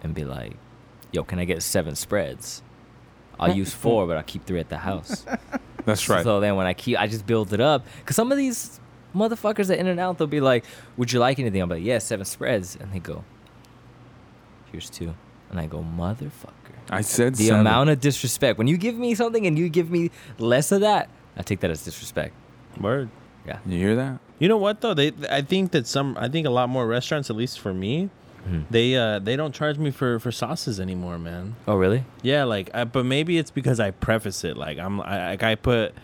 and 0.02 0.14
be 0.14 0.24
like, 0.24 0.54
"Yo, 1.12 1.24
can 1.24 1.38
I 1.38 1.44
get 1.44 1.62
seven 1.62 1.94
spreads?" 1.94 2.62
I'll 3.38 3.54
use 3.54 3.74
four, 3.74 4.06
but 4.06 4.16
I'll 4.16 4.22
keep 4.22 4.46
three 4.46 4.60
at 4.60 4.68
the 4.70 4.78
house. 4.78 5.26
That's 5.84 6.08
right. 6.08 6.22
So 6.22 6.38
then 6.40 6.54
when 6.56 6.66
I 6.66 6.74
keep, 6.74 6.96
I 6.98 7.08
just 7.08 7.26
build 7.26 7.52
it 7.52 7.60
up. 7.60 7.84
Cause 8.06 8.14
some 8.14 8.30
of 8.30 8.38
these 8.38 8.78
motherfuckers 9.14 9.66
that 9.68 9.78
in 9.78 9.86
and 9.86 9.98
out, 10.00 10.18
they'll 10.18 10.26
be 10.26 10.40
like, 10.40 10.64
"Would 10.96 11.12
you 11.12 11.20
like 11.20 11.38
anything?" 11.38 11.60
I'm 11.62 11.68
like, 11.68 11.82
"Yeah, 11.84 11.98
seven 11.98 12.24
spreads," 12.24 12.76
and 12.80 12.92
they 12.92 12.98
go, 12.98 13.24
"Here's 14.70 14.88
two. 14.90 15.14
and 15.50 15.60
I 15.60 15.66
go, 15.66 15.84
"Motherfucker." 15.84 16.48
I 16.90 17.02
said 17.02 17.34
The 17.34 17.46
seven. 17.48 17.60
amount 17.60 17.90
of 17.90 18.00
disrespect. 18.00 18.56
When 18.58 18.66
you 18.68 18.78
give 18.78 18.96
me 18.96 19.14
something 19.14 19.46
and 19.46 19.58
you 19.58 19.68
give 19.68 19.90
me 19.90 20.10
less 20.38 20.72
of 20.72 20.80
that, 20.80 21.10
I 21.36 21.42
take 21.42 21.60
that 21.60 21.70
as 21.70 21.84
disrespect. 21.84 22.34
Word. 22.80 23.10
Yeah. 23.46 23.58
You 23.66 23.76
hear 23.78 23.96
that? 23.96 24.18
You 24.38 24.48
know 24.48 24.56
what 24.56 24.80
though? 24.80 24.94
They 24.94 25.12
I 25.30 25.42
think 25.42 25.72
that 25.72 25.86
some 25.86 26.16
I 26.18 26.28
think 26.28 26.46
a 26.46 26.50
lot 26.50 26.68
more 26.70 26.86
restaurants, 26.86 27.28
at 27.28 27.36
least 27.36 27.60
for 27.60 27.74
me, 27.74 28.08
Mhm. 28.48 28.64
they 28.70 28.96
uh 28.96 29.18
they 29.18 29.36
don't 29.36 29.54
charge 29.54 29.76
me 29.78 29.90
for 29.90 30.18
for 30.18 30.32
sauces 30.32 30.80
anymore, 30.80 31.18
man. 31.18 31.54
Oh, 31.68 31.76
really? 31.76 32.04
Yeah, 32.22 32.44
like 32.44 32.70
I, 32.74 32.84
but 32.84 33.04
maybe 33.04 33.36
it's 33.38 33.50
because 33.50 33.78
I 33.78 33.90
preface 33.90 34.42
it 34.44 34.56
like 34.56 34.78
I'm 34.78 35.00
I, 35.02 35.30
like 35.32 35.42
I 35.42 35.54
put 35.54 35.94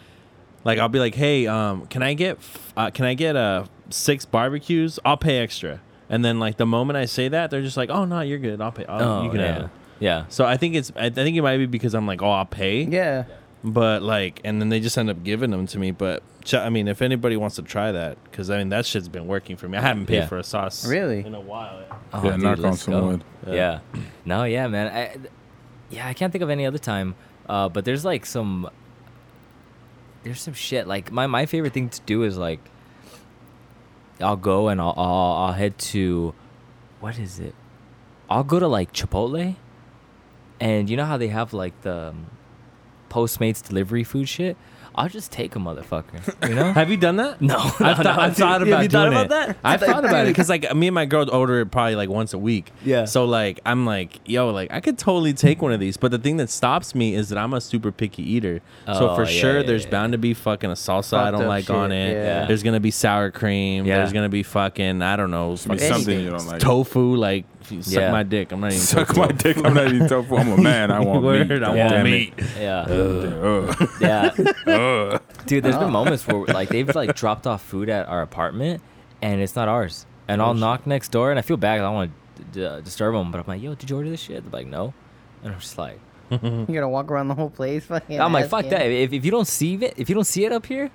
like 0.68 0.78
I'll 0.78 0.88
be 0.88 0.98
like, 1.00 1.14
"Hey, 1.14 1.46
um 1.46 1.86
can 1.86 2.02
I 2.02 2.14
get 2.14 2.38
uh, 2.76 2.90
can 2.90 3.04
I 3.06 3.14
get 3.14 3.34
uh 3.36 3.64
six 3.90 4.24
barbecues? 4.24 4.98
I'll 5.04 5.16
pay 5.16 5.38
extra." 5.38 5.80
And 6.10 6.24
then 6.24 6.38
like 6.38 6.56
the 6.56 6.66
moment 6.66 6.96
I 6.96 7.06
say 7.06 7.28
that, 7.28 7.50
they're 7.50 7.62
just 7.62 7.76
like, 7.76 7.90
"Oh, 7.90 8.04
no, 8.04 8.20
you're 8.20 8.38
good. 8.38 8.60
I'll 8.60 8.72
pay. 8.72 8.84
I'll, 8.86 9.24
you 9.24 9.30
can 9.30 9.40
yeah. 9.40 9.52
have 9.52 9.62
it." 9.64 9.70
Yeah. 10.00 10.24
So 10.28 10.44
I 10.44 10.56
think 10.56 10.74
it's 10.74 10.92
I 10.96 11.10
think 11.10 11.36
it 11.36 11.42
might 11.42 11.58
be 11.58 11.66
because 11.66 11.94
I'm 11.94 12.06
like, 12.06 12.22
"Oh, 12.22 12.30
I'll 12.30 12.46
pay." 12.46 12.82
Yeah. 12.82 13.24
But 13.64 14.02
like, 14.02 14.40
and 14.44 14.60
then 14.60 14.68
they 14.68 14.78
just 14.80 14.96
end 14.96 15.10
up 15.10 15.24
giving 15.24 15.50
them 15.50 15.66
to 15.66 15.78
me. 15.78 15.90
But 15.90 16.22
ch- 16.44 16.54
I 16.54 16.68
mean, 16.70 16.86
if 16.86 17.02
anybody 17.02 17.36
wants 17.36 17.56
to 17.56 17.62
try 17.62 17.90
that, 17.92 18.16
because 18.24 18.50
I 18.50 18.58
mean 18.58 18.68
that 18.68 18.86
shit's 18.86 19.08
been 19.08 19.26
working 19.26 19.56
for 19.56 19.68
me. 19.68 19.76
I 19.78 19.80
haven't 19.82 20.06
paid 20.06 20.18
Yeah. 20.18 20.26
for 20.28 20.38
a 20.38 20.44
sauce 20.44 20.86
Really? 20.86 21.24
in 21.26 21.34
a 21.34 21.40
while. 21.40 21.82
Oh, 22.12 22.22
yeah, 22.24 22.30
dude, 22.32 22.42
knock 22.42 22.64
on 22.64 22.76
some 22.76 22.94
go. 22.94 23.06
wood. 23.06 23.24
Yeah. 23.46 23.80
No, 24.24 24.44
yeah, 24.44 24.68
man. 24.68 24.86
I, 24.88 25.16
yeah, 25.90 26.06
I 26.06 26.14
can't 26.14 26.30
think 26.32 26.42
of 26.42 26.50
any 26.50 26.66
other 26.66 26.78
time. 26.78 27.16
Uh, 27.48 27.68
but 27.68 27.84
there's 27.84 28.04
like 28.04 28.24
some. 28.26 28.70
There's 30.28 30.42
some 30.42 30.52
shit. 30.52 30.86
Like 30.86 31.10
my 31.10 31.26
my 31.26 31.46
favorite 31.46 31.72
thing 31.72 31.88
to 31.88 32.00
do 32.02 32.22
is 32.22 32.36
like. 32.36 32.60
I'll 34.20 34.36
go 34.36 34.68
and 34.68 34.80
I'll 34.80 34.94
I'll, 34.96 35.32
I'll 35.44 35.52
head 35.52 35.78
to, 35.78 36.34
what 36.98 37.18
is 37.20 37.38
it? 37.38 37.54
I'll 38.28 38.42
go 38.42 38.58
to 38.58 38.66
like 38.66 38.92
Chipotle, 38.92 39.54
and 40.60 40.90
you 40.90 40.96
know 40.96 41.04
how 41.04 41.16
they 41.16 41.28
have 41.28 41.52
like 41.52 41.80
the 41.82 42.08
um, 42.08 42.26
Postmates 43.10 43.66
delivery 43.66 44.02
food 44.02 44.28
shit. 44.28 44.56
I'll 44.94 45.08
just 45.08 45.30
take 45.32 45.54
a 45.56 45.58
motherfucker. 45.58 46.34
You 46.48 46.54
know? 46.54 46.72
Have 46.72 46.90
you 46.90 46.96
done 46.96 47.16
that? 47.16 47.40
no, 47.42 47.56
I've, 47.80 47.80
no, 47.80 47.94
thought, 47.94 48.04
no, 48.04 48.10
I've 48.22 48.30
dude. 48.30 48.36
thought 48.38 48.60
Have 48.60 48.68
about 48.68 48.82
you 48.82 48.88
doing 48.88 49.12
thought 49.12 49.20
it. 49.22 49.26
about 49.26 49.28
that? 49.28 49.56
I've 49.64 49.80
thought 49.80 50.04
about 50.04 50.26
it 50.26 50.30
because 50.30 50.48
like 50.48 50.74
me 50.74 50.86
and 50.88 50.94
my 50.94 51.04
girl 51.04 51.28
order 51.30 51.60
it 51.60 51.66
probably 51.70 51.94
like 51.96 52.08
once 52.08 52.32
a 52.32 52.38
week. 52.38 52.70
Yeah. 52.84 53.04
So 53.04 53.24
like 53.24 53.60
I'm 53.66 53.84
like, 53.86 54.20
yo, 54.24 54.50
like 54.50 54.70
I 54.72 54.80
could 54.80 54.96
totally 54.98 55.32
take 55.34 55.60
one 55.60 55.72
of 55.72 55.80
these, 55.80 55.96
but 55.96 56.10
the 56.10 56.18
thing 56.18 56.36
that 56.38 56.48
stops 56.50 56.94
me 56.94 57.14
is 57.14 57.28
that 57.28 57.38
I'm 57.38 57.52
a 57.54 57.60
super 57.60 57.90
picky 57.92 58.22
eater. 58.22 58.60
so 58.86 59.10
Oh, 59.10 59.16
for 59.16 59.22
yeah, 59.24 59.28
sure, 59.40 59.60
yeah, 59.60 59.66
there's 59.66 59.84
yeah, 59.84 59.90
bound 59.90 60.12
to 60.12 60.18
be 60.18 60.32
fucking 60.34 60.70
a 60.70 60.74
salsa 60.74 61.18
I 61.18 61.30
don't 61.30 61.46
like 61.46 61.66
shit, 61.66 61.76
on 61.76 61.92
it. 61.92 62.12
yeah. 62.12 62.46
There's 62.46 62.62
gonna 62.62 62.80
be 62.80 62.90
sour 62.90 63.30
cream. 63.30 63.84
Yeah. 63.84 63.98
There's 63.98 64.12
gonna 64.12 64.28
be 64.28 64.42
fucking 64.42 65.02
I 65.02 65.16
don't 65.16 65.30
know, 65.30 65.56
something 65.56 66.20
you 66.20 66.30
don't 66.30 66.46
like. 66.46 66.60
tofu. 66.60 67.14
Like 67.16 67.44
if 67.57 67.57
you 67.72 67.82
suck 67.82 68.00
Yeah. 68.00 68.12
my 68.12 68.22
dick. 68.22 68.52
I'm 68.52 68.60
not 68.60 68.72
even 68.72 68.78
Suck 68.80 69.08
tofu. 69.08 69.20
my 69.20 69.28
dick. 69.32 69.56
I'm 69.64 69.74
not 69.74 69.86
eating 69.88 70.08
tofu. 70.08 70.36
I'm 70.36 70.52
a 70.52 70.56
man. 70.60 70.90
I 70.90 71.00
want 71.04 71.22
Word, 71.22 71.48
meat. 71.48 71.62
I 71.62 71.68
want 71.68 71.76
damn 71.90 72.06
it. 72.06 72.10
meat. 72.10 72.34
Yeah. 72.58 72.80
Ugh. 72.82 73.88
Yeah. 74.00 74.34
Ugh. 74.66 75.22
Dude, 75.46 75.64
There's 75.64 75.76
been 75.76 75.90
moments 75.90 76.26
where 76.26 76.44
like 76.46 76.68
they've 76.68 76.94
like 76.94 77.14
dropped 77.14 77.46
off 77.46 77.62
food 77.62 77.88
at 77.88 78.08
our 78.08 78.22
apartment 78.22 78.82
and 79.22 79.40
it's 79.40 79.56
not 79.56 79.68
ours. 79.68 80.06
And 80.28 80.42
I'll 80.42 80.54
knock 80.54 80.86
next 80.86 81.10
door 81.10 81.30
and 81.30 81.38
I 81.38 81.42
feel 81.42 81.56
bad. 81.56 81.76
'cause 81.78 81.84
I 81.84 81.86
don't 81.86 81.94
want 81.94 82.12
to 82.36 82.42
d- 82.52 82.64
uh, 82.64 82.80
disturb 82.80 83.14
them, 83.14 83.30
but 83.32 83.38
I'm 83.38 83.44
like, 83.46 83.62
"Yo, 83.62 83.74
did 83.74 83.88
you 83.90 83.96
order 83.96 84.10
this 84.10 84.20
shit?" 84.20 84.42
They're 84.42 84.60
like, 84.60 84.66
"No," 84.66 84.92
and 85.42 85.52
I'm 85.54 85.58
just 85.60 85.78
like, 85.78 85.98
You're 86.30 86.38
gonna 86.66 86.88
walk 86.88 87.10
around 87.10 87.28
the 87.28 87.34
whole 87.34 87.48
place. 87.50 87.84
Fucking 87.86 88.20
I'm 88.20 88.32
like, 88.34 88.48
"Fuck 88.48 88.66
asking. 88.66 88.78
that! 88.78 88.86
If, 88.90 89.12
if 89.14 89.24
you 89.24 89.30
don't 89.30 89.48
see 89.48 89.74
it, 89.76 89.94
if 89.96 90.08
you 90.10 90.14
don't 90.14 90.26
see 90.26 90.44
it 90.44 90.52
up 90.52 90.66
here, 90.66 90.90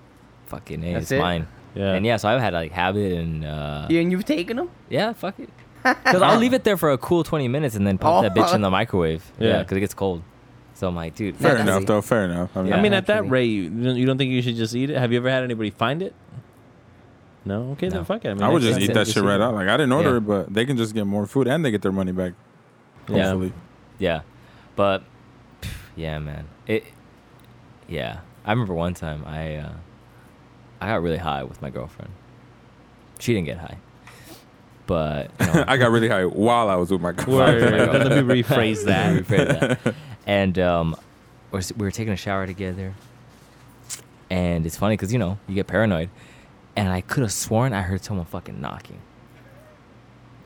fucking 0.45 0.83
hey, 0.83 0.93
That's 0.93 1.03
it's 1.05 1.11
it? 1.13 1.19
mine." 1.19 1.47
Yeah. 1.73 1.93
And 1.93 2.05
yeah, 2.05 2.17
so 2.17 2.29
I've 2.29 2.39
had 2.39 2.53
like 2.53 2.71
habit 2.71 3.13
and 3.13 3.43
uh, 3.43 3.87
Yeah, 3.89 4.01
and 4.01 4.11
you've 4.11 4.25
taken 4.25 4.57
them. 4.57 4.69
yeah, 4.91 5.11
fuck 5.13 5.39
it. 5.39 5.49
Because 5.83 6.21
I'll 6.21 6.37
leave 6.39 6.53
it 6.53 6.63
there 6.63 6.77
for 6.77 6.91
a 6.91 6.97
cool 6.97 7.23
20 7.23 7.47
minutes 7.47 7.75
and 7.75 7.85
then 7.85 7.97
pop 7.97 8.23
that 8.23 8.33
bitch 8.33 8.53
in 8.55 8.61
the 8.61 8.69
microwave. 8.69 9.23
Yeah, 9.39 9.47
Yeah. 9.47 9.59
because 9.63 9.77
it 9.77 9.81
gets 9.81 9.93
cold. 9.93 10.23
So 10.75 10.87
I'm 10.87 10.95
like, 10.95 11.13
dude, 11.15 11.35
Fair 11.35 11.51
fuck 11.51 11.59
enough, 11.61 11.81
it. 11.83 11.87
though. 11.87 12.01
Fair 12.01 12.25
enough. 12.25 12.55
I 12.55 12.61
mean, 12.61 12.69
Yeah. 12.71 12.77
I 12.77 12.81
mean, 12.81 12.93
at 12.93 13.05
that 13.07 13.29
rate, 13.29 13.45
you 13.45 13.69
don't, 13.69 13.95
you 13.95 14.05
don't 14.05 14.17
think 14.17 14.31
you 14.31 14.41
should 14.41 14.55
just 14.55 14.75
eat 14.75 14.89
it? 14.89 14.97
Have 14.97 15.11
you 15.11 15.17
ever 15.19 15.29
had 15.29 15.43
anybody 15.43 15.69
find 15.69 16.01
it? 16.01 16.13
No. 17.45 17.71
Okay, 17.73 17.87
No. 17.89 17.95
then 17.97 18.05
fuck 18.05 18.23
it. 18.25 18.29
I, 18.29 18.33
mean, 18.33 18.43
I 18.43 18.49
would 18.49 18.61
just 18.61 18.73
that's- 18.75 18.89
eat 18.89 18.93
that's 18.93 19.09
that 19.13 19.19
shit 19.19 19.23
right 19.23 19.39
out. 19.41 19.53
Like 19.53 19.67
I 19.67 19.77
didn't 19.77 19.91
order 19.91 20.11
Yeah. 20.11 20.17
it, 20.17 20.27
but 20.27 20.53
they 20.53 20.65
can 20.65 20.77
just 20.77 20.93
get 20.93 21.05
more 21.05 21.25
food 21.27 21.47
and 21.47 21.63
they 21.63 21.71
get 21.71 21.81
their 21.81 21.91
money 21.91 22.11
back. 22.11 22.33
Yeah. 23.09 23.23
Hopefully. 23.29 23.53
Yeah, 23.99 24.21
but 24.75 25.03
pff, 25.61 25.73
yeah, 25.95 26.17
man. 26.19 26.45
It. 26.67 26.85
Yeah, 27.87 28.19
I 28.45 28.51
remember 28.51 28.73
one 28.73 28.93
time 28.93 29.23
I 29.27 29.57
uh, 29.57 29.73
I 30.81 30.87
got 30.87 31.01
really 31.03 31.17
high 31.17 31.43
with 31.43 31.61
my 31.61 31.69
girlfriend. 31.69 32.11
She 33.19 33.33
didn't 33.33 33.45
get 33.45 33.57
high, 33.59 33.77
but 34.85 35.31
you 35.39 35.45
know, 35.53 35.65
I 35.67 35.77
got 35.77 35.91
really 35.91 36.09
high 36.09 36.25
while 36.25 36.69
I 36.69 36.75
was 36.75 36.91
with 36.91 37.01
my 37.01 37.11
girlfriend. 37.11 37.93
Let 38.09 38.25
me 38.25 38.41
rephrase 38.41 38.85
that. 38.85 39.23
rephrase 39.25 39.59
that. 39.83 39.95
And 40.25 40.57
um, 40.59 40.95
we 41.51 41.61
were 41.77 41.91
taking 41.91 42.13
a 42.13 42.17
shower 42.17 42.45
together, 42.45 42.93
and 44.29 44.65
it's 44.65 44.77
funny 44.77 44.95
because 44.95 45.13
you 45.13 45.19
know 45.19 45.37
you 45.47 45.55
get 45.55 45.67
paranoid, 45.67 46.09
and 46.75 46.89
I 46.89 47.01
could 47.01 47.23
have 47.23 47.33
sworn 47.33 47.73
I 47.73 47.81
heard 47.81 48.03
someone 48.03 48.25
fucking 48.25 48.59
knocking, 48.59 48.99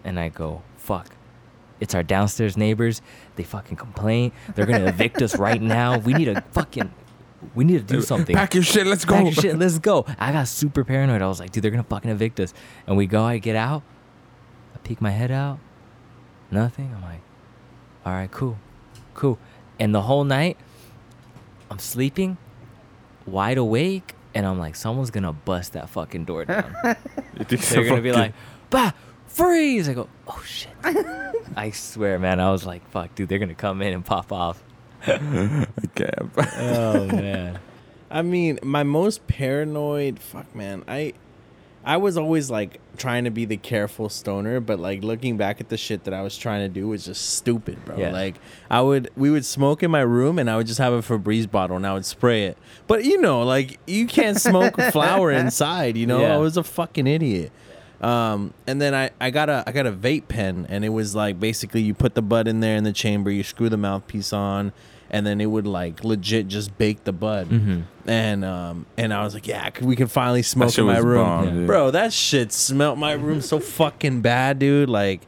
and 0.03 0.19
I 0.19 0.29
go 0.29 0.61
fuck. 0.77 1.09
It's 1.79 1.93
our 1.93 2.03
downstairs 2.03 2.57
neighbors. 2.57 3.01
They 3.35 3.43
fucking 3.43 3.77
complain. 3.77 4.31
They're 4.55 4.65
gonna 4.65 4.87
evict 4.87 5.21
us 5.21 5.37
right 5.37 5.61
now. 5.61 5.99
We 5.99 6.13
need 6.13 6.25
to 6.25 6.41
fucking, 6.51 6.91
we 7.53 7.63
need 7.65 7.87
to 7.87 7.93
do 7.93 8.01
something. 8.01 8.35
Pack 8.35 8.55
your 8.55 8.63
shit. 8.63 8.87
Let's 8.87 9.05
go. 9.05 9.13
Pack 9.13 9.25
your 9.25 9.33
shit. 9.33 9.57
Let's 9.57 9.77
go. 9.77 10.05
I 10.17 10.31
got 10.31 10.47
super 10.47 10.83
paranoid. 10.83 11.21
I 11.21 11.27
was 11.27 11.39
like, 11.39 11.51
dude, 11.51 11.63
they're 11.63 11.71
gonna 11.71 11.83
fucking 11.83 12.09
evict 12.09 12.39
us. 12.39 12.53
And 12.87 12.97
we 12.97 13.05
go. 13.05 13.23
I 13.23 13.37
get 13.37 13.55
out. 13.55 13.83
I 14.87 14.89
peek 14.89 15.01
my 15.01 15.11
head 15.11 15.31
out. 15.31 15.59
Nothing. 16.49 16.93
I'm 16.95 17.01
like, 17.01 17.19
all 18.05 18.13
right, 18.13 18.31
cool, 18.31 18.57
cool. 19.15 19.37
And 19.81 19.93
the 19.93 20.01
whole 20.01 20.23
night, 20.23 20.55
I'm 21.69 21.77
sleeping, 21.77 22.37
wide 23.25 23.57
awake, 23.57 24.15
and 24.33 24.45
I'm 24.45 24.57
like, 24.57 24.77
someone's 24.77 25.11
gonna 25.11 25.33
bust 25.33 25.73
that 25.73 25.89
fucking 25.89 26.23
door 26.23 26.45
down. 26.45 26.73
You 27.37 27.43
think 27.43 27.63
so 27.63 27.75
They're 27.75 27.89
gonna 27.89 28.01
be 28.01 28.13
like, 28.13 28.31
bah, 28.69 28.93
freeze. 29.25 29.89
I 29.89 29.93
go, 29.93 30.07
oh 30.25 30.41
shit. 30.45 30.71
I 31.57 31.71
swear, 31.71 32.17
man. 32.17 32.39
I 32.39 32.49
was 32.51 32.65
like, 32.65 32.89
fuck, 32.89 33.13
dude, 33.13 33.27
they're 33.27 33.39
gonna 33.39 33.55
come 33.55 33.81
in 33.81 33.93
and 33.93 34.05
pop 34.05 34.31
off. 34.31 34.63
Okay. 35.05 36.11
Oh 36.59 37.07
man. 37.07 37.59
I 38.09 38.21
mean, 38.21 38.59
my 38.63 38.83
most 38.83 39.27
paranoid. 39.27 40.17
Fuck, 40.19 40.55
man. 40.55 40.85
I, 40.87 41.13
I 41.87 41.95
was 41.97 42.17
always 42.17 42.51
like 42.51 42.81
trying 42.97 43.23
to 43.23 43.29
be 43.31 43.45
the 43.45 43.55
careful 43.55 44.09
stoner, 44.09 44.59
but 44.59 44.77
like 44.77 45.03
looking 45.03 45.37
back 45.37 45.61
at 45.61 45.69
the 45.69 45.77
shit 45.77 46.03
that 46.03 46.13
I 46.13 46.21
was 46.21 46.37
trying 46.37 46.67
to 46.67 46.67
do 46.67 46.89
was 46.89 47.05
just 47.05 47.35
stupid, 47.35 47.83
bro. 47.85 47.97
Yeah. 47.97 48.11
Like 48.11 48.35
I 48.69 48.81
would, 48.81 49.09
we 49.15 49.31
would 49.31 49.45
smoke 49.45 49.83
in 49.83 49.89
my 49.89 50.01
room, 50.01 50.37
and 50.37 50.49
I 50.49 50.57
would 50.57 50.67
just 50.67 50.79
have 50.79 50.91
a 50.91 51.01
Febreze 51.01 51.49
bottle, 51.49 51.77
and 51.77 51.87
I 51.87 51.93
would 51.93 52.05
spray 52.05 52.43
it. 52.43 52.57
But 52.87 53.05
you 53.05 53.21
know, 53.21 53.41
like 53.43 53.79
you 53.87 54.05
can't 54.05 54.39
smoke 54.39 54.75
flower 54.91 55.31
inside. 55.31 55.95
You 55.95 56.05
know, 56.07 56.19
Yeah. 56.19 56.35
I 56.35 56.37
was 56.37 56.57
a 56.57 56.63
fucking 56.63 57.07
idiot. 57.07 57.53
Um, 58.01 58.53
and 58.67 58.79
then 58.81 58.93
I, 58.93 59.09
I 59.19 59.31
got 59.31 59.49
a 59.49 59.63
I 59.65 59.71
got 59.71 59.85
a 59.87 59.91
vape 59.91 60.27
pen, 60.27 60.65
and 60.69 60.83
it 60.83 60.89
was 60.89 61.15
like 61.15 61.39
basically 61.39 61.81
you 61.81 61.93
put 61.93 62.15
the 62.15 62.21
bud 62.21 62.47
in 62.49 62.59
there 62.59 62.75
in 62.75 62.83
the 62.83 62.93
chamber, 62.93 63.31
you 63.31 63.43
screw 63.43 63.69
the 63.69 63.77
mouthpiece 63.77 64.33
on, 64.33 64.73
and 65.09 65.25
then 65.25 65.39
it 65.41 65.45
would 65.47 65.67
like 65.67 66.03
legit 66.03 66.47
just 66.47 66.77
bake 66.77 67.03
the 67.03 67.13
bud. 67.13 67.49
Mhm. 67.49 67.83
And 68.05 68.43
um 68.45 68.85
and 68.97 69.13
I 69.13 69.23
was 69.23 69.33
like, 69.33 69.47
yeah, 69.47 69.69
we 69.81 69.95
can 69.95 70.07
finally 70.07 70.41
smoke 70.43 70.77
in 70.77 70.85
my 70.85 70.97
room, 70.99 71.23
bomb, 71.25 71.61
Yeah. 71.61 71.65
bro. 71.65 71.91
That 71.91 72.13
shit 72.13 72.51
smelt 72.51 72.97
my 72.97 73.13
room 73.13 73.41
so 73.41 73.59
fucking 73.79 74.21
bad, 74.21 74.59
dude. 74.59 74.89
Like, 74.89 75.21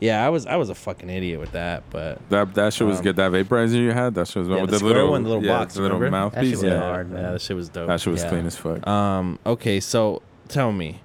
yeah, 0.00 0.24
I 0.24 0.28
was 0.28 0.44
I 0.46 0.56
was 0.56 0.68
a 0.70 0.74
fucking 0.74 1.08
idiot 1.08 1.40
with 1.40 1.52
that, 1.52 1.82
but 1.90 2.18
That 2.30 2.54
that 2.54 2.72
shit 2.74 2.86
was 2.86 2.98
Um, 2.98 3.04
good. 3.04 3.16
That 3.16 3.32
vaporizer 3.32 3.74
you 3.76 3.92
had, 3.92 4.14
that 4.16 4.28
shit 4.28 4.36
was 4.36 4.48
Yeah, 4.48 4.60
with 4.62 4.70
the 4.70 4.78
the, 4.78 4.84
little 4.84 5.10
one, 5.10 5.22
the 5.22 5.28
little 5.30 5.44
yeah, 5.44 5.58
box, 5.58 5.74
the 5.74 5.82
little 5.82 5.98
remember? 5.98 6.30
That 6.34 6.42
shit 6.44 6.50
mouthpiece. 6.52 6.62
was 6.62 6.70
Yeah, 6.72 6.78
hard, 6.80 7.08
yeah, 7.08 7.14
man. 7.14 7.32
that 7.32 7.40
shit 7.40 7.56
was 7.56 7.68
dope. 7.70 7.86
that 7.88 8.00
shit 8.00 8.12
was 8.12 8.22
Yeah. 8.22 8.28
clean 8.28 8.46
as 8.46 8.56
fuck. 8.56 8.86
Um, 8.86 9.38
okay, 9.46 9.80
so 9.80 10.20
tell 10.48 10.72
me, 10.72 11.00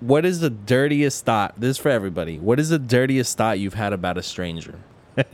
what 0.00 0.24
is 0.26 0.40
the 0.40 0.50
dirtiest 0.50 1.24
thought? 1.24 1.54
This 1.58 1.70
is 1.70 1.78
for 1.78 1.88
everybody. 1.90 2.38
What 2.38 2.58
is 2.60 2.68
the 2.70 2.78
dirtiest 2.78 3.36
thought 3.36 3.58
you've 3.58 3.74
had 3.74 3.92
about 3.92 4.18
a 4.18 4.22
stranger? 4.22 4.74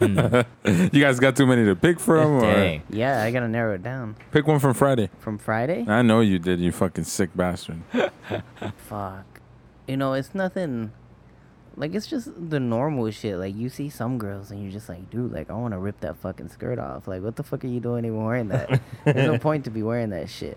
you 0.00 1.00
guys 1.00 1.20
got 1.20 1.36
too 1.36 1.46
many 1.46 1.64
to 1.64 1.76
pick 1.76 1.98
from, 2.00 2.36
or 2.36 2.40
Dang. 2.40 2.82
Yeah, 2.90 3.22
I 3.22 3.30
gotta 3.30 3.48
narrow 3.48 3.74
it 3.74 3.82
down. 3.82 4.16
pick 4.30 4.46
one 4.46 4.58
from 4.58 4.74
Friday. 4.74 5.10
From 5.18 5.38
Friday? 5.38 5.84
I 5.88 6.02
know 6.02 6.20
you 6.20 6.38
did. 6.38 6.60
You 6.60 6.72
fucking 6.72 7.04
sick 7.04 7.30
bastard. 7.34 7.82
Fuck. 8.76 9.40
You 9.86 9.96
know, 9.96 10.14
it's 10.14 10.34
nothing. 10.34 10.92
Like 11.76 11.94
it's 11.94 12.06
just 12.06 12.30
the 12.50 12.58
normal 12.58 13.10
shit. 13.10 13.36
Like 13.36 13.54
you 13.54 13.68
see 13.68 13.90
some 13.90 14.18
girls 14.18 14.50
and 14.50 14.62
you're 14.62 14.72
just 14.72 14.88
like, 14.88 15.10
dude, 15.10 15.32
like 15.32 15.50
I 15.50 15.54
want 15.54 15.72
to 15.72 15.78
rip 15.78 16.00
that 16.00 16.16
fucking 16.16 16.48
skirt 16.48 16.78
off. 16.78 17.06
Like 17.06 17.22
what 17.22 17.36
the 17.36 17.42
fuck 17.42 17.64
are 17.64 17.68
you 17.68 17.80
doing 17.80 18.04
even 18.04 18.24
wearing 18.24 18.48
that? 18.48 18.80
There's 19.04 19.26
no 19.26 19.38
point 19.48 19.64
to 19.64 19.70
be 19.70 19.82
wearing 19.82 20.10
that 20.10 20.30
shit. 20.30 20.56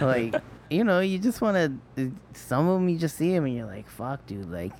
like 0.00 0.36
you 0.70 0.84
know, 0.84 1.00
you 1.00 1.18
just 1.18 1.40
want 1.40 1.80
to. 1.96 2.12
Some 2.34 2.68
of 2.68 2.74
them 2.80 2.88
you 2.88 2.98
just 2.98 3.16
see 3.16 3.32
them 3.32 3.46
and 3.46 3.56
you're 3.56 3.66
like, 3.66 3.88
fuck, 3.88 4.24
dude, 4.26 4.50
like 4.50 4.72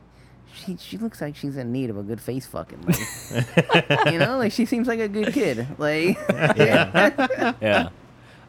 she 0.59 0.77
she 0.77 0.99
looks 0.99 1.21
like 1.21 1.37
she's 1.37 1.57
in 1.57 1.73
need 1.73 1.91
of 1.91 1.97
a 1.97 2.03
good 2.03 2.21
face 2.21 2.47
fucking. 2.47 2.81
Like, 2.83 4.07
you 4.13 4.19
know, 4.19 4.39
like 4.39 4.53
she 4.53 4.65
seems 4.65 4.89
like 4.89 5.01
a 5.01 5.09
good 5.09 5.33
kid. 5.33 5.67
Like, 5.79 6.19
Yeah. 6.57 7.55
yeah. 7.61 7.89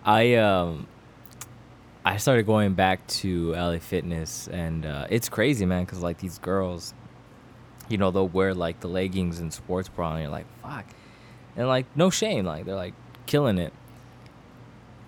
I 0.03 0.35
um 0.35 0.87
I 2.05 2.17
started 2.17 2.45
going 2.45 2.73
back 2.73 3.05
to 3.07 3.51
LA 3.53 3.79
Fitness 3.79 4.47
and 4.47 4.85
uh, 4.85 5.07
it's 5.09 5.29
crazy, 5.29 5.65
man, 5.65 5.85
cuz 5.85 6.01
like 6.01 6.17
these 6.17 6.39
girls 6.39 6.93
you 7.89 7.97
know, 7.97 8.11
they'll 8.11 8.27
wear 8.27 8.53
like 8.53 8.79
the 8.81 8.87
leggings 8.87 9.39
and 9.39 9.51
sports 9.51 9.89
bra 9.89 10.11
and 10.13 10.21
you're 10.21 10.29
like, 10.31 10.45
"Fuck." 10.61 10.85
And 11.55 11.67
like 11.67 11.85
no 11.95 12.09
shame, 12.09 12.45
like 12.45 12.65
they're 12.65 12.75
like 12.75 12.93
killing 13.25 13.57
it. 13.57 13.73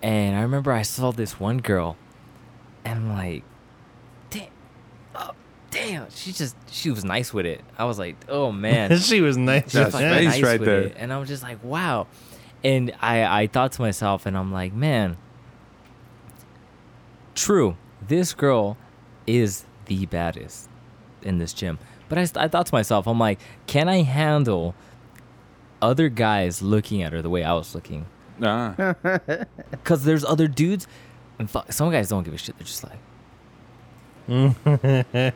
And 0.02 0.36
I 0.36 0.42
remember 0.42 0.72
I 0.72 0.82
saw 0.82 1.12
this 1.12 1.38
one 1.38 1.58
girl 1.58 1.96
and 2.84 2.98
I'm 2.98 3.08
like, 3.16 3.44
"Damn. 3.44 3.48
Oh, 3.48 3.51
damn. 5.72 6.08
She 6.10 6.32
just 6.32 6.54
she 6.70 6.90
was 6.90 7.04
nice 7.04 7.34
with 7.34 7.46
it." 7.46 7.60
I 7.76 7.84
was 7.84 7.98
like, 7.98 8.16
"Oh 8.28 8.52
man." 8.52 8.96
she 9.00 9.20
was 9.20 9.36
nice. 9.36 9.72
She 9.72 9.78
was 9.78 9.92
That's 9.92 9.92
fucking 9.92 10.08
face 10.10 10.40
nice 10.40 10.42
right 10.42 10.60
there. 10.60 10.80
it. 10.82 10.96
And 10.96 11.12
I 11.12 11.18
was 11.18 11.28
just 11.28 11.42
like, 11.42 11.62
wow. 11.64 12.06
And 12.62 12.92
I, 13.00 13.42
I 13.42 13.46
thought 13.48 13.72
to 13.72 13.80
myself, 13.82 14.24
and 14.24 14.36
I'm 14.38 14.52
like, 14.52 14.72
man, 14.72 15.16
true, 17.34 17.76
this 18.06 18.34
girl 18.34 18.76
is 19.26 19.64
the 19.86 20.06
baddest 20.06 20.68
in 21.22 21.38
this 21.38 21.52
gym. 21.52 21.78
But 22.08 22.18
I, 22.18 22.44
I 22.44 22.48
thought 22.48 22.66
to 22.66 22.74
myself, 22.74 23.08
I'm 23.08 23.18
like, 23.18 23.40
can 23.66 23.88
I 23.88 24.02
handle 24.02 24.74
other 25.80 26.08
guys 26.08 26.62
looking 26.62 27.02
at 27.02 27.12
her 27.12 27.20
the 27.20 27.30
way 27.30 27.42
I 27.42 27.54
was 27.54 27.74
looking? 27.74 28.06
Ah. 28.40 28.94
Because 29.70 30.04
there's 30.04 30.24
other 30.24 30.46
dudes, 30.46 30.86
and 31.38 31.50
fuck, 31.50 31.72
some 31.72 31.90
guys 31.90 32.08
don't 32.10 32.22
give 32.22 32.34
a 32.34 32.38
shit. 32.38 32.56
They're 32.58 32.66
just 32.66 32.84
like, 32.84 32.98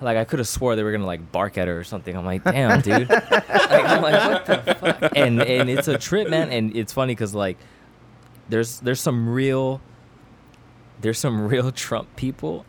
like 0.00 0.16
I 0.16 0.24
could 0.24 0.38
have 0.38 0.48
swore 0.48 0.76
they 0.76 0.82
were 0.82 0.92
gonna 0.92 1.06
like 1.06 1.30
bark 1.32 1.58
at 1.58 1.68
her 1.68 1.78
or 1.78 1.84
something. 1.84 2.16
I'm 2.16 2.24
like, 2.24 2.44
damn, 2.44 2.80
dude. 2.80 3.08
like, 3.30 3.30
I'm 3.50 4.02
like, 4.02 4.30
what 4.30 4.46
the 4.46 4.74
fuck? 4.74 5.12
And 5.16 5.40
and 5.42 5.70
it's 5.70 5.88
a 5.88 5.98
trip, 5.98 6.28
man. 6.28 6.50
And 6.50 6.76
it's 6.76 6.92
funny 6.92 7.14
because 7.14 7.34
like, 7.34 7.58
there's 8.48 8.80
there's 8.80 9.00
some 9.00 9.28
real, 9.28 9.80
there's 11.00 11.18
some 11.18 11.46
real 11.48 11.72
Trump 11.72 12.14
people 12.16 12.64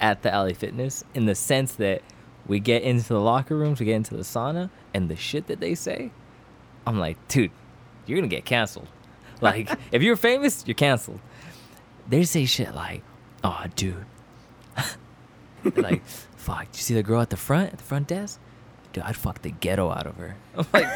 at 0.00 0.22
the 0.22 0.30
LA 0.30 0.52
Fitness 0.52 1.04
in 1.14 1.26
the 1.26 1.34
sense 1.34 1.74
that 1.76 2.02
we 2.46 2.58
get 2.58 2.82
into 2.82 3.08
the 3.08 3.20
locker 3.20 3.56
rooms, 3.56 3.78
we 3.78 3.86
get 3.86 3.94
into 3.94 4.16
the 4.16 4.24
sauna, 4.24 4.70
and 4.92 5.08
the 5.08 5.16
shit 5.16 5.46
that 5.46 5.60
they 5.60 5.74
say, 5.74 6.10
I'm 6.86 6.98
like, 6.98 7.16
dude, 7.28 7.52
you're 8.06 8.18
gonna 8.18 8.28
get 8.28 8.44
canceled. 8.44 8.88
Like, 9.40 9.70
if 9.90 10.02
you're 10.02 10.16
famous, 10.16 10.64
you're 10.66 10.74
canceled. 10.74 11.20
They 12.08 12.24
say 12.24 12.44
shit 12.46 12.74
like, 12.74 13.02
oh, 13.42 13.64
dude. 13.74 14.04
like, 15.76 16.04
fuck, 16.06 16.70
did 16.70 16.76
you 16.78 16.82
see 16.82 16.94
the 16.94 17.02
girl 17.02 17.20
at 17.20 17.30
the 17.30 17.36
front, 17.36 17.72
at 17.72 17.78
the 17.78 17.84
front 17.84 18.08
desk? 18.08 18.40
Dude, 18.92 19.04
I'd 19.04 19.16
fuck 19.16 19.40
the 19.42 19.50
ghetto 19.50 19.90
out 19.90 20.06
of 20.06 20.16
her. 20.16 20.36
I'm 20.56 20.66
like, 20.72 20.86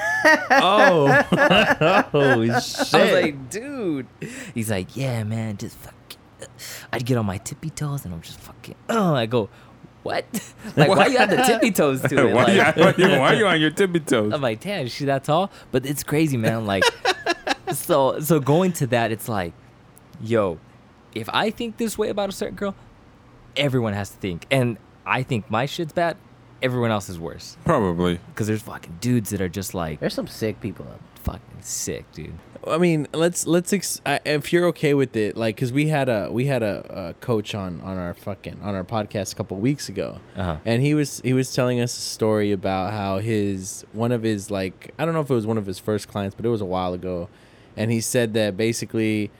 oh. 0.50 1.08
Holy 2.12 2.48
shit. 2.60 2.94
I 2.94 3.02
was 3.02 3.12
like, 3.12 3.50
dude. 3.50 4.06
He's 4.54 4.70
like, 4.70 4.96
yeah, 4.96 5.24
man, 5.24 5.56
just 5.56 5.76
fuck. 5.78 5.94
Uh, 6.42 6.46
I'd 6.92 7.06
get 7.06 7.16
on 7.16 7.24
my 7.24 7.38
tippy 7.38 7.70
toes 7.70 8.04
and 8.04 8.12
I'm 8.12 8.20
just 8.20 8.38
fucking. 8.38 8.74
Oh, 8.90 9.14
I 9.14 9.24
go, 9.26 9.48
what? 10.02 10.24
like, 10.76 10.88
why 10.88 11.06
you 11.06 11.18
on 11.18 11.30
the 11.30 11.36
tippy 11.38 11.70
toes 11.70 12.02
to 12.02 12.28
it? 12.28 12.34
why, 12.34 12.44
Like, 12.76 12.98
you, 12.98 13.08
why, 13.08 13.32
you, 13.32 13.46
on 13.46 13.60
your 13.60 13.70
tippy 13.70 14.00
toes? 14.00 14.32
I'm 14.32 14.40
like, 14.42 14.60
damn, 14.60 14.86
is 14.86 14.92
she 14.92 15.06
that 15.06 15.24
tall? 15.24 15.50
But 15.72 15.86
it's 15.86 16.02
crazy, 16.02 16.36
man. 16.36 16.66
Like, 16.66 16.84
so 17.72 18.20
so 18.20 18.38
going 18.38 18.72
to 18.74 18.86
that, 18.88 19.10
it's 19.10 19.28
like, 19.28 19.52
yo, 20.20 20.58
if 21.14 21.28
I 21.32 21.50
think 21.50 21.78
this 21.78 21.96
way 21.98 22.10
about 22.10 22.28
a 22.28 22.32
certain 22.32 22.56
girl, 22.56 22.74
everyone 23.56 23.92
has 23.92 24.10
to 24.10 24.16
think, 24.16 24.46
and 24.50 24.78
I 25.04 25.22
think 25.22 25.50
my 25.50 25.66
shit's 25.66 25.92
bad. 25.92 26.16
Everyone 26.62 26.90
else 26.90 27.08
is 27.10 27.18
worse 27.18 27.56
Probably. 27.66 28.18
because 28.28 28.46
there's 28.46 28.62
fucking 28.62 28.96
dudes 29.00 29.28
that 29.30 29.40
are 29.42 29.48
just 29.48 29.74
like 29.74 30.00
there's 30.00 30.14
some 30.14 30.26
sick 30.26 30.58
people 30.60 30.86
up. 30.88 31.00
fucking 31.22 31.60
sick, 31.60 32.10
dude. 32.12 32.32
I 32.66 32.78
mean, 32.78 33.06
let's 33.12 33.46
let's 33.46 33.72
ex- 33.74 34.00
I, 34.06 34.20
if 34.24 34.52
you're 34.52 34.64
okay 34.68 34.94
with 34.94 35.14
it, 35.16 35.36
like, 35.36 35.56
cause 35.58 35.70
we 35.72 35.88
had 35.88 36.08
a 36.08 36.30
we 36.32 36.46
had 36.46 36.62
a, 36.62 37.08
a 37.10 37.14
coach 37.14 37.54
on 37.54 37.80
on 37.82 37.98
our 37.98 38.14
fucking 38.14 38.58
on 38.62 38.74
our 38.74 38.84
podcast 38.84 39.34
a 39.34 39.36
couple 39.36 39.56
weeks 39.58 39.88
ago, 39.90 40.18
Uh-huh. 40.34 40.56
and 40.64 40.82
he 40.82 40.94
was 40.94 41.20
he 41.20 41.32
was 41.34 41.54
telling 41.54 41.78
us 41.78 41.96
a 41.96 42.00
story 42.00 42.50
about 42.52 42.92
how 42.92 43.18
his 43.18 43.84
one 43.92 44.10
of 44.10 44.22
his 44.22 44.50
like 44.50 44.92
I 44.98 45.04
don't 45.04 45.12
know 45.14 45.20
if 45.20 45.30
it 45.30 45.34
was 45.34 45.46
one 45.46 45.58
of 45.58 45.66
his 45.66 45.78
first 45.78 46.08
clients, 46.08 46.34
but 46.34 46.44
it 46.46 46.48
was 46.48 46.62
a 46.62 46.66
while 46.66 46.94
ago, 46.94 47.28
and 47.76 47.92
he 47.92 48.00
said 48.00 48.32
that 48.34 48.56
basically 48.56 49.30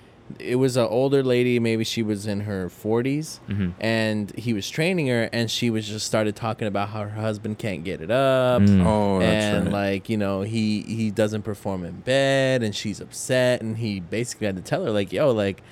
it 0.41 0.57
was 0.57 0.77
an 0.77 0.87
older 0.87 1.23
lady, 1.23 1.59
maybe 1.61 1.85
she 1.85 2.03
was 2.03 2.27
in 2.27 2.41
her 2.41 2.69
40s, 2.69 3.39
Mhm. 3.49 3.73
and 3.81 4.33
he 4.37 4.53
was 4.53 4.69
training 4.69 5.07
her, 5.07 5.29
and 5.33 5.51
she 5.51 5.71
was 5.71 5.87
just 5.87 6.05
started 6.07 6.35
talking 6.35 6.67
about 6.67 6.89
how 6.91 7.03
her 7.05 7.21
husband 7.21 7.59
can't 7.59 7.85
get 7.85 8.01
it 8.01 8.11
up, 8.11 8.63
Mm. 8.63 8.85
Oh, 8.85 9.19
that's 9.21 9.45
and 9.45 9.65
right. 9.67 9.73
like 9.93 10.09
you 10.09 10.17
know 10.17 10.43
he 10.43 10.83
he 10.83 11.11
doesn't 11.11 11.43
perform 11.43 11.85
in 11.85 12.01
bed 12.01 12.63
and 12.63 12.75
she's 12.75 13.01
upset 13.01 13.61
and 13.63 13.79
he 13.79 14.01
basically 14.01 14.47
had 14.47 14.57
to 14.57 14.63
tell 14.63 14.85
her 14.85 14.91
like 14.91 15.13
yo 15.13 15.31
like 15.31 15.63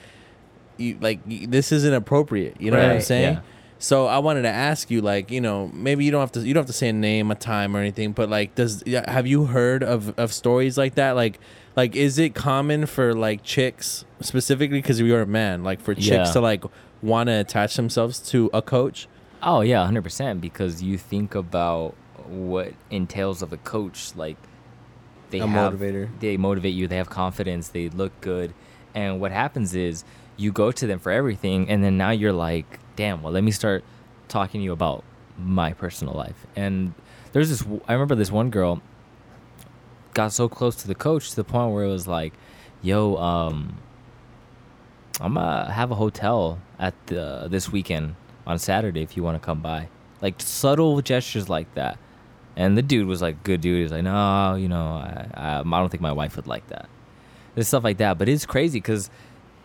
you 0.76 0.96
like 1.00 1.20
y- 1.28 1.46
this 1.48 1.70
isn't 1.72 1.94
appropriate 1.94 2.56
you 2.60 2.70
know 2.70 2.76
what 2.78 2.90
i'm 2.90 3.00
saying 3.00 3.34
yeah. 3.34 3.40
so 3.78 4.06
i 4.06 4.18
wanted 4.18 4.42
to 4.42 4.48
ask 4.48 4.90
you 4.90 5.00
like 5.00 5.30
you 5.30 5.40
know 5.40 5.70
maybe 5.72 6.04
you 6.04 6.10
don't 6.10 6.20
have 6.20 6.32
to 6.32 6.40
you 6.40 6.52
don't 6.52 6.62
have 6.62 6.66
to 6.66 6.72
say 6.72 6.88
a 6.88 6.92
name 6.92 7.30
a 7.30 7.34
time 7.36 7.76
or 7.76 7.80
anything 7.80 8.10
but 8.12 8.28
like 8.28 8.54
does 8.56 8.82
yeah, 8.86 9.08
have 9.10 9.26
you 9.26 9.44
heard 9.46 9.82
of 9.84 10.12
of 10.18 10.32
stories 10.32 10.76
like 10.76 10.94
that 10.96 11.12
like 11.12 11.38
like 11.76 11.96
is 11.96 12.18
it 12.18 12.34
common 12.34 12.86
for 12.86 13.14
like 13.14 13.42
chicks 13.42 14.04
specifically 14.20 14.78
because 14.78 15.00
you're 15.00 15.22
a 15.22 15.26
man 15.26 15.64
like 15.64 15.80
for 15.80 15.94
chicks 15.94 16.06
Yeah. 16.06 16.24
to 16.32 16.40
like 16.40 16.64
want 17.02 17.28
to 17.28 17.32
attach 17.40 17.76
themselves 17.76 18.18
to 18.30 18.50
a 18.54 18.62
coach 18.62 19.08
Oh 19.46 19.60
yeah, 19.60 19.84
hundred 19.84 20.04
percent. 20.04 20.40
Because 20.40 20.82
you 20.82 20.96
think 20.96 21.34
about 21.34 21.94
what 22.26 22.72
entails 22.90 23.42
of 23.42 23.52
a 23.52 23.58
coach, 23.58 24.16
like 24.16 24.38
they 25.28 25.40
A 25.40 25.46
have, 25.46 25.74
motivator. 25.74 26.08
They 26.18 26.38
motivate 26.38 26.72
you. 26.72 26.88
They 26.88 26.96
have 26.96 27.10
confidence. 27.10 27.68
They 27.68 27.90
look 27.90 28.18
good. 28.22 28.54
And 28.94 29.20
what 29.20 29.32
happens 29.32 29.74
is 29.74 30.02
you 30.38 30.50
go 30.50 30.72
to 30.72 30.86
them 30.86 30.98
for 30.98 31.12
everything, 31.12 31.68
and 31.68 31.84
then 31.84 31.98
now 31.98 32.08
you're 32.08 32.32
like, 32.32 32.78
damn. 32.96 33.22
Well, 33.22 33.34
let 33.34 33.44
me 33.44 33.50
start 33.50 33.84
talking 34.28 34.62
to 34.62 34.64
you 34.64 34.72
about 34.72 35.04
my 35.38 35.74
personal 35.74 36.14
life. 36.14 36.46
And 36.56 36.94
there's 37.32 37.50
this. 37.50 37.62
I 37.86 37.92
remember 37.92 38.14
this 38.14 38.32
one 38.32 38.48
girl 38.48 38.80
got 40.14 40.32
so 40.32 40.48
close 40.48 40.76
to 40.76 40.88
the 40.88 40.94
coach 40.94 41.30
to 41.30 41.36
the 41.36 41.44
point 41.44 41.72
where 41.72 41.84
it 41.84 41.88
was 41.88 42.06
like, 42.06 42.32
yo, 42.82 43.16
um, 43.16 43.78
I'm 45.20 45.34
gonna 45.34 45.70
have 45.70 45.90
a 45.90 45.94
hotel 45.94 46.58
at 46.78 46.94
the 47.06 47.46
this 47.50 47.70
weekend 47.70 48.16
on 48.46 48.58
Saturday 48.58 49.02
if 49.02 49.16
you 49.16 49.22
want 49.22 49.40
to 49.40 49.44
come 49.44 49.60
by. 49.60 49.88
Like 50.20 50.40
subtle 50.40 51.00
gestures 51.02 51.48
like 51.48 51.72
that. 51.74 51.98
And 52.56 52.78
the 52.78 52.82
dude 52.82 53.06
was 53.08 53.20
like, 53.20 53.42
good 53.42 53.60
dude. 53.60 53.82
He's 53.82 53.90
like, 53.90 54.04
no, 54.04 54.54
you 54.54 54.68
know, 54.68 54.86
I, 54.86 55.26
I, 55.34 55.58
I 55.58 55.62
don't 55.62 55.88
think 55.88 56.00
my 56.00 56.12
wife 56.12 56.36
would 56.36 56.46
like 56.46 56.66
that. 56.68 56.88
There's 57.54 57.68
stuff 57.68 57.82
like 57.84 57.98
that. 57.98 58.16
But 58.16 58.28
it's 58.28 58.46
crazy 58.46 58.78
because 58.78 59.10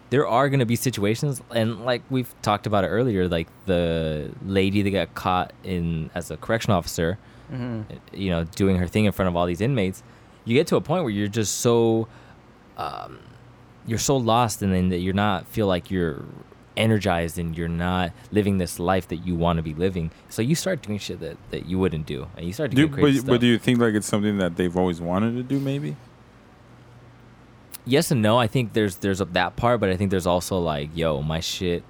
there 0.10 0.28
are 0.28 0.50
going 0.50 0.60
to 0.60 0.66
be 0.66 0.76
situations, 0.76 1.41
and 1.54 1.86
like 1.86 2.02
we've 2.10 2.34
talked 2.41 2.66
about 2.66 2.84
it 2.84 2.88
earlier, 2.88 3.28
like 3.28 3.47
the 3.68 4.32
lady 4.43 4.82
that 4.82 4.89
got 4.89 5.14
caught 5.14 5.54
in 5.64 6.10
as 6.16 6.32
a 6.32 6.38
correction 6.38 6.74
officer, 6.74 7.18
hmm 7.50 7.82
you 8.12 8.30
know, 8.30 8.43
doing 8.43 8.78
her 8.78 8.88
thing 8.88 9.06
in 9.06 9.12
front 9.12 9.30
of 9.30 9.36
all 9.36 9.45
these 9.45 9.62
inmates, 9.62 10.02
you 10.46 10.54
get 10.56 10.68
to 10.68 10.76
a 10.76 10.82
point 10.82 11.04
where 11.04 11.12
you're 11.12 11.28
just 11.28 11.60
so, 11.60 12.08
um, 12.78 13.20
you're 13.86 14.00
so 14.00 14.18
lost, 14.18 14.62
and 14.62 14.74
then 14.74 14.90
that 14.90 15.00
you're 15.00 15.14
not 15.14 15.48
feel 15.48 15.68
like 15.68 15.92
you're 15.92 16.24
energized 16.78 17.38
and 17.38 17.58
you're 17.58 17.68
not 17.68 18.12
living 18.32 18.58
this 18.58 18.80
life 18.80 19.08
that 19.10 19.18
you 19.18 19.36
want 19.36 19.58
to 19.58 19.64
be 19.64 19.74
living. 19.74 20.12
So 20.30 20.42
you 20.42 20.56
start 20.56 20.82
doing 20.82 20.98
shit 20.98 21.20
that, 21.20 21.36
that 21.52 21.66
you 21.66 21.78
wouldn't 21.78 22.06
do, 22.06 22.28
and 22.38 22.46
you 22.46 22.54
start 22.54 22.72
Do, 22.72 22.78
doing 22.88 22.92
crazy 22.94 23.18
but, 23.20 23.22
stuff. 23.24 23.28
but 23.36 23.42
do 23.42 23.48
you 23.48 23.58
think 23.58 23.80
like 23.80 23.94
it's 23.96 24.08
something 24.08 24.38
that 24.38 24.56
they've 24.56 24.76
always 24.78 25.02
wanted 25.02 25.36
to 25.36 25.44
do? 25.44 25.60
Maybe. 25.60 25.98
yes 27.86 28.12
and 28.12 28.22
no. 28.22 28.38
I 28.38 28.48
think 28.48 28.74
there's 28.74 28.98
there's 28.98 29.20
a, 29.20 29.26
that 29.26 29.56
part, 29.56 29.80
but 29.80 29.90
I 29.90 29.98
think 29.98 30.12
there's 30.12 30.28
also 30.28 30.58
like, 30.60 30.96
yo, 30.96 31.22
my 31.22 31.40
shit 31.40 31.84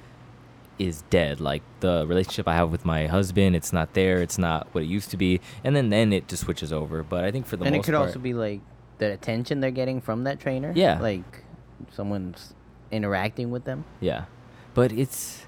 is 0.80 1.03
dead. 1.09 1.39
Like 1.39 1.61
the 1.82 2.05
relationship 2.07 2.47
I 2.47 2.55
have 2.55 2.71
with 2.71 2.86
my 2.86 3.05
husband, 3.07 3.55
it's 3.55 3.71
not 3.71 3.93
there. 3.93 4.21
It's 4.21 4.38
not 4.38 4.67
what 4.71 4.84
it 4.86 4.88
used 4.88 5.11
to 5.11 5.17
be, 5.17 5.41
and 5.63 5.75
then 5.75 5.89
then 5.89 6.11
it 6.13 6.27
just 6.27 6.43
switches 6.43 6.73
over. 6.73 7.03
But 7.03 7.25
I 7.25 7.32
think 7.32 7.45
for 7.45 7.57
the 7.57 7.65
most 7.65 7.67
part. 7.67 7.75
And 7.75 7.84
it 7.84 7.86
could 7.86 7.95
part, 7.95 8.07
also 8.07 8.19
be 8.19 8.34
like 8.34 8.61
the 8.97 9.11
attention 9.11 9.59
they're 9.59 9.71
getting 9.71 10.01
from 10.01 10.23
that 10.23 10.39
trainer. 10.39 10.71
Yeah. 10.75 10.99
Like 10.99 11.43
someone's 11.91 12.55
interacting 12.91 13.51
with 13.51 13.65
them. 13.65 13.86
Yeah, 13.99 14.25
but 14.73 14.91
it's, 14.91 15.45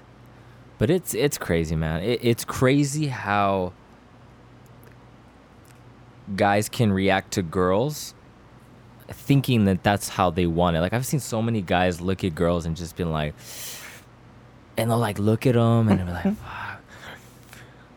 but 0.78 0.90
it's 0.90 1.14
it's 1.14 1.38
crazy, 1.38 1.74
man. 1.74 2.02
It, 2.02 2.20
it's 2.22 2.44
crazy 2.44 3.06
how 3.08 3.72
guys 6.36 6.68
can 6.68 6.92
react 6.92 7.32
to 7.32 7.42
girls, 7.42 8.14
thinking 9.08 9.64
that 9.64 9.82
that's 9.82 10.10
how 10.10 10.30
they 10.30 10.46
want 10.46 10.76
it. 10.76 10.80
Like 10.80 10.92
I've 10.92 11.06
seen 11.06 11.20
so 11.20 11.42
many 11.42 11.62
guys 11.62 12.00
look 12.00 12.22
at 12.24 12.34
girls 12.34 12.64
and 12.66 12.76
just 12.76 12.96
been 12.96 13.10
like, 13.10 13.34
and 14.76 14.90
they'll 14.90 14.98
like 14.98 15.18
look 15.18 15.46
at 15.46 15.54
them 15.54 15.88
and 15.88 16.00
they're 16.00 16.06
like, 16.06 16.24
mm-hmm. 16.24 16.34
fuck. 16.34 16.80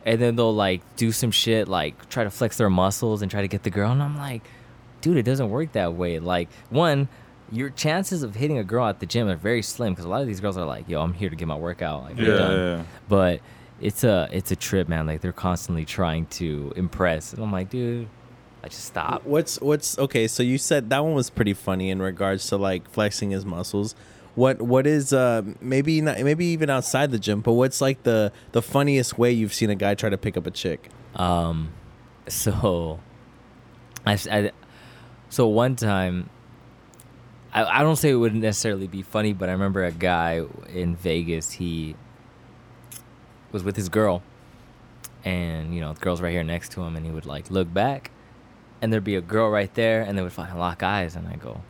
And 0.05 0.21
then 0.21 0.35
they'll 0.35 0.53
like 0.53 0.81
do 0.97 1.11
some 1.11 1.31
shit 1.31 1.67
like 1.67 2.09
try 2.09 2.23
to 2.23 2.29
flex 2.29 2.57
their 2.57 2.69
muscles 2.69 3.21
and 3.21 3.31
try 3.31 3.41
to 3.41 3.47
get 3.47 3.63
the 3.63 3.71
girl, 3.71 3.91
and 3.91 4.03
I'm 4.03 4.17
like, 4.17 4.43
dude, 5.01 5.17
it 5.17 5.23
doesn't 5.23 5.49
work 5.49 5.71
that 5.73 5.93
way. 5.93 6.19
Like 6.19 6.49
one, 6.69 7.07
your 7.51 7.69
chances 7.69 8.23
of 8.23 8.35
hitting 8.35 8.57
a 8.57 8.63
girl 8.63 8.87
at 8.87 8.99
the 8.99 9.05
gym 9.05 9.27
are 9.27 9.35
very 9.35 9.61
slim 9.61 9.93
because 9.93 10.05
a 10.05 10.09
lot 10.09 10.21
of 10.21 10.27
these 10.27 10.39
girls 10.39 10.57
are 10.57 10.65
like, 10.65 10.87
yo, 10.89 11.01
I'm 11.01 11.13
here 11.13 11.29
to 11.29 11.35
get 11.35 11.47
my 11.47 11.55
workout. 11.55 12.03
Like, 12.03 12.17
Yeah, 12.17 12.25
done. 12.25 12.51
yeah, 12.51 12.75
yeah. 12.77 12.83
But 13.07 13.39
it's 13.81 14.03
a 14.03 14.29
it's 14.31 14.51
a 14.51 14.55
trip, 14.55 14.87
man. 14.87 15.07
Like 15.07 15.21
they're 15.21 15.33
constantly 15.33 15.85
trying 15.85 16.27
to 16.27 16.73
impress, 16.75 17.33
and 17.33 17.43
I'm 17.43 17.51
like, 17.51 17.69
dude, 17.69 18.07
I 18.63 18.67
just 18.67 18.85
stop. 18.85 19.25
What's 19.25 19.59
what's 19.61 19.97
okay? 19.99 20.27
So 20.27 20.43
you 20.43 20.57
said 20.57 20.89
that 20.89 21.03
one 21.03 21.13
was 21.13 21.29
pretty 21.29 21.53
funny 21.53 21.89
in 21.89 22.01
regards 22.01 22.47
to 22.47 22.57
like 22.57 22.89
flexing 22.89 23.31
his 23.31 23.45
muscles. 23.45 23.95
What 24.35 24.61
what 24.61 24.85
is 24.85 25.13
uh 25.13 25.43
maybe 25.61 26.01
not 26.01 26.19
maybe 26.19 26.45
even 26.47 26.69
outside 26.69 27.11
the 27.11 27.19
gym, 27.19 27.39
but 27.41 27.53
what's 27.53 27.79
like 27.79 28.03
the 28.03 28.31
the 28.51 28.61
funniest 28.61 29.17
way 29.17 29.31
you've 29.31 29.53
seen 29.53 29.69
a 29.69 29.75
guy 29.75 29.95
try 29.95 30.09
to 30.09 30.17
pick 30.17 30.35
up 30.37 30.45
a 30.45 30.51
chick? 30.51 30.89
Um, 31.15 31.71
so 32.27 32.99
I, 34.05 34.13
I- 34.29 34.51
so 35.29 35.47
one 35.47 35.75
time, 35.75 36.29
I, 37.53 37.63
I 37.79 37.83
don't 37.83 37.95
say 37.95 38.11
it 38.11 38.15
wouldn't 38.15 38.41
necessarily 38.41 38.87
be 38.87 39.01
funny, 39.01 39.33
but 39.33 39.49
I 39.49 39.53
remember 39.53 39.83
a 39.83 39.91
guy 39.91 40.43
in 40.69 40.95
Vegas. 40.97 41.51
He 41.53 41.95
was 43.51 43.63
with 43.63 43.75
his 43.75 43.89
girl, 43.89 44.21
and 45.23 45.73
you 45.73 45.81
know, 45.81 45.93
the 45.93 45.99
girl's 45.99 46.21
right 46.21 46.31
here 46.31 46.43
next 46.43 46.71
to 46.73 46.81
him, 46.83 46.95
and 46.95 47.05
he 47.05 47.11
would 47.11 47.25
like 47.25 47.49
look 47.49 47.73
back, 47.73 48.11
and 48.81 48.91
there'd 48.93 49.03
be 49.03 49.15
a 49.15 49.21
girl 49.21 49.49
right 49.49 49.73
there, 49.75 50.01
and 50.03 50.17
they 50.17 50.21
would 50.21 50.33
fucking 50.33 50.57
lock 50.57 50.83
eyes, 50.83 51.15
and 51.15 51.27
I 51.27 51.35
go. 51.37 51.61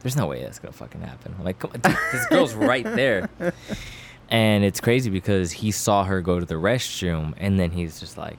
There's 0.00 0.16
no 0.16 0.26
way 0.26 0.42
that's 0.42 0.58
gonna 0.58 0.72
fucking 0.72 1.00
happen. 1.00 1.34
I'm 1.38 1.44
like, 1.44 1.58
come 1.58 1.72
on, 1.74 1.80
dude, 1.80 1.96
this 2.12 2.26
girl's 2.26 2.54
right 2.72 2.84
there. 2.84 3.28
And 4.30 4.62
it's 4.64 4.80
crazy 4.80 5.10
because 5.10 5.52
he 5.52 5.70
saw 5.70 6.04
her 6.04 6.20
go 6.20 6.38
to 6.38 6.44
the 6.46 6.54
restroom, 6.56 7.34
and 7.38 7.58
then 7.58 7.70
he's 7.70 7.98
just 7.98 8.18
like, 8.18 8.36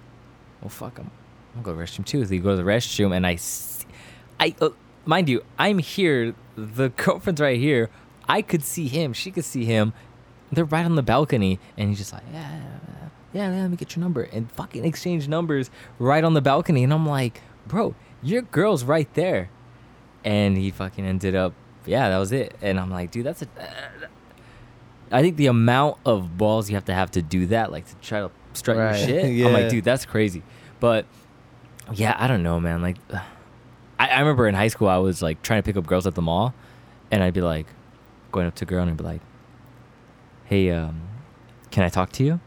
"Well, 0.61 0.69
fuck, 0.69 0.99
I'm, 0.99 1.09
I'm 1.55 1.63
gonna 1.63 1.65
go 1.65 1.71
to 1.71 1.77
the 1.77 1.83
restroom 1.83 2.05
too." 2.05 2.23
So 2.25 2.31
he 2.31 2.39
goes 2.39 2.59
to 2.59 2.63
the 2.63 2.69
restroom, 2.69 3.15
and 3.15 3.25
I, 3.25 4.55
uh, 4.61 4.69
mind 5.05 5.29
you, 5.29 5.43
I'm 5.57 5.79
here. 5.79 6.35
The 6.55 6.89
girlfriend's 6.89 7.41
right 7.41 7.57
here. 7.59 7.89
I 8.27 8.43
could 8.43 8.63
see 8.63 8.87
him. 8.87 9.13
She 9.13 9.31
could 9.31 9.45
see 9.45 9.65
him. 9.65 9.93
They're 10.51 10.63
right 10.65 10.85
on 10.85 10.95
the 10.95 11.01
balcony, 11.03 11.59
and 11.75 11.89
he's 11.89 11.97
just 11.97 12.13
like, 12.13 12.23
"Yeah, 12.31 12.61
yeah, 13.33 13.49
yeah, 13.51 13.61
let 13.61 13.71
me 13.71 13.75
get 13.77 13.95
your 13.95 14.01
number," 14.03 14.21
and 14.21 14.51
fucking 14.51 14.85
exchange 14.85 15.27
numbers 15.27 15.71
right 15.97 16.23
on 16.23 16.35
the 16.35 16.41
balcony. 16.41 16.83
And 16.83 16.93
I'm 16.93 17.07
like, 17.07 17.41
"Bro, 17.67 17.95
your 18.21 18.43
girl's 18.43 18.83
right 18.83 19.11
there," 19.15 19.49
and 20.23 20.57
he 20.57 20.71
fucking 20.71 21.05
ended 21.05 21.35
up. 21.35 21.53
Yeah, 21.85 22.09
that 22.09 22.17
was 22.17 22.31
it. 22.31 22.55
And 22.61 22.79
I'm 22.79 22.91
like, 22.91 23.11
dude, 23.11 23.25
that's 23.25 23.41
a. 23.41 23.47
I 25.11 25.21
think 25.21 25.37
the 25.37 25.47
amount 25.47 25.97
of 26.05 26.37
balls 26.37 26.69
you 26.69 26.75
have 26.75 26.85
to 26.85 26.93
have 26.93 27.11
to 27.11 27.21
do 27.21 27.47
that, 27.47 27.71
like 27.71 27.87
to 27.87 27.95
try 27.95 28.19
to 28.19 28.29
strut 28.53 28.77
Right. 28.77 28.97
your 28.99 29.07
shit. 29.07 29.45
I'm 29.47 29.53
like, 29.53 29.69
dude, 29.69 29.83
that's 29.83 30.05
crazy. 30.05 30.43
But 30.79 31.05
yeah, 31.93 32.15
I 32.19 32.27
don't 32.27 32.43
know, 32.43 32.59
man. 32.59 32.81
Like, 32.81 32.97
I, 33.97 34.07
I 34.07 34.19
remember 34.19 34.47
in 34.47 34.53
high 34.55 34.67
school, 34.67 34.87
I 34.87 34.97
was 34.97 35.21
like 35.21 35.41
trying 35.41 35.61
to 35.61 35.65
pick 35.65 35.77
up 35.77 35.87
girls 35.87 36.05
at 36.05 36.13
the 36.15 36.21
mall, 36.21 36.53
and 37.11 37.23
I'd 37.23 37.33
be 37.33 37.41
like, 37.41 37.65
going 38.31 38.45
up 38.45 38.53
to 38.55 38.65
a 38.65 38.67
girl 38.67 38.81
and 38.83 38.91
I'd 38.91 38.97
be 38.97 39.03
like, 39.03 39.21
"Hey, 40.45 40.69
um, 40.69 41.01
can 41.71 41.83
I 41.83 41.89
talk 41.89 42.11
to 42.13 42.23
you?" 42.23 42.39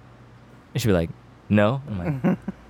And 0.73 0.81
she'd 0.81 0.87
be 0.89 0.93
like, 0.93 1.11
"No." 1.49 1.83
I'm 1.89 1.99
like, 2.23 2.39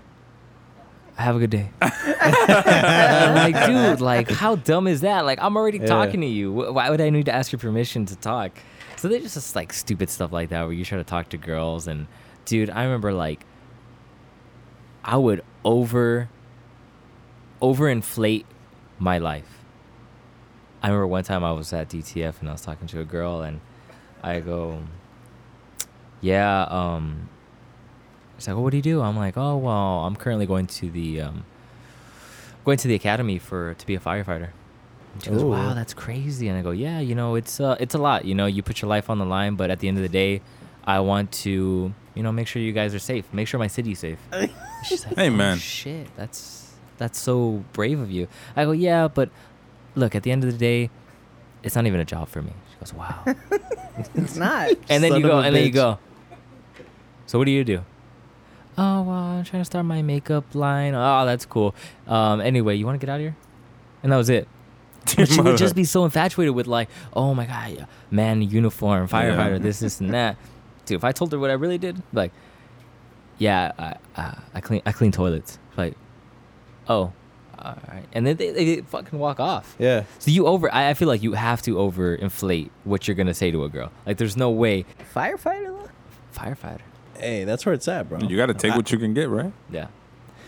"Have 1.16 1.36
a 1.36 1.38
good 1.38 1.50
day." 1.50 1.70
Like, 2.22 3.66
dude, 3.66 4.00
like, 4.00 4.30
how 4.42 4.54
dumb 4.56 4.86
is 4.86 5.00
that? 5.02 5.24
Like, 5.24 5.38
I'm 5.42 5.56
already 5.56 5.78
Yeah. 5.78 5.86
talking 5.86 6.20
to 6.20 6.26
you. 6.26 6.52
Why 6.52 6.90
would 6.90 7.00
I 7.00 7.10
need 7.10 7.26
to 7.26 7.34
ask 7.34 7.50
your 7.52 7.58
permission 7.58 8.06
to 8.06 8.16
talk? 8.16 8.52
So 8.96 9.08
they 9.08 9.18
just 9.20 9.34
just 9.34 9.56
like 9.56 9.72
stupid 9.72 10.08
stuff 10.10 10.30
like 10.32 10.50
that 10.50 10.62
where 10.64 10.72
you 10.72 10.84
try 10.84 10.98
to 10.98 11.04
talk 11.04 11.28
to 11.30 11.36
girls 11.36 11.86
and, 11.88 12.06
dude, 12.44 12.70
I 12.70 12.84
remember 12.84 13.12
like, 13.12 13.44
I 15.04 15.16
would 15.16 15.42
over, 15.64 16.28
overinflate 17.60 18.44
my 18.98 19.18
life. 19.18 19.58
I 20.82 20.88
remember 20.88 21.06
one 21.08 21.24
time 21.24 21.42
I 21.44 21.52
was 21.52 21.72
at 21.72 21.88
DTF 21.88 22.40
and 22.40 22.48
I 22.48 22.52
was 22.52 22.62
talking 22.62 22.86
to 22.88 23.00
a 23.00 23.04
girl 23.04 23.40
and 23.42 23.60
I 24.22 24.40
go, 24.40 24.80
yeah, 26.20 26.62
um, 26.64 27.28
she's 28.38 28.48
like, 28.48 28.56
well, 28.56 28.64
what 28.64 28.70
do 28.70 28.76
you 28.76 28.82
do? 28.82 29.00
I'm 29.00 29.16
like, 29.16 29.36
oh, 29.36 29.56
well, 29.56 30.04
I'm 30.04 30.16
currently 30.16 30.46
going 30.46 30.66
to 30.66 30.90
the, 30.90 31.20
um, 31.22 31.44
going 32.64 32.78
to 32.78 32.88
the 32.88 32.94
academy 32.94 33.38
for, 33.38 33.74
to 33.74 33.86
be 33.86 33.94
a 33.94 34.00
firefighter. 34.00 34.50
And 35.14 35.22
she 35.24 35.30
goes, 35.30 35.42
Ooh. 35.42 35.48
wow, 35.48 35.74
that's 35.74 35.94
crazy. 35.94 36.48
And 36.48 36.58
I 36.58 36.62
go, 36.62 36.70
yeah, 36.70 37.00
you 37.00 37.14
know, 37.14 37.34
it's, 37.34 37.60
uh, 37.60 37.76
it's 37.80 37.94
a 37.94 37.98
lot, 37.98 38.24
you 38.24 38.34
know, 38.34 38.46
you 38.46 38.62
put 38.62 38.80
your 38.82 38.88
life 38.88 39.10
on 39.10 39.18
the 39.18 39.26
line, 39.26 39.56
but 39.56 39.70
at 39.70 39.80
the 39.80 39.88
end 39.88 39.98
of 39.98 40.02
the 40.02 40.08
day, 40.08 40.40
I 40.84 41.00
want 41.00 41.30
to, 41.44 41.92
you 42.14 42.22
know, 42.22 42.32
make 42.32 42.46
sure 42.48 42.60
you 42.60 42.72
guys 42.72 42.94
are 42.94 42.98
safe. 42.98 43.32
Make 43.32 43.46
sure 43.48 43.58
my 43.58 43.66
city's 43.68 43.98
safe. 44.00 44.18
She's 44.84 45.04
like, 45.06 45.14
Hey, 45.16 45.28
"Oh, 45.28 45.30
man." 45.30 45.58
shit, 45.58 46.08
that's 46.16 46.72
that's 46.98 47.18
so 47.20 47.64
brave 47.72 48.00
of 48.00 48.10
you. 48.10 48.28
I 48.56 48.64
go, 48.64 48.72
yeah, 48.72 49.08
but 49.08 49.30
look, 49.94 50.14
at 50.14 50.22
the 50.22 50.30
end 50.30 50.44
of 50.44 50.52
the 50.52 50.58
day, 50.58 50.90
it's 51.62 51.74
not 51.76 51.86
even 51.86 52.00
a 52.00 52.04
job 52.04 52.28
for 52.28 52.42
me. 52.42 52.52
She 52.70 52.78
goes, 52.78 52.94
wow. 52.94 53.24
It's 54.14 54.36
not. 54.36 54.70
and 54.88 55.04
then 55.04 55.10
Son 55.12 55.20
you 55.20 55.26
go, 55.26 55.38
a 55.38 55.42
and 55.42 55.54
then 55.54 55.64
you 55.64 55.70
go. 55.70 55.98
So 57.26 57.38
what 57.38 57.44
do 57.44 57.50
you 57.50 57.62
do? 57.62 57.84
Oh 58.78 59.02
well, 59.02 59.16
I'm 59.16 59.44
trying 59.44 59.60
to 59.60 59.64
start 59.64 59.84
my 59.84 60.00
makeup 60.02 60.54
line. 60.54 60.94
Oh, 60.94 61.26
that's 61.26 61.44
cool. 61.44 61.74
Um, 62.06 62.40
anyway, 62.40 62.74
you 62.76 62.86
want 62.86 62.98
to 63.00 63.04
get 63.06 63.12
out 63.12 63.16
of 63.16 63.20
here? 63.22 63.36
And 64.02 64.12
that 64.12 64.16
was 64.16 64.30
it. 64.30 64.48
She 65.26 65.40
would 65.40 65.56
just 65.58 65.74
be 65.74 65.84
so 65.84 66.04
infatuated 66.04 66.54
with 66.54 66.66
like, 66.68 66.88
oh 67.12 67.34
my 67.34 67.44
god, 67.46 67.86
man, 68.10 68.40
uniform, 68.40 69.08
firefighter, 69.08 69.52
Yeah. 69.52 69.58
this, 69.58 69.80
this, 69.80 70.00
and 70.00 70.14
that. 70.14 70.36
Dude, 70.86 70.96
if 70.96 71.04
I 71.04 71.12
told 71.12 71.32
her 71.32 71.38
what 71.38 71.50
I 71.50 71.54
really 71.54 71.76
did, 71.78 72.02
like, 72.12 72.32
yeah, 73.38 73.72
I, 73.78 73.96
I, 74.16 74.38
I 74.54 74.60
clean, 74.60 74.80
I 74.86 74.92
clean 74.92 75.10
toilets. 75.12 75.58
Like, 75.76 75.94
oh, 76.88 77.12
all 77.58 77.78
right, 77.88 78.04
and 78.12 78.26
then 78.26 78.36
they, 78.36 78.50
they 78.52 78.80
fucking 78.82 79.18
walk 79.18 79.38
off. 79.40 79.74
Yeah. 79.78 80.04
So 80.20 80.30
you 80.30 80.46
over, 80.46 80.72
I, 80.72 80.90
I 80.90 80.94
feel 80.94 81.08
like 81.08 81.22
you 81.22 81.32
have 81.32 81.62
to 81.62 81.74
overinflate 81.76 82.70
what 82.84 83.06
you're 83.08 83.14
gonna 83.16 83.34
say 83.34 83.50
to 83.50 83.64
a 83.64 83.68
girl. 83.68 83.90
Like, 84.06 84.18
there's 84.18 84.36
no 84.36 84.50
way, 84.50 84.84
Firefighter 85.14 85.88
firefighter. 86.34 86.80
Hey, 87.22 87.44
that's 87.44 87.64
where 87.64 87.74
it's 87.74 87.88
at, 87.88 88.08
bro. 88.08 88.18
You 88.20 88.36
got 88.36 88.46
to 88.46 88.54
take 88.54 88.74
what 88.74 88.90
you 88.92 88.98
can 88.98 89.14
get, 89.14 89.28
right? 89.28 89.52
Yeah. 89.70 89.86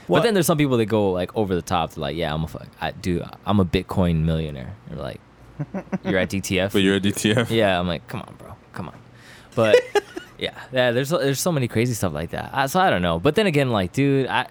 What- 0.06 0.18
But 0.18 0.22
then 0.24 0.34
there's 0.34 0.46
some 0.46 0.58
people 0.58 0.76
that 0.78 0.86
go 0.86 1.10
like 1.12 1.34
over 1.36 1.54
the 1.54 1.62
top. 1.62 1.92
They're 1.92 2.02
like, 2.02 2.16
yeah, 2.16 2.34
I'm 2.34 2.44
a, 2.44 2.48
fuck, 2.48 2.66
I 2.80 2.90
do, 2.90 3.24
I'm 3.46 3.60
a 3.60 3.64
Bitcoin 3.64 4.24
millionaire. 4.24 4.74
You're 4.90 4.98
like, 4.98 5.20
you're 6.04 6.18
at 6.18 6.28
DTF. 6.30 6.72
But 6.72 6.82
you're 6.82 6.96
a 6.96 7.00
DTF. 7.00 7.48
Yeah, 7.50 7.78
I'm 7.78 7.86
like, 7.88 8.06
come 8.08 8.20
on, 8.20 8.34
bro, 8.36 8.54
come 8.72 8.88
on. 8.88 8.96
But 9.54 9.80
yeah, 10.38 10.50
yeah, 10.72 10.90
there's 10.90 11.10
there's 11.10 11.40
so 11.40 11.52
many 11.52 11.68
crazy 11.68 11.94
stuff 11.94 12.12
like 12.12 12.30
that. 12.30 12.50
I, 12.52 12.66
so 12.66 12.80
I 12.80 12.90
don't 12.90 13.02
know. 13.02 13.18
But 13.20 13.36
then 13.36 13.46
again, 13.46 13.70
like, 13.70 13.92
dude, 13.92 14.26
I 14.26 14.48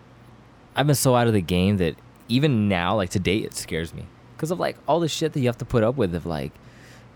I've 0.76 0.88
been 0.88 0.96
so 0.96 1.16
out 1.16 1.28
of 1.28 1.34
the 1.34 1.42
game 1.42 1.78
that 1.78 1.96
even 2.30 2.70
now, 2.70 2.96
like 2.96 3.10
today, 3.10 3.38
it 3.40 3.54
scares 3.54 3.94
me 3.94 4.06
because 4.38 4.50
of 4.50 4.60
like 4.62 4.78
all 4.88 5.02
the 5.02 5.10
shit 5.10 5.34
that 5.34 5.42
you 5.42 5.48
have 5.48 5.58
to 5.58 5.66
put 5.66 5.84
up 5.84 5.98
with. 5.98 6.16
Of 6.16 6.26
like, 6.26 6.54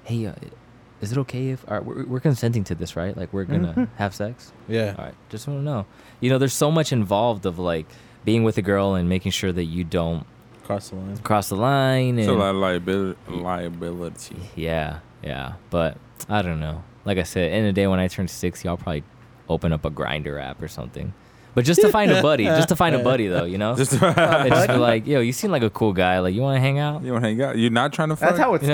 hey, 0.04 0.26
uh, 0.28 0.34
is 1.02 1.12
it 1.12 1.18
okay 1.20 1.50
if 1.50 1.64
all 1.68 1.78
right, 1.78 1.86
we're, 1.86 2.06
we're 2.06 2.20
consenting 2.20 2.64
to 2.66 2.76
this, 2.76 2.96
right? 2.96 3.16
Like, 3.16 3.32
we're 3.34 3.46
gonna 3.46 3.70
mm-hmm. 3.70 3.96
have 3.98 4.16
sex. 4.16 4.52
Yeah. 4.68 4.96
All 4.98 5.06
right, 5.06 5.16
just 5.30 5.48
want 5.48 5.60
to 5.60 5.64
know. 5.64 5.86
You 6.20 6.30
know, 6.30 6.38
there's 6.38 6.54
so 6.54 6.72
much 6.72 6.92
involved 6.92 7.46
of 7.46 7.60
like 7.60 7.86
being 8.26 8.44
with 8.44 8.58
a 8.58 8.62
girl 8.62 8.96
and 8.96 9.08
making 9.08 9.32
sure 9.32 9.52
that 9.52 9.66
you 9.66 9.84
don't 9.84 10.26
Cross 10.64 10.90
the 10.90 10.96
line. 10.98 11.18
cross 11.20 11.50
the 11.50 11.56
line. 11.56 12.20
It's 12.20 12.28
a 12.28 12.34
lot 12.34 12.50
of 12.50 12.58
liability. 12.58 13.18
liability. 13.30 14.36
yeah, 14.56 15.00
yeah, 15.24 15.54
but 15.70 15.98
I 16.28 16.42
don't 16.42 16.60
know. 16.60 16.84
Like 17.06 17.18
I 17.18 17.24
said, 17.24 17.54
in 17.54 17.64
the 17.64 17.72
day 17.72 17.88
when 17.88 18.00
I 18.00 18.08
turn 18.08 18.28
sixty, 18.28 18.68
I'll 18.68 18.78
probably 18.78 19.04
open 19.48 19.72
up 19.72 19.86
a 19.86 19.92
Grindr 19.92 20.42
app 20.42 20.62
or 20.62 20.68
something. 20.68 21.14
But 21.58 21.66
just 21.66 21.82
to 21.82 21.90
find 21.90 22.12
a 22.12 22.22
buddy, 22.22 22.44
just 22.44 22.70
to 22.70 22.76
find 22.76 22.94
a 22.94 23.00
buddy 23.04 23.26
though, 23.30 23.46
you 23.46 23.58
know. 23.58 23.76
Just 23.76 23.94
And 23.94 24.50
just 24.50 24.68
be 24.68 24.76
like, 24.90 25.08
yo, 25.08 25.22
you 25.22 25.34
seem 25.34 25.50
like 25.50 25.64
a 25.64 25.72
cool 25.72 25.92
guy. 25.92 26.20
Like, 26.20 26.36
you 26.36 26.42
want 26.44 26.56
to 26.56 26.60
hang 26.62 26.78
out? 26.78 27.02
you 27.02 27.12
want 27.12 27.24
to 27.24 27.30
hang 27.30 27.42
out? 27.42 27.58
You're 27.58 27.72
not 27.72 27.94
trying 27.94 28.10
to 28.10 28.16
fuck. 28.16 28.30
That's 28.36 28.40
how 28.40 28.54
it 28.54 28.62
You 28.62 28.68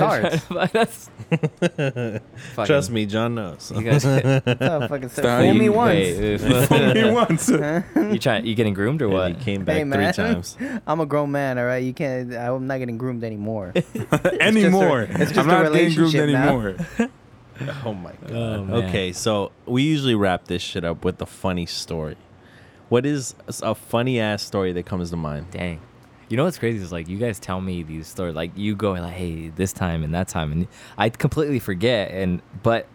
starts. 0.50 0.70
that's 0.74 1.10
fucking- 2.54 2.66
Trust 2.66 2.90
me, 2.90 3.06
John 3.06 3.36
knows. 3.36 3.72
You 3.74 3.82
guys, 3.84 4.02
That's 4.02 4.60
how 4.62 4.82
it 4.82 4.88
fucking 4.90 5.08
Stop. 5.08 5.24
starts. 5.24 5.44
Fool 5.46 5.54
me 5.54 5.64
You- 5.64 5.72
once. 5.72 5.94
Hey, 5.94 6.36
Fool 6.36 6.92
me 6.94 7.10
once. 7.10 7.48
you 7.48 8.18
trying? 8.18 8.44
You 8.44 8.54
getting 8.54 8.74
groomed 8.74 9.00
or 9.00 9.06
And 9.06 9.14
what? 9.14 9.28
he 9.38 9.42
came 9.42 9.64
back 9.64 9.76
Hey, 9.78 9.90
three 9.90 10.12
times. 10.12 10.58
I'm 10.86 11.00
a 11.00 11.06
grown 11.06 11.30
man, 11.32 11.58
all 11.58 11.64
right. 11.64 11.82
You 11.82 11.94
can't. 11.94 12.34
I'm 12.34 12.66
not 12.66 12.76
getting 12.80 12.98
groomed 12.98 13.24
anymore. 13.24 13.72
anymore. 14.40 15.06
it's 15.08 15.32
just 15.32 15.38
I'm 15.38 15.48
a 15.48 15.52
not 15.52 15.72
getting 15.72 15.94
groomed 15.94 16.12
relationship 16.12 16.30
now. 16.30 16.48
anymore. 16.50 16.76
Oh 17.86 17.94
my 17.94 18.10
oh, 18.10 18.28
god. 18.28 18.32
Oh, 18.34 18.64
man. 18.64 18.84
okay, 18.88 19.12
so 19.12 19.52
we 19.64 19.84
usually 19.84 20.14
wrap 20.14 20.46
this 20.48 20.60
shit 20.60 20.84
up 20.84 21.02
with 21.02 21.22
a 21.22 21.26
funny 21.26 21.64
story. 21.66 22.16
What 22.88 23.06
is 23.06 23.34
a 23.62 23.74
funny 23.74 24.20
ass 24.20 24.42
story 24.42 24.72
that 24.72 24.86
comes 24.86 25.10
to 25.10 25.16
mind? 25.16 25.50
Dang. 25.50 25.80
You 26.28 26.36
know 26.36 26.44
what's 26.44 26.58
crazy 26.58 26.82
is 26.82 26.92
like 26.92 27.08
you 27.08 27.18
guys 27.18 27.38
tell 27.38 27.60
me 27.60 27.82
these 27.82 28.06
stories, 28.06 28.34
like 28.34 28.52
you 28.56 28.74
go 28.74 28.92
like, 28.92 29.12
hey, 29.12 29.48
this 29.48 29.72
time 29.72 30.02
and 30.02 30.14
that 30.14 30.28
time, 30.28 30.52
and 30.52 30.68
I 30.96 31.10
completely 31.10 31.58
forget, 31.58 32.10
and 32.10 32.40
but 32.62 32.86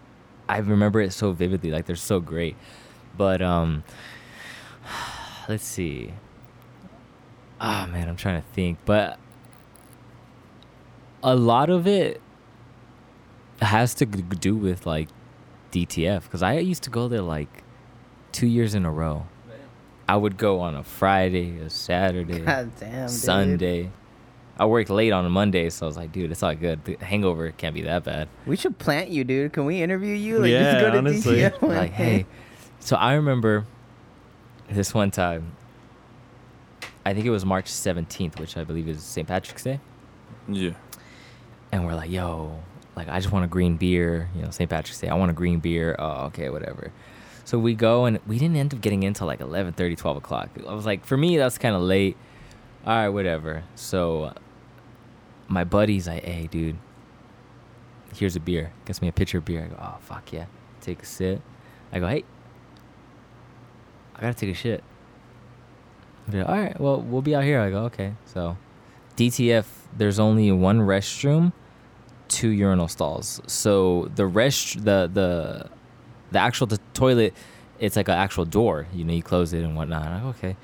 I 0.47 0.57
remember 0.57 0.99
it 0.99 1.13
so 1.13 1.31
vividly, 1.31 1.71
like 1.71 1.85
they're 1.85 1.95
so 1.95 2.19
great. 2.19 2.55
But 3.17 3.41
um, 3.41 3.83
let's 5.49 5.65
see. 5.65 6.13
Ah 7.61 7.87
man, 7.91 8.09
I'm 8.09 8.15
trying 8.15 8.41
to 8.41 8.47
think, 8.49 8.79
but 8.85 9.19
a 11.21 11.35
lot 11.35 11.69
of 11.69 11.85
it 11.85 12.21
has 13.61 13.93
to 13.95 14.05
do 14.05 14.55
with 14.55 14.85
like 14.85 15.09
DTF 15.71 16.23
because 16.23 16.41
I 16.41 16.59
used 16.59 16.83
to 16.83 16.89
go 16.89 17.07
there 17.07 17.21
like 17.21 17.63
two 18.31 18.47
years 18.47 18.73
in 18.73 18.85
a 18.85 18.91
row. 18.91 19.27
I 20.09 20.15
would 20.15 20.37
go 20.37 20.59
on 20.61 20.75
a 20.75 20.83
Friday, 20.83 21.59
a 21.59 21.69
Saturday, 21.69 22.39
God 22.45 22.71
damn. 22.79 23.07
dude. 23.07 23.09
Sunday. 23.11 23.91
I 24.57 24.65
worked 24.65 24.89
late 24.89 25.13
on 25.13 25.23
a 25.25 25.29
Monday, 25.29 25.69
so 25.69 25.85
I 25.85 25.87
was 25.87 25.95
like, 25.97 26.11
dude, 26.11 26.31
it's 26.31 26.41
all 26.43 26.53
good. 26.55 26.83
The 26.83 26.95
hangover 26.97 27.51
can't 27.51 27.73
be 27.75 27.83
that 27.83 28.03
bad. 28.03 28.27
We 28.45 28.55
should 28.57 28.77
plant 28.79 29.09
you, 29.09 29.23
dude. 29.23 29.53
Can 29.53 29.65
we 29.65 29.81
interview 29.81 30.13
you? 30.15 30.39
Like, 30.39 30.51
Yeah, 30.51 30.71
just 30.73 30.83
go 30.85 30.91
to 30.91 30.97
honestly. 30.97 31.35
DTF 31.37 31.61
one 31.61 31.75
like, 31.75 31.91
hey, 31.91 32.25
So 32.79 32.95
I 32.97 33.13
remember 33.13 33.65
this 34.69 34.93
one 34.93 35.11
time. 35.11 35.51
I 37.05 37.13
think 37.13 37.25
it 37.25 37.29
was 37.29 37.45
March 37.45 37.65
17th, 37.71 38.39
which 38.39 38.57
I 38.57 38.63
believe 38.63 38.89
is 38.89 39.01
St. 39.01 39.27
Patrick's 39.27 39.63
Day. 39.63 39.79
Yeah. 40.49 40.71
and 41.71 41.85
we're 41.85 41.95
like, 41.95 42.09
yo, 42.09 42.59
like 42.95 43.07
I 43.07 43.19
just 43.19 43.31
want 43.31 43.45
a 43.45 43.47
green 43.47 43.77
beer, 43.77 44.27
you 44.35 44.41
know, 44.41 44.49
St. 44.49 44.69
Patrick's 44.69 44.99
Day. 44.99 45.07
I 45.07 45.13
want 45.15 45.29
a 45.31 45.33
green 45.33 45.59
beer. 45.59 45.95
Oh, 45.99 46.25
okay, 46.25 46.49
whatever. 46.49 46.91
So 47.49 47.57
we 47.57 47.73
go 47.73 48.05
and 48.05 48.19
we 48.27 48.37
didn't 48.37 48.57
end 48.57 48.75
up 48.75 48.81
getting 48.81 49.01
in 49.01 49.07
into 49.07 49.25
like 49.25 49.41
11, 49.41 49.73
30, 49.73 49.95
12 49.95 50.17
o'clock. 50.17 50.51
I 50.67 50.71
was 50.75 50.85
like, 50.85 51.03
for 51.03 51.17
me, 51.17 51.35
that's 51.35 51.57
kind 51.57 51.75
of 51.75 51.81
late. 51.81 52.15
All 52.85 52.93
right, 52.95 53.09
whatever. 53.09 53.63
So 53.73 54.25
uh, 54.25 54.33
my 55.47 55.63
buddy's 55.63 56.07
like, 56.07 56.23
hey, 56.23 56.45
dude, 56.45 56.77
here's 58.13 58.35
a 58.35 58.39
beer. 58.39 58.71
Gets 58.85 59.01
me 59.01 59.07
a 59.07 59.11
pitcher 59.11 59.39
of 59.39 59.45
beer. 59.45 59.63
I 59.63 59.67
go, 59.67 59.77
oh, 59.81 59.97
fuck 59.99 60.31
yeah. 60.31 60.45
Take 60.79 61.01
a 61.01 61.07
sip. 61.07 61.41
I 61.91 61.97
go, 61.97 62.05
hey, 62.05 62.23
I 64.15 64.21
gotta 64.21 64.35
take 64.35 64.51
a 64.51 64.53
shit. 64.53 64.83
Like, 66.31 66.47
All 66.47 66.55
right, 66.55 66.79
well, 66.79 67.01
we'll 67.01 67.23
be 67.23 67.33
out 67.33 67.45
here. 67.45 67.61
I 67.61 67.71
go, 67.71 67.85
okay. 67.85 68.13
So 68.25 68.57
DTF, 69.17 69.65
there's 69.97 70.19
only 70.19 70.51
one 70.51 70.81
restroom, 70.81 71.53
two 72.27 72.49
urinal 72.49 72.87
stalls. 72.87 73.41
So 73.47 74.11
the 74.13 74.27
rest, 74.27 74.85
the 74.85 75.09
the 75.11 75.71
the 76.31 76.39
actual 76.39 76.67
t- 76.67 76.77
toilet, 76.93 77.33
it's 77.79 77.95
like 77.95 78.07
an 78.07 78.15
actual 78.15 78.45
door. 78.45 78.87
You 78.93 79.03
know, 79.03 79.13
you 79.13 79.23
close 79.23 79.53
it 79.53 79.63
and 79.63 79.75
whatnot. 79.75 80.21
Go, 80.21 80.27
okay. 80.29 80.57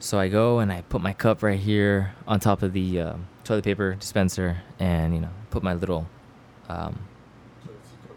So 0.00 0.18
I 0.18 0.28
go 0.28 0.60
and 0.60 0.72
I 0.72 0.82
put 0.82 1.00
my 1.00 1.12
cup 1.12 1.42
right 1.42 1.58
here 1.58 2.14
on 2.26 2.38
top 2.40 2.62
of 2.62 2.72
the 2.72 3.00
um, 3.00 3.26
toilet 3.44 3.64
paper 3.64 3.94
dispenser, 3.94 4.58
and 4.78 5.14
you 5.14 5.20
know, 5.20 5.30
put 5.50 5.62
my 5.62 5.74
little 5.74 6.06
um, 6.68 7.00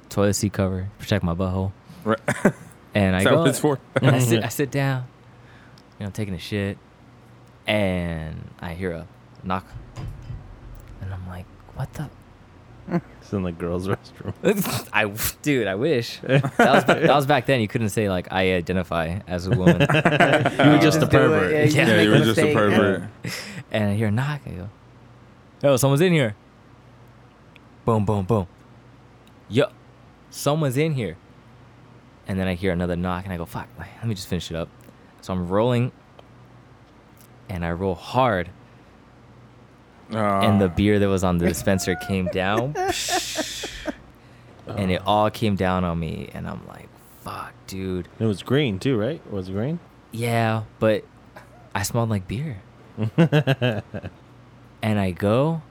toilet 0.09 0.33
seat 0.33 0.53
cover 0.53 0.89
protect 0.99 1.23
my 1.23 1.33
butthole. 1.33 1.71
Right. 2.03 2.19
And 2.93 3.15
I 3.15 3.23
go, 3.23 3.39
what 3.39 3.47
it's 3.47 3.59
for? 3.59 3.79
and 4.01 4.13
I 4.13 4.19
sit, 4.19 4.43
I 4.43 4.49
sit 4.49 4.69
down, 4.69 5.05
you 5.97 6.05
know, 6.05 6.11
taking 6.11 6.33
a 6.33 6.37
shit, 6.37 6.77
and 7.65 8.49
I 8.59 8.73
hear 8.73 8.91
a 8.91 9.07
knock, 9.43 9.65
and 10.99 11.13
I'm 11.13 11.25
like, 11.29 11.45
"What 11.75 11.93
the?" 11.93 12.09
It's 12.91 13.31
in 13.33 13.43
the 13.43 13.51
girls' 13.51 13.87
restroom. 13.89 14.89
I, 14.93 15.05
dude, 15.41 15.67
I 15.67 15.75
wish 15.75 16.19
that 16.23 16.43
was 16.57 16.83
that 16.85 17.07
was 17.07 17.25
back 17.25 17.45
then. 17.45 17.61
You 17.61 17.67
couldn't 17.67 17.89
say 17.89 18.09
like 18.09 18.27
I 18.31 18.53
identify 18.53 19.19
as 19.27 19.47
a 19.47 19.51
woman, 19.51 19.79
You 19.81 19.87
were 19.87 20.79
just 20.81 21.01
a 21.01 21.07
pervert. 21.07 21.51
Yeah, 21.51 21.57
you 21.59 21.63
Yeah, 21.63 21.65
just 21.65 21.77
Yeah, 21.77 22.01
you 22.01 22.13
a 22.13 22.19
were 22.19 22.25
just 22.25 22.39
a 22.39 22.53
pervert. 22.53 23.03
and 23.71 23.91
I 23.91 23.95
hear 23.95 24.07
a 24.07 24.11
knock. 24.11 24.41
I 24.45 24.49
go, 24.51 24.69
"Oh, 25.63 25.77
someone's 25.77 26.01
in 26.01 26.11
here." 26.13 26.35
Boom, 27.85 28.05
boom, 28.05 28.25
boom. 28.25 28.47
Yo, 29.49 29.65
someone's 30.29 30.77
in 30.77 30.93
here. 30.93 31.17
And 32.27 32.39
then 32.39 32.47
I 32.47 32.53
hear 32.53 32.71
another 32.71 32.95
knock, 32.95 33.23
and 33.23 33.33
I 33.33 33.37
go, 33.37 33.45
"Fuck, 33.45 33.67
let 33.79 34.05
me 34.05 34.13
just 34.15 34.27
finish 34.27 34.49
it 34.51 34.55
up." 34.55 34.69
So 35.21 35.33
I'm 35.33 35.47
rolling, 35.49 35.91
and 37.49 37.63
I 37.65 37.71
roll 37.71 37.95
hard, 37.95 38.49
Uh-huh. 40.11 40.41
and 40.47 40.59
the 40.59 40.67
beer 40.69 40.99
that 40.99 41.07
was 41.07 41.23
on 41.23 41.37
the 41.37 41.47
dispenser 41.47 41.95
came 41.95 42.27
down. 42.27 42.75
And 44.67 44.89
it 44.91 45.01
all 45.05 45.29
came 45.29 45.55
down 45.57 45.83
on 45.83 45.99
me 45.99 46.29
and 46.33 46.47
i'm 46.47 46.65
like 46.67 46.87
fuck 47.23 47.53
dude. 47.67 48.07
It 48.19 48.25
was 48.25 48.41
green 48.41 48.79
too, 48.79 48.97
right? 48.97 49.21
Was 49.31 49.49
it 49.49 49.53
green? 49.53 49.79
yeah 50.11 50.63
but 50.79 51.03
i 51.75 51.83
smelled 51.83 52.09
like 52.09 52.27
beer. 52.27 52.61
And 54.83 54.99
i 54.99 55.11
go 55.11 55.61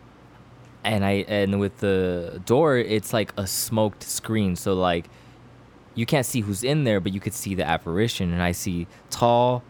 and 0.84 1.04
i 1.04 1.24
and 1.28 1.58
with 1.60 1.78
the 1.78 2.40
door 2.46 2.76
it's 2.78 3.12
like 3.12 3.32
a 3.36 3.46
smoked 3.46 4.02
screen. 4.02 4.54
So 4.56 4.74
like 4.74 5.06
you 5.94 6.06
can't 6.06 6.26
see 6.26 6.40
who's 6.42 6.62
in 6.62 6.84
there 6.84 7.00
but 7.00 7.12
you 7.12 7.20
could 7.20 7.34
see 7.34 7.54
the 7.54 7.64
apparition. 7.66 8.32
And 8.32 8.42
i 8.42 8.52
see 8.52 8.86
tall 9.10 9.62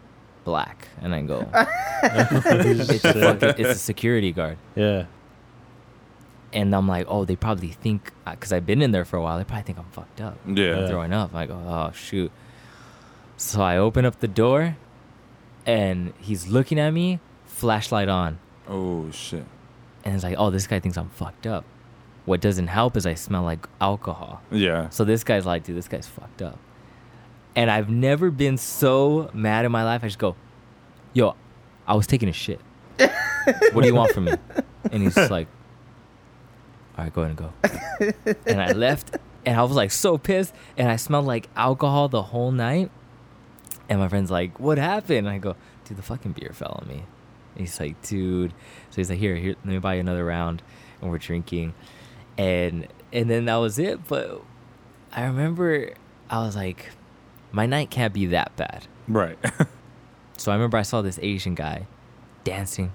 black 0.51 0.77
and 1.03 1.11
i 1.15 1.21
go 1.23 1.39
it's 2.03 3.05
a, 3.05 3.13
fucking, 3.25 3.55
it's 3.61 3.69
a 3.81 3.83
security 3.93 4.33
guard 4.39 4.57
Yeah. 4.75 5.05
and 6.53 6.75
I'm 6.75 6.89
like, 6.89 7.07
oh, 7.09 7.25
they 7.25 7.37
probably 7.37 7.69
think 7.85 8.01
uh, 8.27 8.33
because 8.33 8.53
I've 8.53 8.67
been 8.67 8.83
in 8.83 8.91
there 8.91 9.05
for 9.05 9.17
a 9.17 9.23
while. 9.23 9.39
They 9.39 9.45
probably 9.45 9.63
think 9.69 9.79
I'm 9.79 9.91
fucked 9.99 10.21
up, 10.21 10.37
Yeah. 10.47 10.77
I'm 10.79 10.89
throwing 10.91 11.13
up. 11.13 11.31
I 11.35 11.47
go, 11.47 11.55
oh 11.55 11.93
shoot. 11.95 12.31
So 13.37 13.63
I 13.63 13.77
open 13.87 14.05
up 14.05 14.17
the 14.21 14.29
door, 14.43 14.77
and 15.65 16.13
he's 16.19 16.43
looking 16.49 16.79
at 16.79 16.91
me, 16.93 17.21
flashlight 17.47 18.09
on, 18.09 18.39
Oh 18.69 19.11
shit. 19.13 19.45
and 20.05 20.15
it's 20.15 20.25
like, 20.25 20.37
oh, 20.39 20.51
this 20.51 20.67
guy 20.67 20.81
thinks 20.81 20.99
I'm 20.99 21.11
fucked 21.11 21.47
up. 21.47 21.65
What 22.27 22.41
doesn't 22.41 22.67
help 22.69 22.97
is 22.97 23.07
I 23.07 23.15
smell 23.15 23.43
like 23.43 23.67
alcohol. 23.81 24.43
Yeah. 24.51 24.89
So 24.91 25.05
this 25.05 25.23
guy's 25.25 25.47
like, 25.47 25.63
dude, 25.65 25.77
this 25.77 25.89
guy's 25.89 26.07
fucked 26.09 26.43
up. 26.43 26.59
And 27.57 27.71
I've 27.71 27.91
never 27.91 28.31
been 28.31 28.57
so 28.57 29.31
mad 29.33 29.65
in 29.65 29.73
my 29.73 29.85
life. 29.85 30.05
I 30.05 30.07
just 30.07 30.19
go, 30.19 30.37
yo, 31.13 31.35
I 31.87 31.95
was 31.95 32.07
taking 32.07 32.29
a 32.29 32.33
shit. 32.33 32.61
what 33.73 33.83
do 33.83 33.87
you 33.87 33.95
want 33.95 34.13
from 34.13 34.25
me? 34.25 34.35
And 34.91 35.03
he's 35.03 35.15
just 35.15 35.31
like, 35.31 35.49
all 36.97 37.05
right, 37.05 37.13
go 37.13 37.23
ahead 37.23 37.37
and 37.39 38.29
go. 38.29 38.37
and 38.47 38.61
I 38.61 38.73
left, 38.73 39.17
and 39.45 39.59
I 39.59 39.63
was 39.63 39.73
like 39.73 39.91
so 39.91 40.19
pissed, 40.19 40.55
and 40.77 40.89
I 40.89 40.97
smelled 40.97 41.27
like 41.27 41.49
alcohol 41.57 42.09
the 42.09 42.23
whole 42.23 42.53
night. 42.53 42.91
And 43.89 43.99
my 43.99 44.09
friend's 44.09 44.31
like, 44.31 44.61
what 44.61 44.79
happened? 44.79 45.27
And 45.27 45.29
I 45.29 45.39
go, 45.39 45.57
dude, 45.85 45.97
the 45.97 46.03
fucking 46.03 46.33
beer 46.33 46.53
fell 46.53 46.81
on 46.81 46.89
me. 46.89 47.05
And 47.55 47.61
he's 47.61 47.81
like, 47.81 48.01
dude. 48.03 48.53
So 48.91 48.97
he's 48.97 49.11
like, 49.11 49.19
here, 49.19 49.35
here, 49.35 49.57
let 49.65 49.67
me 49.67 49.79
buy 49.79 49.95
you 49.95 50.01
another 50.01 50.25
round. 50.25 50.63
And 51.01 51.11
we're 51.11 51.19
drinking. 51.19 51.75
And 52.39 52.87
and 53.13 53.29
then 53.29 53.47
that 53.47 53.57
was 53.57 53.79
it. 53.79 54.07
But 54.07 54.43
I 55.13 55.25
remember 55.25 55.95
I 56.29 56.39
was 56.39 56.55
like, 56.55 56.91
my 57.53 57.67
night 57.67 57.91
can't 57.91 58.13
be 58.13 58.27
that 58.27 58.55
bad. 58.57 58.87
Right. 59.09 59.39
So 60.41 60.51
I 60.51 60.55
remember 60.55 60.79
I 60.79 60.83
saw 60.83 61.03
this 61.03 61.19
Asian 61.21 61.55
guy 61.55 61.87
dancing. 62.45 62.95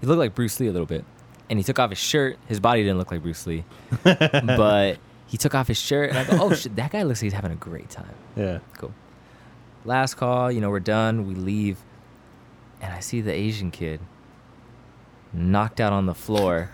He 0.00 0.06
looked 0.06 0.18
like 0.18 0.34
Bruce 0.34 0.58
Lee 0.58 0.66
a 0.66 0.72
little 0.72 0.86
bit. 0.86 1.04
And 1.48 1.56
he 1.56 1.62
took 1.62 1.78
off 1.78 1.90
his 1.90 2.00
shirt. 2.00 2.36
His 2.48 2.58
body 2.58 2.82
didn't 2.82 2.98
look 2.98 3.12
like 3.12 3.22
Bruce 3.22 3.46
Lee. 3.46 3.64
but 4.02 4.98
he 5.28 5.36
took 5.36 5.54
off 5.54 5.68
his 5.68 5.78
shirt. 5.78 6.10
And 6.10 6.18
I 6.18 6.24
go, 6.24 6.38
oh, 6.42 6.52
shit, 6.52 6.74
that 6.74 6.90
guy 6.90 7.04
looks 7.04 7.20
like 7.20 7.26
he's 7.26 7.32
having 7.32 7.52
a 7.52 7.56
great 7.56 7.90
time. 7.90 8.12
Yeah. 8.34 8.58
Cool. 8.76 8.92
Last 9.84 10.14
call, 10.14 10.50
you 10.50 10.60
know, 10.60 10.68
we're 10.68 10.80
done. 10.80 11.28
We 11.28 11.36
leave. 11.36 11.78
And 12.80 12.92
I 12.92 12.98
see 12.98 13.20
the 13.20 13.32
Asian 13.32 13.70
kid 13.70 14.00
knocked 15.32 15.80
out 15.80 15.92
on 15.92 16.06
the 16.06 16.14
floor 16.14 16.72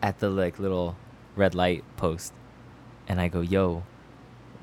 at 0.00 0.20
the 0.20 0.30
like 0.30 0.60
little 0.60 0.96
red 1.34 1.56
light 1.56 1.82
post. 1.96 2.32
And 3.08 3.20
I 3.20 3.26
go, 3.26 3.40
yo, 3.40 3.82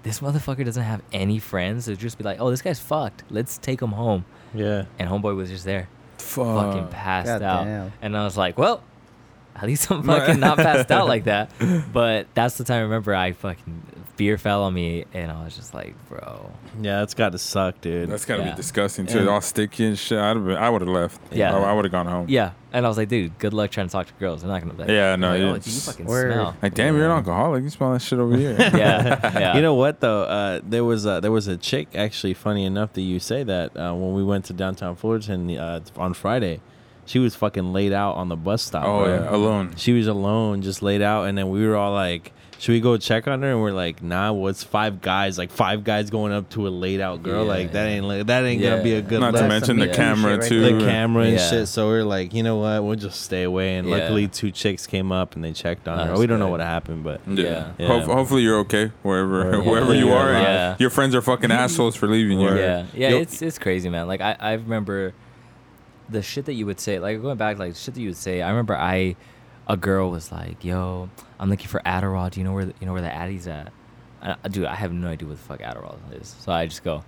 this 0.03 0.19
motherfucker 0.19 0.65
doesn't 0.65 0.83
have 0.83 1.01
any 1.13 1.39
friends. 1.39 1.87
It'd 1.87 1.99
just 1.99 2.17
be 2.17 2.23
like, 2.23 2.39
oh, 2.39 2.49
this 2.49 2.61
guy's 2.61 2.79
fucked. 2.79 3.23
Let's 3.29 3.57
take 3.57 3.81
him 3.81 3.91
home. 3.91 4.25
Yeah. 4.53 4.85
And 4.99 5.09
homeboy 5.09 5.35
was 5.35 5.49
just 5.49 5.63
there, 5.65 5.87
Fuck. 6.17 6.45
fucking 6.73 6.87
passed 6.89 7.27
God 7.27 7.41
out. 7.41 7.63
damn. 7.65 7.93
And 8.01 8.17
I 8.17 8.23
was 8.23 8.35
like, 8.37 8.57
well, 8.57 8.83
at 9.55 9.63
least 9.63 9.91
I'm 9.91 10.03
fucking 10.07 10.39
not 10.39 10.57
passed 10.57 10.91
out 10.91 11.07
like 11.07 11.25
that. 11.25 11.51
But 11.93 12.27
that's 12.33 12.57
the 12.57 12.63
time 12.63 12.79
I 12.79 12.81
remember 12.81 13.13
I 13.13 13.33
fucking 13.33 13.81
beer 14.17 14.37
fell 14.37 14.63
on 14.63 14.73
me, 14.73 15.05
and 15.13 15.31
I 15.31 15.43
was 15.43 15.55
just 15.55 15.73
like, 15.73 15.95
bro. 16.07 16.51
Yeah, 16.79 16.99
that's 16.99 17.13
got 17.13 17.31
to 17.31 17.37
suck, 17.39 17.81
dude. 17.81 18.09
That's 18.09 18.23
gotta 18.25 18.43
Yeah. 18.43 18.51
be 18.51 18.55
disgusting 18.55 19.05
too. 19.07 19.23
Yeah. 19.23 19.31
All 19.31 19.41
sticky 19.41 19.85
and 19.85 19.97
shit. 19.97 20.19
I'd 20.19 20.35
have 20.37 20.45
been, 20.45 20.57
I 20.57 20.69
would 20.69 20.81
have 20.81 20.89
left. 20.89 21.19
Yeah. 21.31 21.55
I, 21.55 21.73
would 21.73 21.85
have 21.85 21.91
gone 21.91 22.05
home. 22.05 22.25
Yeah, 22.29 22.51
and 22.71 22.85
I 22.85 22.89
was 22.89 22.97
like, 22.97 23.09
dude, 23.09 23.37
good 23.39 23.53
luck 23.53 23.71
trying 23.71 23.87
to 23.87 23.91
talk 23.91 24.07
to 24.07 24.13
girls. 24.19 24.41
They're 24.41 24.49
not 24.51 24.61
gonna. 24.61 24.75
Like, 24.77 24.89
Yeah, 24.89 25.15
no, 25.15 25.31
like, 25.31 25.39
yeah. 25.39 25.49
Oh, 25.49 25.53
dude, 25.55 25.67
you 25.67 25.79
fucking 25.79 26.05
Word. 26.05 26.33
smell. 26.33 26.55
Like, 26.61 26.73
damn, 26.75 26.95
you're 26.95 27.05
an 27.05 27.11
alcoholic. 27.11 27.63
You 27.63 27.69
smell 27.69 27.93
that 27.93 28.01
shit 28.01 28.19
over 28.19 28.35
here. 28.37 28.55
yeah, 28.59 29.37
yeah. 29.39 29.55
You 29.55 29.61
know 29.61 29.73
what 29.75 29.99
though? 30.01 30.23
Uh, 30.23 30.59
there 30.63 30.83
was 30.83 31.05
a, 31.05 31.19
there 31.21 31.31
was 31.31 31.47
a 31.47 31.57
chick 31.57 31.89
actually. 31.95 32.33
Funny 32.33 32.63
enough 32.65 32.93
that 32.93 33.01
you 33.01 33.19
say 33.19 33.43
that 33.43 33.75
uh, 33.75 33.93
when 33.93 34.13
we 34.13 34.23
went 34.23 34.45
to 34.45 34.53
downtown 34.53 34.95
Fullerton 34.95 35.57
uh, 35.57 35.79
on 35.97 36.13
Friday, 36.13 36.61
she 37.11 37.19
was 37.19 37.35
fucking 37.35 37.73
laid 37.73 37.91
out 37.91 38.13
on 38.15 38.29
the 38.29 38.37
bus 38.37 38.61
stop. 38.63 38.85
oh 38.85 39.03
bro. 39.03 39.13
yeah, 39.15 39.35
alone. 39.35 39.73
She 39.75 39.91
was 39.91 40.07
alone, 40.07 40.61
just 40.61 40.81
laid 40.81 41.01
out, 41.01 41.25
and 41.25 41.37
then 41.37 41.49
we 41.49 41.67
were 41.67 41.75
all 41.75 41.93
like, 41.93 42.31
"Should 42.57 42.71
we 42.71 42.79
go 42.79 42.95
check 42.95 43.27
on 43.27 43.41
her?" 43.41 43.51
And 43.51 43.61
we're 43.61 43.73
like, 43.73 44.01
"Nah, 44.01 44.31
what's 44.31 44.63
five 44.63 45.01
guys? 45.01 45.37
Like 45.37 45.51
five 45.51 45.83
guys 45.83 46.09
going 46.09 46.31
up 46.31 46.49
to 46.51 46.67
a 46.67 46.69
laid 46.69 47.01
out 47.01 47.21
girl? 47.21 47.43
Yeah, 47.43 47.49
like 47.51 47.71
that 47.73 47.85
yeah. 47.89 47.95
ain't 47.95 48.05
li- 48.07 48.23
that 48.23 48.45
ain't 48.45 48.61
gonna 48.61 48.81
be 48.81 48.93
a 48.93 49.01
good 49.01 49.19
Not 49.19 49.33
look." 49.33 49.41
to 49.41 49.47
mention 49.49 49.77
the 49.77 49.87
some 49.87 49.93
camera 49.95 50.37
right 50.37 50.47
too. 50.47 50.61
the 50.79 50.85
camera 50.85 51.23
and 51.25 51.33
Yeah. 51.33 51.49
shit. 51.49 51.67
So 51.67 51.87
we're 51.87 52.05
like, 52.05 52.33
you 52.33 52.43
know 52.43 52.55
what? 52.57 52.81
We'll 52.81 52.95
just 52.95 53.19
stay 53.21 53.43
away. 53.43 53.75
And 53.75 53.89
Yeah. 53.89 53.97
luckily, 53.97 54.29
two 54.29 54.51
chicks 54.51 54.87
came 54.87 55.11
up 55.11 55.35
and 55.35 55.43
they 55.43 55.51
checked 55.51 55.89
on 55.89 55.99
oh, 55.99 56.05
her. 56.05 56.17
We 56.17 56.27
don't 56.27 56.39
know 56.39 56.47
what 56.47 56.61
happened, 56.61 57.03
but 57.03 57.19
Yeah. 57.27 57.71
Yeah. 57.77 57.87
Hope- 57.87 58.05
hopefully 58.05 58.43
you're 58.43 58.59
okay 58.59 58.91
wherever 59.01 59.51
Yeah. 59.51 59.57
wherever 59.69 59.93
you 59.93 60.13
are. 60.13 60.31
and 60.31 60.43
Yeah. 60.43 60.75
Your 60.79 60.91
friends 60.91 61.13
are 61.13 61.21
fucking 61.21 61.51
assholes 61.51 61.97
for 61.97 62.07
leaving 62.07 62.39
you. 62.39 62.45
Word. 62.45 62.57
Yeah, 62.57 62.85
yeah, 62.93 63.17
it's 63.17 63.41
it's 63.41 63.59
crazy, 63.59 63.89
man. 63.89 64.07
Like 64.07 64.21
I, 64.21 64.37
I 64.39 64.53
remember 64.53 65.13
the 66.11 66.21
shit 66.21 66.45
that 66.45 66.53
you 66.53 66.65
would 66.65 66.79
say. 66.79 66.99
Like 66.99 67.21
going 67.21 67.37
back, 67.37 67.57
like 67.57 67.75
shit 67.75 67.93
that 67.93 68.01
you 68.01 68.09
would 68.09 68.17
say. 68.17 68.41
I 68.41 68.49
remember 68.49 68.75
I, 68.75 69.15
a 69.67 69.77
girl 69.77 70.11
was 70.11 70.31
like, 70.31 70.63
"Yo, 70.63 71.09
I'm 71.39 71.49
looking 71.49 71.67
for 71.67 71.81
Adderall. 71.81 72.29
Do 72.29 72.39
you 72.39 72.43
know 72.43 72.53
where 72.53 72.65
the, 72.65 72.73
you 72.79 72.87
know 72.87 72.93
where 72.93 73.01
the 73.01 73.13
Addy's 73.13 73.47
at?" 73.47 73.71
I, 74.21 74.35
dude, 74.49 74.65
I 74.65 74.75
have 74.75 74.93
no 74.93 75.07
idea 75.07 75.27
what 75.27 75.37
the 75.37 75.43
fuck 75.43 75.59
Adderall 75.61 75.97
is. 76.19 76.35
So 76.39 76.51
I 76.51 76.67
just 76.67 76.83
go. 76.83 77.03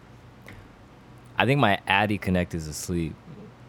I 1.37 1.45
think 1.45 1.59
my 1.59 1.79
Addy 1.87 2.17
Connect 2.17 2.53
is 2.53 2.67
asleep. 2.67 3.15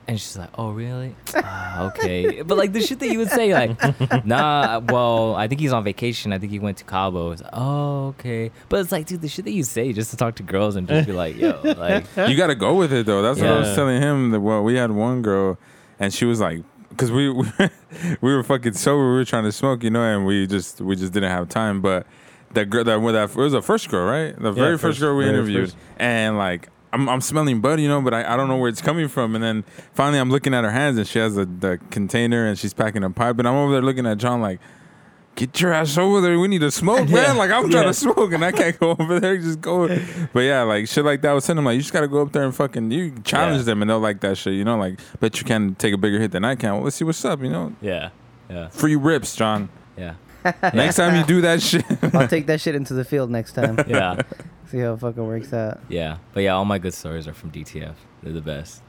And 0.07 0.21
she's 0.21 0.37
like, 0.37 0.51
"Oh, 0.59 0.71
really? 0.71 1.17
Ah, 1.35 1.87
okay." 1.87 2.43
But 2.43 2.59
like 2.59 2.75
the 2.75 2.83
shit 2.83 2.99
that 2.99 3.09
you 3.09 3.19
would 3.21 3.31
say, 3.31 3.55
like, 3.55 4.25
"Nah, 4.27 4.81
well, 4.81 5.35
I 5.35 5.49
think 5.49 5.63
he's 5.63 5.73
on 5.73 5.83
vacation. 5.83 6.31
I 6.33 6.39
think 6.39 6.53
he 6.53 6.59
went 6.59 6.77
to 6.79 6.85
Cabo." 6.85 7.31
It's 7.31 7.41
like, 7.43 7.51
"Oh, 7.55 8.09
okay." 8.09 8.51
But 8.69 8.81
it's 8.81 8.93
like, 8.93 9.07
dude, 9.07 9.23
the 9.23 9.29
shit 9.29 9.47
that 9.47 9.53
you 9.53 9.63
say 9.63 9.95
just 9.95 10.11
to 10.11 10.19
talk 10.19 10.35
to 10.37 10.43
girls 10.43 10.77
and 10.77 10.87
just 10.87 11.07
be 11.07 11.15
like, 11.15 11.37
"Yo, 11.39 11.59
like, 11.79 12.05
you 12.29 12.37
got 12.37 12.49
to 12.49 12.55
go 12.55 12.75
with 12.75 12.93
it 12.93 13.07
though. 13.07 13.23
That's 13.23 13.41
what 13.41 13.49
I 13.49 13.59
was 13.61 13.75
telling 13.75 14.03
him. 14.03 14.31
That 14.33 14.41
well, 14.41 14.63
we 14.63 14.75
had 14.75 14.91
one 14.91 15.23
girl, 15.23 15.57
and 15.99 16.13
she 16.13 16.27
was 16.27 16.39
like, 16.39 16.63
because 16.91 17.11
we 17.11 17.31
we, 17.31 17.47
we 18.21 18.35
were 18.35 18.43
fucking 18.43 18.75
sober. 18.75 19.09
We 19.11 19.15
were 19.17 19.25
trying 19.25 19.45
to 19.45 19.53
smoke, 19.53 19.83
you 19.83 19.91
know, 19.91 20.03
and 20.03 20.27
we 20.27 20.47
just 20.47 20.83
we 20.83 20.97
just 20.97 21.15
didn't 21.15 21.31
have 21.31 21.49
time. 21.49 21.81
But 21.81 22.07
that 22.53 22.67
girl, 22.69 22.85
that 22.85 23.01
that 23.01 23.31
it 23.31 23.37
was 23.37 23.53
the 23.53 23.63
first 23.63 23.89
girl, 23.89 24.07
right? 24.07 24.39
The 24.39 24.53
very 24.53 24.73
first, 24.73 24.83
first- 24.83 25.01
girl 25.01 25.17
we 25.17 25.27
interviewed, 25.27 25.71
first. 25.71 25.77
and 25.97 26.37
like. 26.37 26.69
I'm, 26.95 27.09
I'm 27.09 27.21
smelling 27.21 27.61
bud, 27.61 27.81
you 27.81 27.89
know, 27.89 28.01
but 28.01 28.15
I, 28.15 28.33
I 28.33 28.37
don't 28.37 28.49
know 28.49 28.57
where 28.57 28.69
it's 28.69 28.81
coming 28.83 29.09
from. 29.09 29.35
And 29.35 29.43
then 29.45 29.65
finally, 29.93 30.19
I'm 30.19 30.31
looking 30.31 30.55
at 30.55 30.65
her 30.65 30.71
hands, 30.71 30.97
and 30.97 31.07
she 31.07 31.19
has 31.19 31.35
the, 31.35 31.45
the 31.45 31.79
container, 31.91 32.47
and 32.47 32.59
she's 32.59 32.73
packing 32.73 33.05
a 33.05 33.11
pipe. 33.11 33.39
And 33.39 33.47
I'm 33.49 33.55
over 33.55 33.73
there 33.73 33.83
looking 33.83 34.07
at 34.07 34.19
John, 34.19 34.41
like, 34.41 34.61
get 35.37 35.61
your 35.61 35.73
ass 35.73 35.99
over 35.99 36.21
there. 36.21 36.39
We 36.39 36.47
need 36.49 36.61
to 36.61 36.71
smoke, 36.71 37.09
Yeah. 37.09 37.15
man. 37.29 37.37
Like 37.37 37.51
I'm 37.51 37.69
trying 37.69 37.83
Yeah. 37.83 37.89
to 37.89 37.95
smoke 37.95 38.33
and 38.33 38.45
I 38.45 38.53
can't 38.53 38.79
go 38.79 38.91
over 38.99 39.19
there. 39.19 39.37
Just 39.37 39.61
go. 39.61 39.89
But 40.33 40.41
yeah, 40.41 40.63
like 40.63 40.87
shit 40.87 41.05
like 41.05 41.23
that. 41.23 41.33
Was 41.33 41.45
telling 41.47 41.57
them 41.57 41.65
like 41.65 41.75
you 41.75 41.81
just 41.81 41.93
gotta 41.93 42.07
go 42.07 42.23
up 42.23 42.31
there 42.31 42.45
and 42.45 42.55
fucking 42.55 42.93
you 42.93 43.13
challenge 43.25 43.59
Yeah. 43.59 43.65
them 43.65 43.83
and 43.83 43.91
they'll 43.91 43.99
like 43.99 44.21
that 44.21 44.39
shit. 44.39 44.55
You 44.55 44.63
know, 44.65 44.77
like 44.79 45.01
bet 45.19 45.39
you 45.41 45.45
can 45.45 45.75
take 45.75 45.93
a 45.93 45.97
bigger 45.99 46.21
hit 46.21 46.31
than 46.31 46.45
I 46.45 46.55
can. 46.55 46.75
Well, 46.75 46.83
let's 46.85 46.95
see 46.95 47.05
what's 47.05 47.25
up. 47.25 47.43
You 47.43 47.51
know, 47.51 47.75
yeah, 47.83 48.11
yeah, 48.49 48.69
free 48.69 48.95
rips, 48.95 49.35
John. 49.35 49.71
yeah, 49.99 50.15
Next 50.73 50.97
time 50.97 51.17
you 51.17 51.25
do 51.25 51.41
that 51.41 51.61
shit, 51.61 51.85
I'll 52.15 52.29
take 52.29 52.47
that 52.47 52.61
shit 52.61 52.77
into 52.77 52.95
the 52.95 53.05
field 53.05 53.29
next 53.29 53.55
time. 53.55 53.77
yeah, 53.89 54.21
See 54.75 54.81
how 54.81 54.95
it 54.95 55.01
fucking 55.01 55.27
works 55.27 55.53
out. 55.53 55.81
yeah." 55.89 56.17
But 56.33 56.43
yeah, 56.43 56.55
all 56.55 56.65
my 56.65 56.79
good 56.79 56.95
stories 56.95 57.29
are 57.29 57.35
from 57.35 57.51
DTF. 57.53 57.95
They're 58.23 58.33
the 58.33 58.41
best. 58.41 58.83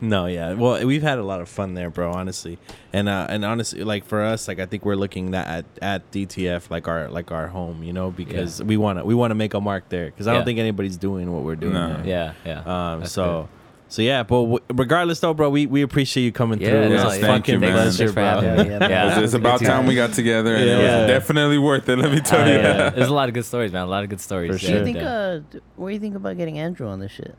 No, 0.00 0.26
yeah. 0.26 0.54
Well, 0.54 0.84
we've 0.84 1.02
had 1.02 1.18
a 1.18 1.22
lot 1.22 1.40
of 1.40 1.48
fun 1.48 1.74
there, 1.74 1.88
bro. 1.88 2.10
Honestly, 2.12 2.58
and 2.92 3.08
uh, 3.08 3.26
and 3.30 3.44
honestly, 3.44 3.84
like 3.84 4.04
for 4.04 4.20
us, 4.22 4.48
like 4.48 4.58
I 4.58 4.66
think 4.66 4.84
we're 4.84 4.96
looking 4.96 5.30
that 5.30 5.46
at, 5.46 5.64
at 5.80 6.10
DTF 6.10 6.70
like 6.70 6.88
our 6.88 7.08
like 7.08 7.30
our 7.30 7.46
home, 7.46 7.84
you 7.84 7.92
know, 7.92 8.10
because 8.10 8.60
we 8.60 8.76
want 8.76 8.98
to 8.98 9.04
we 9.04 9.14
want 9.14 9.30
to 9.30 9.36
make 9.36 9.54
a 9.54 9.60
mark 9.60 9.88
there 9.90 10.06
because 10.06 10.26
I 10.26 10.32
Yeah. 10.32 10.38
don't 10.38 10.44
think 10.46 10.58
anybody's 10.58 10.96
doing 10.96 11.32
what 11.32 11.44
we're 11.44 11.54
doing. 11.54 11.74
No. 11.74 12.02
Yeah, 12.04 12.32
yeah. 12.44 12.62
Um. 12.94 13.00
That's 13.00 13.12
So. 13.12 13.48
So 13.92 14.00
yeah, 14.00 14.22
but 14.22 14.40
w- 14.40 14.58
regardless 14.72 15.20
though, 15.20 15.34
bro, 15.34 15.50
we, 15.50 15.66
we 15.66 15.82
appreciate 15.82 16.24
you 16.24 16.32
coming 16.32 16.58
Yeah, 16.62 16.68
through. 16.70 16.80
no, 16.80 16.86
It 16.86 16.90
was 16.92 17.02
yeah, 17.02 17.08
a 17.08 17.10
thank 17.20 17.44
fucking 17.44 17.54
you, 17.56 17.60
man. 17.60 17.72
pleasure, 17.74 18.10
bro. 18.10 18.22
Yeah, 18.24 18.40
yeah, 18.40 18.62
Yeah. 18.88 19.06
it's, 19.08 19.10
it's 19.10 19.18
It 19.18 19.20
was 19.20 19.34
a 19.34 19.36
about 19.36 19.58
time 19.60 19.68
time. 19.68 19.86
we 19.86 19.94
got 19.94 20.14
together, 20.14 20.54
and 20.54 20.64
it 20.64 20.68
Yeah. 20.68 21.00
was 21.02 21.08
definitely 21.08 21.58
worth 21.58 21.86
it. 21.90 21.98
Let 21.98 22.10
me 22.10 22.20
tell 22.20 22.40
Uh, 22.40 22.46
you. 22.46 22.52
yeah. 22.54 22.88
There's 22.96 23.08
a 23.08 23.12
lot 23.12 23.28
of 23.28 23.34
good 23.34 23.44
stories, 23.44 23.70
man. 23.70 23.82
A 23.82 23.86
lot 23.86 24.02
of 24.02 24.08
good 24.08 24.22
stories. 24.22 24.58
For 24.58 24.64
Yeah, 24.66 24.72
Do 24.72 24.78
you 24.78 24.84
think? 24.84 24.96
Uh, 25.06 25.40
what 25.76 25.88
do 25.88 25.92
you 25.94 26.00
think 26.00 26.14
about 26.16 26.38
getting 26.38 26.58
Andrew 26.58 26.88
on 26.88 27.00
this 27.00 27.12
shit? 27.12 27.36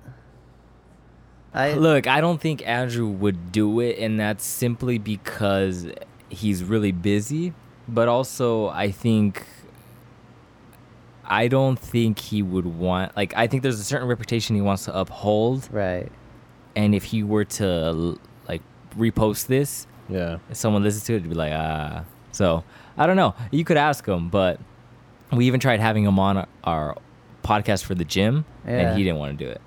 I 1.56 1.74
Look, 1.74 2.06
I 2.06 2.22
don't 2.22 2.40
think 2.40 2.62
Andrew 2.68 3.08
would 3.08 3.52
do 3.52 3.80
it, 3.80 3.98
and 3.98 4.20
that's 4.20 4.46
simply 4.46 5.00
because 5.00 5.88
he's 6.30 6.64
really 6.64 6.92
busy. 6.92 7.54
But 7.88 8.08
also, 8.10 8.68
I 8.70 8.92
think 8.92 9.44
I 11.26 11.48
don't 11.48 11.80
think 11.80 12.20
he 12.20 12.44
would 12.44 12.66
want. 12.68 13.16
Like, 13.18 13.34
I 13.36 13.48
think 13.48 13.64
there's 13.64 13.80
a 13.80 13.84
certain 13.84 14.08
reputation 14.08 14.56
he 14.56 14.62
wants 14.62 14.86
to 14.86 14.96
uphold, 14.96 15.68
right. 15.72 16.12
And 16.76 16.94
if 16.96 17.04
he 17.06 17.24
were 17.24 17.46
to 17.46 18.18
like 18.48 18.62
repost 18.98 19.48
this, 19.48 19.88
Yeah. 20.10 20.38
if 20.50 20.58
someone 20.58 20.84
listens 20.84 21.04
to 21.06 21.14
it, 21.14 21.18
it'd 21.18 21.30
be 21.30 21.36
like, 21.36 21.54
ah. 21.54 22.04
So 22.32 22.64
I 22.98 23.06
don't 23.08 23.16
know. 23.16 23.36
You 23.52 23.64
could 23.64 23.78
ask 23.78 24.06
him, 24.08 24.30
but 24.30 24.60
we 25.32 25.46
even 25.46 25.60
tried 25.60 25.80
having 25.80 26.04
him 26.04 26.20
on 26.20 26.48
our 26.64 26.98
podcast 27.44 27.84
for 27.84 27.96
the 27.96 28.06
gym, 28.06 28.46
Yeah. 28.66 28.72
and 28.90 28.98
he 28.98 29.04
didn't 29.04 29.20
want 29.20 29.38
to 29.38 29.46
do 29.46 29.50
it. 29.52 29.62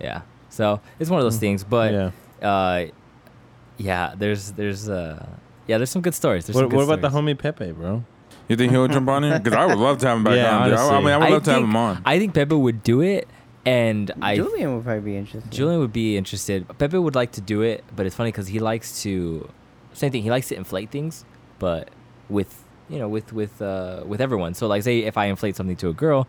Yeah. 0.00 0.22
So 0.50 0.80
it's 0.98 1.10
one 1.10 1.18
of 1.20 1.24
those 1.24 1.38
things, 1.38 1.64
but 1.64 1.92
yeah. 1.92 2.48
uh, 2.48 2.86
yeah, 3.76 4.14
there's 4.16 4.52
there's 4.52 4.88
uh, 4.88 5.26
yeah, 5.66 5.78
there's 5.78 5.90
some 5.90 6.02
good 6.02 6.14
stories. 6.14 6.46
There's 6.46 6.54
some 6.56 6.64
What, 6.64 6.70
good 6.70 6.76
what 6.86 6.98
about 6.98 7.00
the 7.12 7.16
homie 7.16 7.36
Pepe, 7.36 7.72
bro? 7.72 8.04
You 8.48 8.56
think 8.56 8.72
he'll 8.72 8.86
jump 8.88 9.08
on 9.08 9.22
here? 9.22 9.38
Because 9.42 9.54
I 9.54 9.66
would 9.66 9.78
love 9.78 9.98
to 9.98 10.06
have 10.08 10.18
him 10.18 10.24
back 10.24 10.36
Yeah, 10.36 10.58
on. 10.58 10.68
dude. 10.68 10.78
I, 10.78 10.88
I 10.96 10.98
mean, 11.00 11.08
I 11.08 11.16
would 11.18 11.26
I 11.26 11.30
love 11.30 11.42
to 11.44 11.50
have 11.52 11.58
think- 11.60 11.68
him 11.70 11.76
on. 11.76 12.02
I 12.04 12.18
think 12.18 12.34
Pepe 12.34 12.54
would 12.54 12.82
do 12.82 13.00
it, 13.00 13.26
and 13.66 14.10
I 14.20 14.36
Julian 14.36 14.76
would 14.76 14.84
probably 14.84 15.12
be 15.12 15.16
interested. 15.16 15.50
Julian 15.50 15.80
would 15.80 15.92
be 15.92 16.16
interested. 16.16 16.66
Pepe 16.78 16.98
would 16.98 17.14
like 17.14 17.32
to 17.32 17.40
do 17.40 17.62
it, 17.62 17.84
but 17.94 18.06
it's 18.06 18.14
funny 18.14 18.30
because 18.30 18.48
he 18.48 18.58
likes 18.58 19.02
to 19.02 19.48
same 19.92 20.12
thing. 20.12 20.22
He 20.22 20.30
likes 20.30 20.48
to 20.48 20.56
inflate 20.56 20.90
things, 20.90 21.24
but 21.58 21.88
with 22.28 22.64
you 22.88 22.98
know 22.98 23.08
with 23.08 23.32
with 23.32 23.62
uh, 23.62 24.02
with 24.06 24.20
everyone. 24.20 24.54
So 24.54 24.66
like, 24.66 24.82
say 24.82 25.00
if 25.00 25.16
I 25.16 25.26
inflate 25.26 25.56
something 25.56 25.76
to 25.76 25.88
a 25.88 25.92
girl, 25.92 26.28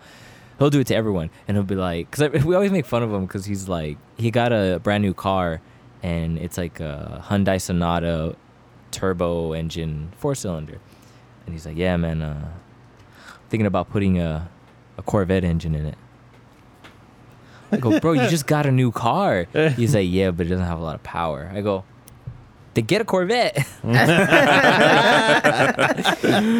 he'll 0.60 0.70
do 0.70 0.80
it 0.80 0.88
to 0.88 0.96
everyone, 0.96 1.30
and 1.48 1.58
he'll 1.58 1.64
be 1.64 1.76
like, 1.76 2.10
because 2.10 2.44
we 2.46 2.56
always 2.56 2.72
make 2.72 2.86
fun 2.86 3.04
of 3.04 3.12
him 3.12 3.26
because 3.26 3.46
he's 3.46 3.68
like 3.68 3.98
he 4.18 4.32
got 4.32 4.54
a 4.54 4.80
brand 4.82 5.04
new 5.04 5.14
car, 5.14 5.62
and 6.04 6.38
it's 6.38 6.58
like 6.58 6.80
a 6.80 7.24
Hyundai 7.28 7.62
Sonata 7.62 8.36
turbo 8.92 9.52
engine 9.54 10.14
four 10.18 10.36
cylinder, 10.36 10.80
and 11.46 11.54
he's 11.54 11.66
like, 11.66 11.76
yeah, 11.76 11.98
man, 11.98 12.22
uh, 12.22 12.52
thinking 13.50 13.68
about 13.68 13.90
putting 13.90 14.20
a 14.20 14.50
a 14.98 15.02
Corvette 15.02 15.44
engine 15.44 15.76
in 15.76 15.86
it. 15.86 15.98
I 17.76 17.80
go, 17.80 18.00
bro, 18.00 18.14
you 18.14 18.28
just 18.30 18.48
got 18.48 18.66
a 18.66 18.72
new 18.72 18.92
car. 18.92 19.48
He's 19.76 19.94
like, 19.96 20.08
yeah, 20.10 20.32
but 20.32 20.46
it 20.48 20.50
doesn't 20.50 20.66
have 20.66 20.80
a 20.80 20.84
lot 20.84 20.96
of 20.96 21.04
power. 21.04 21.52
I 21.54 21.62
go, 21.62 21.84
then 22.76 22.86
get 22.86 23.02
a 23.02 23.06
Corvette. 23.06 23.56
you 23.84 23.90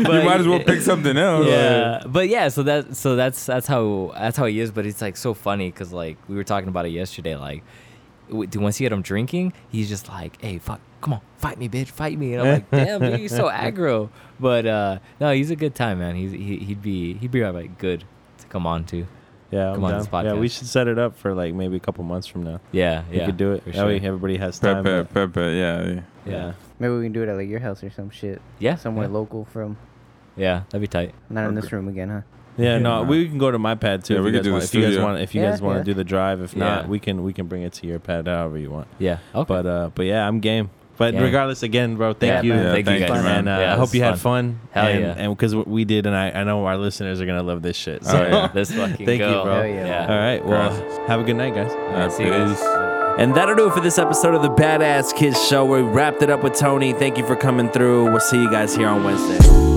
might 0.04 0.40
as 0.40 0.48
well 0.48 0.64
pick 0.64 0.82
something 0.82 1.18
else. 1.18 1.46
Yeah, 1.48 2.04
but 2.08 2.30
yeah, 2.30 2.48
so 2.48 2.64
that 2.64 2.96
so 2.96 3.16
that's 3.16 3.46
that's 3.46 3.68
how 3.68 4.12
that's 4.16 4.38
how 4.38 4.46
he 4.46 4.60
is. 4.60 4.72
But 4.72 4.86
it's 4.86 5.02
like 5.02 5.18
so 5.18 5.34
funny 5.34 5.70
because 5.70 5.92
like 5.92 6.18
we 6.28 6.36
were 6.36 6.44
talking 6.44 6.70
about 6.70 6.86
it 6.86 6.92
yesterday. 6.92 7.36
Like, 7.36 7.64
w- 8.30 8.48
dude, 8.48 8.62
once 8.62 8.80
you 8.80 8.86
get 8.86 8.94
him 8.94 9.02
drinking, 9.02 9.54
he's 9.70 9.90
just 9.90 10.08
like, 10.08 10.42
"Hey, 10.42 10.58
fuck, 10.58 10.80
come 11.02 11.14
on, 11.14 11.22
fight 11.38 11.58
me, 11.60 11.68
bitch, 11.68 11.90
fight 11.90 12.18
me." 12.18 12.34
And 12.34 12.42
I'm 12.42 12.54
like, 12.54 12.72
"Damn, 12.72 13.02
dude, 13.02 13.20
you're 13.20 13.30
so 13.30 13.50
aggro." 13.50 14.10
But 14.40 14.66
uh 14.66 15.00
no, 15.20 15.34
he's 15.34 15.52
a 15.52 15.56
good 15.56 15.76
time, 15.76 16.00
man. 16.00 16.16
He's 16.16 16.32
he, 16.32 16.58
he'd 16.58 16.82
be 16.82 17.16
he'd 17.16 17.32
be 17.32 17.46
like 17.46 17.78
good 17.78 18.06
to 18.38 18.48
come 18.48 18.66
on 18.66 18.86
to. 18.86 19.06
Yeah, 19.52 19.70
I'm 19.70 19.76
Come 19.76 19.84
on, 19.86 19.92
down. 19.92 20.00
this 20.00 20.10
yeah. 20.12 20.34
We 20.34 20.48
should 20.50 20.68
set 20.68 20.88
it 20.88 20.98
up 20.98 21.16
for 21.18 21.34
like 21.34 21.54
maybe 21.54 21.76
a 21.78 21.80
couple 21.80 22.04
months 22.04 22.28
from 22.28 22.44
now. 22.44 22.60
Yeah, 22.72 23.04
We 23.10 23.18
yeah, 23.18 23.26
could 23.28 23.38
do 23.38 23.54
it. 23.54 23.64
for 23.64 23.72
That 23.72 23.86
way 23.86 23.98
everybody 23.98 24.38
has 24.38 24.60
time. 24.60 24.84
Pepe, 24.84 25.08
Pepe, 25.14 25.40
yeah. 25.42 25.84
yeah. 25.88 26.02
Yeah, 26.26 26.54
Maybe 26.80 26.94
we 26.96 27.04
can 27.04 27.12
do 27.14 27.22
it 27.22 27.30
at 27.30 27.36
like 27.38 27.48
your 27.48 27.60
house 27.60 27.84
or 27.84 27.92
some 27.92 28.10
shit. 28.10 28.42
yeah, 28.60 28.76
Somewhere 28.76 29.06
yeah. 29.08 29.14
local 29.14 29.46
from 29.46 29.78
Yeah, 30.36 30.64
that'd 30.70 30.82
be 30.82 30.88
tight. 30.88 31.14
not 31.30 31.48
in 31.48 31.54
this 31.56 31.72
room 31.72 31.88
again, 31.88 32.10
huh? 32.10 32.22
Yeah, 32.58 32.78
no, 32.80 33.04
we 33.04 33.28
can 33.28 33.38
go 33.38 33.52
to 33.52 33.60
my 33.60 33.76
pad 33.76 34.04
too. 34.06 34.14
Yeah, 34.14 34.20
if 34.20 34.26
we 34.26 34.32
you 34.32 34.42
could 34.42 34.52
guys 34.52 34.72
do 34.72 34.82
the 34.82 34.82
want. 34.82 34.82
If 34.82 34.82
you 34.82 34.82
guys 34.82 35.02
want, 35.02 35.20
if 35.20 35.36
you 35.36 35.42
Yeah, 35.42 35.52
guys 35.52 35.62
want 35.62 35.76
to 35.76 35.80
yeah. 35.82 35.84
do 35.84 35.94
the 35.94 36.04
drive, 36.06 36.42
if 36.42 36.56
not, 36.56 36.88
we 36.88 37.00
can 37.00 37.22
we 37.24 37.34
can 37.34 37.48
bring 37.48 37.64
it 37.64 37.74
to 37.74 37.88
your 37.88 38.00
pad 38.00 38.28
however 38.28 38.58
you 38.58 38.72
want. 38.72 38.88
Yeah. 38.98 39.18
Okay. 39.36 39.46
But 39.48 39.66
uh, 39.66 39.90
but 39.94 40.06
yeah, 40.06 40.26
I'm 40.28 40.40
game. 40.40 40.70
But 40.98 41.14
Game. 41.14 41.24
regardless, 41.24 41.62
again, 41.64 41.98
bro, 41.98 42.14
thank 42.14 42.30
Yeah, 42.30 42.42
you. 42.42 42.54
man. 42.54 42.64
Yeah, 42.66 42.72
thank, 42.72 42.88
you 42.88 43.00
guys, 43.08 43.10
you. 43.24 43.30
And 43.30 43.50
uh, 43.50 43.58
Yeah, 43.60 43.74
I 43.74 43.78
hope 43.78 43.94
you 43.94 44.02
is 44.02 44.08
had 44.10 44.20
fun. 44.20 44.60
Hell 44.72 44.88
and, 44.88 45.00
yeah. 45.02 45.14
And 45.18 45.36
because 45.36 45.54
we 45.56 45.84
did, 45.86 46.06
and 46.06 46.16
I, 46.16 46.32
I 46.32 46.44
know 46.46 46.66
our 46.66 46.78
listeners 46.78 47.20
are 47.20 47.26
gonna 47.26 47.44
love 47.44 47.62
this 47.62 47.76
shit. 47.76 48.02
Oh, 48.06 48.12
So, 48.12 48.22
yeah. 48.24 48.52
Let's 48.54 48.72
fucking 48.74 48.96
Thank 49.06 49.10
you, 49.22 49.28
go. 49.28 49.44
bro. 49.44 49.56
Hell 49.56 49.66
yeah. 49.68 50.08
all 50.10 50.18
right. 50.18 50.46
Well, 50.46 50.70
Congrats. 50.70 51.08
have 51.10 51.20
a 51.20 51.24
good 51.24 51.36
night, 51.36 51.54
guys. 51.54 51.72
All 51.72 51.92
right, 51.92 52.12
see 52.12 52.24
you 52.24 52.30
guys. 52.30 52.60
And 53.20 53.34
that'll 53.36 53.56
do 53.56 53.68
it 53.68 53.74
for 53.74 53.80
this 53.82 53.98
episode 53.98 54.36
of 54.36 54.42
the 54.42 54.50
Badass 54.50 55.16
Kids 55.16 55.46
Show. 55.48 55.66
We 55.66 55.82
wrapped 55.82 56.22
it 56.22 56.30
up 56.30 56.44
with 56.44 56.54
Tony. 56.54 56.92
Thank 56.94 57.18
you 57.18 57.26
for 57.26 57.36
coming 57.36 57.70
through. 57.70 58.12
We'll 58.12 58.20
see 58.20 58.42
you 58.42 58.50
guys 58.52 58.76
here 58.76 58.88
on 58.88 59.04
Wednesday. 59.04 59.75